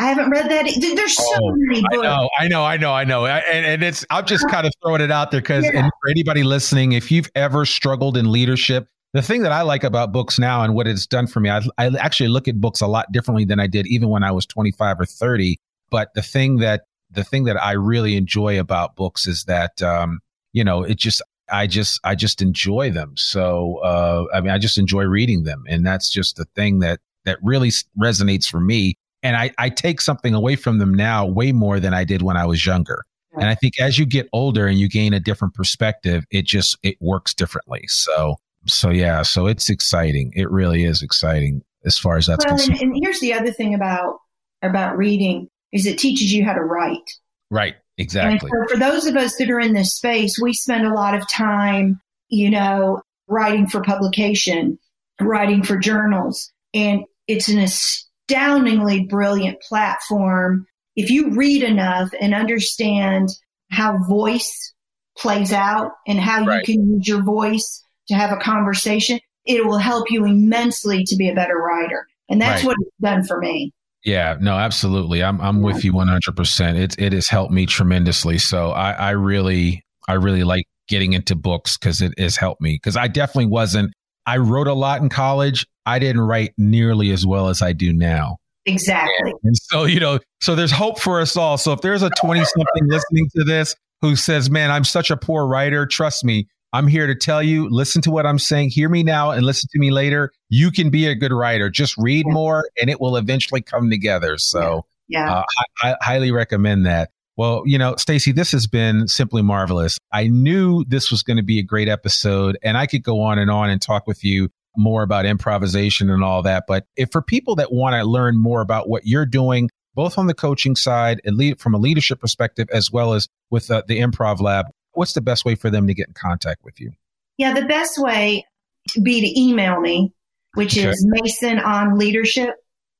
I 0.00 0.06
haven't 0.06 0.30
read 0.30 0.50
that. 0.50 0.64
There's 0.96 1.14
so 1.14 1.24
oh, 1.42 1.52
many 1.56 1.82
books. 1.82 1.94
I 1.98 2.00
know, 2.00 2.30
I 2.38 2.48
know, 2.48 2.64
I 2.64 2.76
know, 2.78 2.94
I 2.94 3.04
know. 3.04 3.26
And, 3.26 3.66
and 3.66 3.82
it's, 3.82 4.02
I'm 4.08 4.24
just 4.24 4.48
kind 4.48 4.66
of 4.66 4.72
throwing 4.82 5.02
it 5.02 5.10
out 5.10 5.30
there 5.30 5.42
because 5.42 5.66
yeah. 5.66 5.82
for 6.00 6.08
anybody 6.08 6.42
listening, 6.42 6.92
if 6.92 7.10
you've 7.10 7.28
ever 7.34 7.66
struggled 7.66 8.16
in 8.16 8.32
leadership, 8.32 8.88
the 9.12 9.20
thing 9.20 9.42
that 9.42 9.52
I 9.52 9.60
like 9.60 9.84
about 9.84 10.12
books 10.12 10.38
now 10.38 10.62
and 10.62 10.74
what 10.74 10.86
it's 10.86 11.06
done 11.06 11.26
for 11.26 11.40
me, 11.40 11.50
I, 11.50 11.60
I 11.76 11.88
actually 11.98 12.30
look 12.30 12.48
at 12.48 12.58
books 12.62 12.80
a 12.80 12.86
lot 12.86 13.12
differently 13.12 13.44
than 13.44 13.60
I 13.60 13.66
did 13.66 13.86
even 13.88 14.08
when 14.08 14.24
I 14.24 14.30
was 14.30 14.46
25 14.46 15.00
or 15.00 15.04
30. 15.04 15.58
But 15.90 16.14
the 16.14 16.22
thing 16.22 16.58
that, 16.58 16.84
the 17.10 17.24
thing 17.24 17.44
that 17.44 17.62
I 17.62 17.72
really 17.72 18.16
enjoy 18.16 18.58
about 18.58 18.96
books 18.96 19.26
is 19.26 19.44
that, 19.44 19.82
um, 19.82 20.20
you 20.54 20.64
know, 20.64 20.82
it 20.82 20.96
just, 20.96 21.20
I 21.50 21.66
just 21.66 22.00
I 22.04 22.14
just 22.14 22.42
enjoy 22.42 22.90
them. 22.90 23.14
So 23.16 23.78
uh, 23.78 24.24
I 24.32 24.40
mean, 24.40 24.50
I 24.50 24.58
just 24.58 24.78
enjoy 24.78 25.04
reading 25.04 25.44
them, 25.44 25.64
and 25.68 25.86
that's 25.86 26.10
just 26.10 26.36
the 26.36 26.44
thing 26.56 26.80
that 26.80 27.00
that 27.24 27.38
really 27.42 27.70
resonates 28.00 28.46
for 28.46 28.60
me. 28.60 28.96
And 29.22 29.36
I, 29.36 29.52
I 29.58 29.68
take 29.68 30.00
something 30.00 30.32
away 30.32 30.54
from 30.54 30.78
them 30.78 30.94
now 30.94 31.26
way 31.26 31.50
more 31.50 31.80
than 31.80 31.92
I 31.92 32.04
did 32.04 32.22
when 32.22 32.36
I 32.36 32.46
was 32.46 32.64
younger. 32.64 33.04
Right. 33.32 33.42
And 33.42 33.50
I 33.50 33.56
think 33.56 33.80
as 33.80 33.98
you 33.98 34.06
get 34.06 34.28
older 34.32 34.66
and 34.66 34.78
you 34.78 34.88
gain 34.88 35.12
a 35.12 35.20
different 35.20 35.54
perspective, 35.54 36.24
it 36.30 36.46
just 36.46 36.76
it 36.82 36.96
works 37.00 37.34
differently. 37.34 37.82
So 37.88 38.36
so 38.66 38.90
yeah, 38.90 39.22
so 39.22 39.46
it's 39.46 39.68
exciting. 39.70 40.32
It 40.34 40.50
really 40.50 40.84
is 40.84 41.02
exciting 41.02 41.62
as 41.84 41.98
far 41.98 42.16
as 42.16 42.26
that's 42.26 42.44
well, 42.44 42.56
concerned. 42.56 42.80
And, 42.80 42.92
and 42.92 43.00
here's 43.02 43.20
the 43.20 43.32
other 43.32 43.50
thing 43.50 43.74
about 43.74 44.18
about 44.62 44.96
reading 44.96 45.48
is 45.72 45.86
it 45.86 45.98
teaches 45.98 46.32
you 46.32 46.44
how 46.44 46.54
to 46.54 46.62
write. 46.62 47.10
Right. 47.50 47.76
Exactly. 47.98 48.48
For, 48.48 48.68
for 48.68 48.78
those 48.78 49.06
of 49.06 49.16
us 49.16 49.36
that 49.36 49.50
are 49.50 49.60
in 49.60 49.74
this 49.74 49.94
space, 49.94 50.38
we 50.40 50.54
spend 50.54 50.86
a 50.86 50.94
lot 50.94 51.14
of 51.14 51.28
time, 51.28 52.00
you 52.28 52.50
know, 52.50 53.02
writing 53.26 53.66
for 53.66 53.82
publication, 53.82 54.78
writing 55.20 55.62
for 55.62 55.76
journals, 55.76 56.50
and 56.72 57.04
it's 57.26 57.48
an 57.48 57.58
astoundingly 57.58 59.04
brilliant 59.04 59.60
platform. 59.60 60.66
If 60.96 61.10
you 61.10 61.30
read 61.30 61.62
enough 61.62 62.10
and 62.20 62.34
understand 62.34 63.30
how 63.70 63.98
voice 64.08 64.72
plays 65.16 65.52
out 65.52 65.92
and 66.06 66.18
how 66.18 66.44
right. 66.44 66.66
you 66.66 66.74
can 66.74 66.94
use 66.94 67.08
your 67.08 67.22
voice 67.22 67.84
to 68.08 68.14
have 68.14 68.32
a 68.32 68.40
conversation, 68.40 69.20
it 69.44 69.66
will 69.66 69.78
help 69.78 70.10
you 70.10 70.24
immensely 70.24 71.04
to 71.04 71.16
be 71.16 71.28
a 71.28 71.34
better 71.34 71.56
writer. 71.56 72.06
And 72.28 72.40
that's 72.40 72.62
right. 72.62 72.68
what 72.68 72.76
it's 72.80 72.96
done 73.00 73.24
for 73.24 73.38
me. 73.38 73.72
Yeah, 74.08 74.38
no, 74.40 74.56
absolutely. 74.56 75.22
I'm 75.22 75.38
I'm 75.42 75.60
with 75.60 75.84
you 75.84 75.92
100%. 75.92 76.78
It 76.78 76.98
it 76.98 77.12
has 77.12 77.28
helped 77.28 77.52
me 77.52 77.66
tremendously. 77.66 78.38
So 78.38 78.70
I 78.70 78.92
I 78.92 79.10
really 79.10 79.82
I 80.08 80.14
really 80.14 80.44
like 80.44 80.64
getting 80.88 81.12
into 81.12 81.36
books 81.36 81.76
cuz 81.76 82.00
it 82.00 82.18
has 82.18 82.34
helped 82.34 82.62
me 82.62 82.78
cuz 82.78 82.96
I 82.96 83.08
definitely 83.08 83.50
wasn't 83.50 83.92
I 84.24 84.38
wrote 84.38 84.66
a 84.66 84.72
lot 84.72 85.02
in 85.02 85.10
college. 85.10 85.66
I 85.84 85.98
didn't 85.98 86.22
write 86.22 86.54
nearly 86.56 87.10
as 87.10 87.26
well 87.26 87.50
as 87.50 87.60
I 87.60 87.74
do 87.74 87.92
now. 87.92 88.38
Exactly. 88.64 89.34
And 89.44 89.56
so, 89.56 89.84
you 89.84 90.00
know, 90.00 90.18
so 90.40 90.54
there's 90.54 90.72
hope 90.72 90.98
for 91.00 91.20
us 91.20 91.36
all. 91.36 91.58
So 91.58 91.72
if 91.72 91.82
there's 91.82 92.02
a 92.02 92.10
20 92.10 92.40
something 92.44 92.88
listening 92.88 93.26
to 93.36 93.44
this 93.44 93.74
who 94.00 94.16
says, 94.16 94.48
"Man, 94.48 94.70
I'm 94.70 94.84
such 94.84 95.10
a 95.10 95.18
poor 95.18 95.46
writer," 95.46 95.84
trust 95.84 96.24
me, 96.24 96.46
I'm 96.72 96.86
here 96.86 97.06
to 97.06 97.14
tell 97.14 97.42
you, 97.42 97.68
listen 97.70 98.02
to 98.02 98.10
what 98.10 98.26
I'm 98.26 98.38
saying, 98.38 98.70
hear 98.70 98.88
me 98.88 99.02
now 99.02 99.30
and 99.30 99.44
listen 99.44 99.68
to 99.72 99.78
me 99.78 99.90
later. 99.90 100.32
You 100.48 100.70
can 100.70 100.90
be 100.90 101.06
a 101.06 101.14
good 101.14 101.32
writer. 101.32 101.70
Just 101.70 101.96
read 101.96 102.26
yeah. 102.26 102.34
more 102.34 102.68
and 102.80 102.90
it 102.90 103.00
will 103.00 103.16
eventually 103.16 103.62
come 103.62 103.90
together. 103.90 104.36
So, 104.38 104.84
yeah, 105.08 105.38
uh, 105.38 105.44
I, 105.82 105.90
I 105.90 105.96
highly 106.02 106.30
recommend 106.30 106.84
that. 106.86 107.10
Well, 107.36 107.62
you 107.64 107.78
know, 107.78 107.94
Stacy, 107.96 108.32
this 108.32 108.50
has 108.52 108.66
been 108.66 109.06
simply 109.06 109.42
marvelous. 109.42 109.98
I 110.12 110.26
knew 110.26 110.84
this 110.88 111.10
was 111.10 111.22
going 111.22 111.36
to 111.36 111.42
be 111.42 111.60
a 111.60 111.62
great 111.62 111.88
episode 111.88 112.58
and 112.62 112.76
I 112.76 112.86
could 112.86 113.04
go 113.04 113.20
on 113.20 113.38
and 113.38 113.50
on 113.50 113.70
and 113.70 113.80
talk 113.80 114.06
with 114.06 114.24
you 114.24 114.50
more 114.76 115.02
about 115.02 115.24
improvisation 115.24 116.10
and 116.10 116.22
all 116.22 116.42
that. 116.42 116.64
But 116.66 116.86
if 116.96 117.10
for 117.12 117.22
people 117.22 117.54
that 117.56 117.72
want 117.72 117.94
to 117.94 118.04
learn 118.04 118.36
more 118.36 118.60
about 118.60 118.88
what 118.88 119.06
you're 119.06 119.26
doing, 119.26 119.70
both 119.94 120.18
on 120.18 120.26
the 120.26 120.34
coaching 120.34 120.76
side 120.76 121.20
and 121.24 121.36
lead, 121.36 121.60
from 121.60 121.74
a 121.74 121.78
leadership 121.78 122.20
perspective, 122.20 122.68
as 122.72 122.90
well 122.90 123.14
as 123.14 123.28
with 123.50 123.70
uh, 123.70 123.82
the 123.86 124.00
improv 124.00 124.40
lab, 124.40 124.66
what's 124.98 125.12
the 125.12 125.20
best 125.20 125.44
way 125.44 125.54
for 125.54 125.70
them 125.70 125.86
to 125.86 125.94
get 125.94 126.08
in 126.08 126.14
contact 126.14 126.64
with 126.64 126.80
you? 126.80 126.92
Yeah, 127.36 127.54
the 127.54 127.66
best 127.66 127.98
way 127.98 128.44
to 128.88 129.00
be 129.00 129.20
to 129.20 129.40
email 129.40 129.80
me, 129.80 130.12
which 130.54 130.76
okay. 130.76 130.88
is 130.88 131.06
masononleadership 131.06 132.52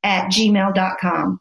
at 0.04 0.30
gmail.com. 0.30 1.40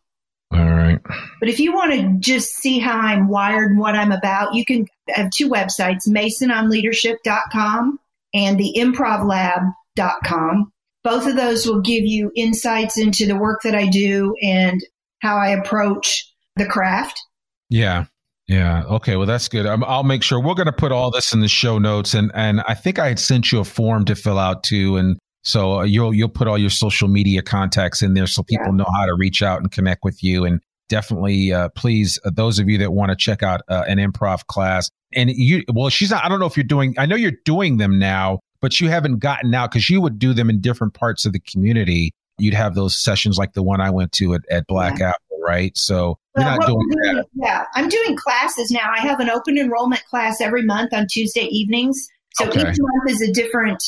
All 0.52 0.66
right. 0.66 1.00
But 1.40 1.50
if 1.50 1.60
you 1.60 1.74
want 1.74 1.94
to 1.94 2.16
just 2.20 2.50
see 2.56 2.80
how 2.80 2.98
I'm 2.98 3.28
wired 3.28 3.72
and 3.72 3.80
what 3.80 3.96
I'm 3.96 4.12
about, 4.12 4.56
you 4.56 4.66
can 4.66 4.88
have 5.10 5.30
two 5.30 5.48
websites, 5.48 6.08
masononleadership.com 6.08 8.00
and 8.34 8.60
the 8.60 8.74
improvlab.com. 8.78 10.72
Both 11.04 11.28
of 11.28 11.36
those 11.36 11.68
will 11.68 11.82
give 11.82 12.04
you 12.04 12.32
insights 12.36 12.98
into 12.98 13.28
the 13.28 13.38
work 13.38 13.62
that 13.64 13.76
I 13.76 13.88
do 13.88 14.36
and 14.42 14.82
how 15.22 15.38
I 15.38 15.50
approach 15.50 16.34
the 16.56 16.66
craft. 16.66 17.22
Yeah. 17.70 18.06
Yeah. 18.48 18.84
Okay. 18.84 19.18
Well, 19.18 19.28
that's 19.28 19.50
good. 19.50 19.66
Um, 19.66 19.84
I'll 19.86 20.04
make 20.04 20.24
sure 20.24 20.40
we're 20.40 20.54
going 20.54 20.68
to 20.68 20.72
put 20.72 20.92
all 20.92 21.12
this 21.12 21.34
in 21.34 21.42
the 21.42 21.50
show 21.50 21.80
notes, 21.80 22.14
and 22.14 22.32
and 22.34 22.62
I 22.62 22.76
think 22.76 22.98
I 22.98 23.10
had 23.10 23.20
sent 23.20 23.52
you 23.52 23.60
a 23.60 23.66
form 23.66 24.06
to 24.06 24.16
fill 24.16 24.40
out 24.40 24.64
too, 24.64 24.96
and 24.96 25.18
so 25.44 25.80
uh, 25.80 25.84
you'll 25.84 26.14
you'll 26.14 26.30
put 26.30 26.48
all 26.48 26.58
your 26.58 26.70
social 26.70 27.10
media 27.10 27.42
contacts 27.42 28.02
in 28.02 28.14
there 28.14 28.28
so 28.28 28.44
people 28.44 28.68
yeah. 28.68 28.72
know 28.72 28.86
how 28.96 29.06
to 29.06 29.16
reach 29.16 29.42
out 29.44 29.60
and 29.60 29.70
connect 29.70 30.04
with 30.04 30.24
you, 30.24 30.46
and 30.46 30.62
definitely 30.88 31.52
uh, 31.52 31.68
please 31.76 32.20
uh, 32.24 32.32
those 32.34 32.58
of 32.58 32.70
you 32.70 32.78
that 32.78 32.94
want 32.94 33.10
to 33.10 33.18
check 33.18 33.44
out 33.44 33.62
uh, 33.68 33.84
an 33.86 33.98
improv 33.98 34.46
class, 34.46 34.90
and 35.14 35.30
you 35.30 35.64
well, 35.74 35.90
she's 35.90 36.12
not. 36.12 36.24
I 36.24 36.30
don't 36.30 36.40
know 36.40 36.46
if 36.46 36.56
you're 36.56 36.64
doing. 36.64 36.96
I 36.98 37.06
know 37.06 37.18
you're 37.18 37.34
doing 37.44 37.78
them 37.78 38.00
now, 38.00 38.40
but 38.62 38.80
you 38.80 38.88
haven't 38.88 39.20
gotten 39.20 39.54
out 39.54 39.72
because 39.72 39.90
you 39.90 40.00
would 40.00 40.20
do 40.20 40.34
them 40.34 40.50
in 40.50 40.62
different 40.62 40.94
parts 40.94 41.26
of 41.26 41.34
the 41.34 41.40
community. 41.42 42.12
You'd 42.40 42.54
have 42.54 42.76
those 42.76 42.96
sessions 42.96 43.38
like 43.38 43.54
the 43.54 43.64
one 43.64 43.82
I 43.82 43.90
went 43.90 44.14
to 44.14 44.36
at, 44.36 44.42
at 44.50 44.68
Black 44.68 45.00
yeah. 45.00 45.10
Apple 45.10 45.28
right? 45.48 45.78
So 45.78 46.18
you're 46.38 46.46
not 46.46 46.68
doing, 46.68 46.90
doing 46.90 47.16
that. 47.16 47.26
Yeah, 47.36 47.66
I'm 47.76 47.90
doing 47.90 48.16
classes 48.16 48.72
now. 48.72 48.92
I 48.92 49.00
have 49.00 49.20
an 49.20 49.30
open 49.30 49.58
enrollment 49.58 50.04
class 50.06 50.42
every 50.42 50.64
month 50.64 50.94
on 50.94 51.08
Tuesday 51.08 51.46
evenings. 51.46 52.08
So 52.36 52.48
okay. 52.48 52.62
each 52.62 52.78
month 52.80 53.10
is 53.10 53.22
a 53.22 53.32
different 53.32 53.84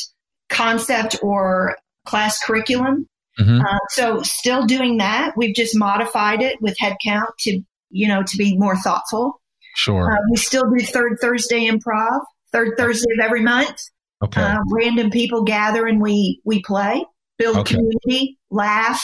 concept 0.48 1.16
or 1.22 1.76
class 2.06 2.42
curriculum. 2.44 3.06
Mm-hmm. 3.38 3.60
Uh, 3.60 3.78
so 3.90 4.22
still 4.22 4.66
doing 4.66 4.98
that. 4.98 5.34
We've 5.36 5.54
just 5.54 5.76
modified 5.76 6.42
it 6.42 6.60
with 6.60 6.76
headcount 6.82 7.28
to 7.40 7.62
you 7.90 8.08
know 8.08 8.22
to 8.22 8.36
be 8.36 8.56
more 8.58 8.76
thoughtful. 8.76 9.40
Sure. 9.76 10.12
Uh, 10.12 10.16
we 10.30 10.36
still 10.36 10.68
do 10.70 10.84
third 10.84 11.18
Thursday 11.20 11.68
improv, 11.68 12.20
third 12.52 12.74
Thursday 12.76 13.12
of 13.18 13.24
every 13.24 13.42
month. 13.42 13.78
Okay. 14.22 14.42
Uh, 14.42 14.58
random 14.70 15.10
people 15.10 15.44
gather 15.44 15.86
and 15.86 16.00
we 16.00 16.40
we 16.44 16.62
play, 16.62 17.04
build 17.38 17.56
okay. 17.58 17.74
community, 17.74 18.38
laugh, 18.50 19.00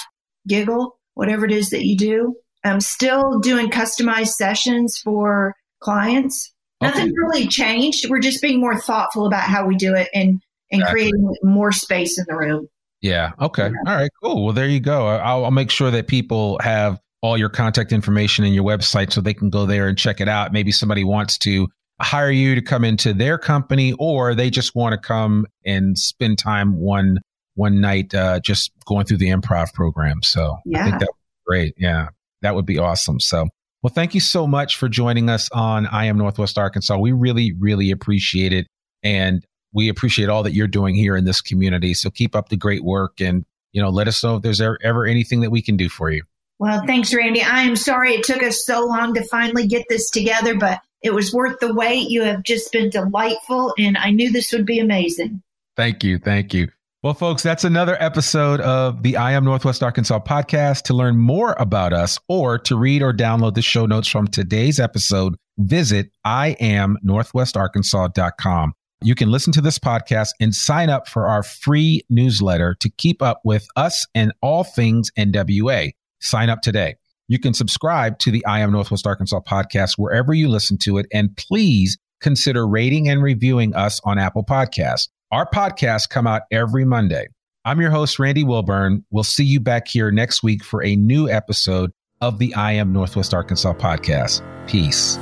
giggle, 0.46 0.98
whatever 1.14 1.46
it 1.46 1.52
is 1.52 1.70
that 1.70 1.84
you 1.84 1.96
do. 1.96 2.36
I'm 2.66 2.80
still 2.80 3.38
doing 3.40 3.70
customized 3.70 4.30
sessions 4.30 4.98
for 5.02 5.54
clients. 5.80 6.52
Okay. 6.82 6.90
Nothing 6.90 7.12
really 7.14 7.46
changed. 7.46 8.08
We're 8.08 8.20
just 8.20 8.42
being 8.42 8.60
more 8.60 8.78
thoughtful 8.78 9.26
about 9.26 9.42
how 9.42 9.66
we 9.66 9.76
do 9.76 9.94
it 9.94 10.08
and, 10.14 10.40
and 10.70 10.82
exactly. 10.82 10.92
creating 10.92 11.34
more 11.42 11.72
space 11.72 12.18
in 12.18 12.24
the 12.28 12.36
room. 12.36 12.68
Yeah. 13.00 13.32
Okay. 13.40 13.68
Yeah. 13.68 13.90
All 13.90 13.96
right. 13.96 14.10
Cool. 14.22 14.44
Well, 14.44 14.52
there 14.52 14.68
you 14.68 14.80
go. 14.80 15.06
I'll, 15.06 15.44
I'll 15.44 15.50
make 15.50 15.70
sure 15.70 15.90
that 15.90 16.08
people 16.08 16.58
have 16.62 17.00
all 17.22 17.38
your 17.38 17.48
contact 17.48 17.92
information 17.92 18.44
in 18.44 18.52
your 18.52 18.64
website 18.64 19.12
so 19.12 19.20
they 19.20 19.34
can 19.34 19.50
go 19.50 19.64
there 19.66 19.88
and 19.88 19.96
check 19.96 20.20
it 20.20 20.28
out. 20.28 20.52
Maybe 20.52 20.70
somebody 20.70 21.04
wants 21.04 21.38
to 21.38 21.68
hire 22.00 22.30
you 22.30 22.54
to 22.54 22.62
come 22.62 22.84
into 22.84 23.14
their 23.14 23.38
company 23.38 23.94
or 23.98 24.34
they 24.34 24.50
just 24.50 24.74
want 24.74 24.92
to 24.92 24.98
come 24.98 25.46
and 25.64 25.96
spend 25.98 26.38
time 26.38 26.78
one 26.78 27.20
one 27.54 27.80
night 27.80 28.14
uh, 28.14 28.38
just 28.40 28.70
going 28.84 29.06
through 29.06 29.16
the 29.16 29.30
improv 29.30 29.72
program. 29.72 30.22
So 30.22 30.58
yeah. 30.66 30.80
I 30.80 30.84
think 30.84 31.00
that's 31.00 31.12
great. 31.46 31.74
Yeah 31.78 32.08
that 32.46 32.54
would 32.54 32.64
be 32.64 32.78
awesome. 32.78 33.18
So, 33.18 33.48
well, 33.82 33.92
thank 33.92 34.14
you 34.14 34.20
so 34.20 34.46
much 34.46 34.76
for 34.76 34.88
joining 34.88 35.28
us 35.28 35.50
on 35.50 35.86
I 35.88 36.04
Am 36.06 36.16
Northwest 36.16 36.56
Arkansas. 36.56 36.96
We 36.96 37.10
really, 37.10 37.52
really 37.58 37.90
appreciate 37.90 38.52
it. 38.52 38.68
And 39.02 39.44
we 39.72 39.88
appreciate 39.88 40.28
all 40.28 40.44
that 40.44 40.54
you're 40.54 40.68
doing 40.68 40.94
here 40.94 41.16
in 41.16 41.24
this 41.24 41.40
community. 41.40 41.92
So 41.92 42.08
keep 42.08 42.36
up 42.36 42.48
the 42.48 42.56
great 42.56 42.84
work 42.84 43.20
and, 43.20 43.44
you 43.72 43.82
know, 43.82 43.90
let 43.90 44.06
us 44.06 44.22
know 44.22 44.36
if 44.36 44.42
there's 44.42 44.60
ever, 44.60 44.78
ever 44.80 45.06
anything 45.06 45.40
that 45.40 45.50
we 45.50 45.60
can 45.60 45.76
do 45.76 45.88
for 45.88 46.08
you. 46.08 46.22
Well, 46.60 46.84
thanks, 46.86 47.12
Randy. 47.12 47.42
I 47.42 47.62
am 47.62 47.74
sorry 47.74 48.12
it 48.12 48.24
took 48.24 48.42
us 48.44 48.64
so 48.64 48.86
long 48.86 49.12
to 49.14 49.24
finally 49.24 49.66
get 49.66 49.84
this 49.88 50.08
together, 50.10 50.54
but 50.56 50.80
it 51.02 51.12
was 51.12 51.32
worth 51.32 51.58
the 51.60 51.74
wait. 51.74 52.08
You 52.08 52.22
have 52.22 52.44
just 52.44 52.72
been 52.72 52.90
delightful, 52.90 53.74
and 53.76 53.98
I 53.98 54.10
knew 54.10 54.30
this 54.30 54.52
would 54.52 54.66
be 54.66 54.78
amazing. 54.78 55.42
Thank 55.76 56.04
you. 56.04 56.18
Thank 56.18 56.54
you. 56.54 56.68
Well, 57.06 57.14
folks, 57.14 57.42
that's 57.44 57.62
another 57.62 57.96
episode 58.00 58.60
of 58.60 59.04
the 59.04 59.16
I 59.16 59.34
Am 59.34 59.44
Northwest 59.44 59.80
Arkansas 59.80 60.18
podcast. 60.18 60.82
To 60.86 60.92
learn 60.92 61.16
more 61.16 61.54
about 61.56 61.92
us 61.92 62.18
or 62.26 62.58
to 62.58 62.76
read 62.76 63.00
or 63.00 63.12
download 63.12 63.54
the 63.54 63.62
show 63.62 63.86
notes 63.86 64.08
from 64.08 64.26
today's 64.26 64.80
episode, 64.80 65.36
visit 65.56 66.10
iamnorthwestarkansas.com. 66.26 68.72
You 69.02 69.14
can 69.14 69.30
listen 69.30 69.52
to 69.52 69.60
this 69.60 69.78
podcast 69.78 70.30
and 70.40 70.52
sign 70.52 70.90
up 70.90 71.06
for 71.06 71.28
our 71.28 71.44
free 71.44 72.02
newsletter 72.10 72.74
to 72.80 72.90
keep 72.90 73.22
up 73.22 73.40
with 73.44 73.68
us 73.76 74.04
and 74.12 74.32
all 74.42 74.64
things 74.64 75.12
NWA. 75.16 75.92
Sign 76.20 76.50
up 76.50 76.60
today. 76.60 76.96
You 77.28 77.38
can 77.38 77.54
subscribe 77.54 78.18
to 78.18 78.32
the 78.32 78.44
I 78.46 78.58
Am 78.58 78.72
Northwest 78.72 79.06
Arkansas 79.06 79.42
podcast 79.48 79.92
wherever 79.96 80.34
you 80.34 80.48
listen 80.48 80.76
to 80.78 80.98
it. 80.98 81.06
And 81.12 81.36
please 81.36 81.98
consider 82.20 82.66
rating 82.66 83.08
and 83.08 83.22
reviewing 83.22 83.76
us 83.76 84.00
on 84.02 84.18
Apple 84.18 84.42
Podcasts. 84.42 85.06
Our 85.32 85.44
podcasts 85.44 86.08
come 86.08 86.28
out 86.28 86.42
every 86.52 86.84
Monday. 86.84 87.26
I'm 87.64 87.80
your 87.80 87.90
host, 87.90 88.20
Randy 88.20 88.44
Wilburn. 88.44 89.04
We'll 89.10 89.24
see 89.24 89.42
you 89.42 89.58
back 89.58 89.88
here 89.88 90.12
next 90.12 90.44
week 90.44 90.62
for 90.62 90.84
a 90.84 90.94
new 90.94 91.28
episode 91.28 91.90
of 92.20 92.38
the 92.38 92.54
I 92.54 92.72
Am 92.74 92.92
Northwest 92.92 93.34
Arkansas 93.34 93.72
podcast. 93.72 94.40
Peace. 94.68 95.16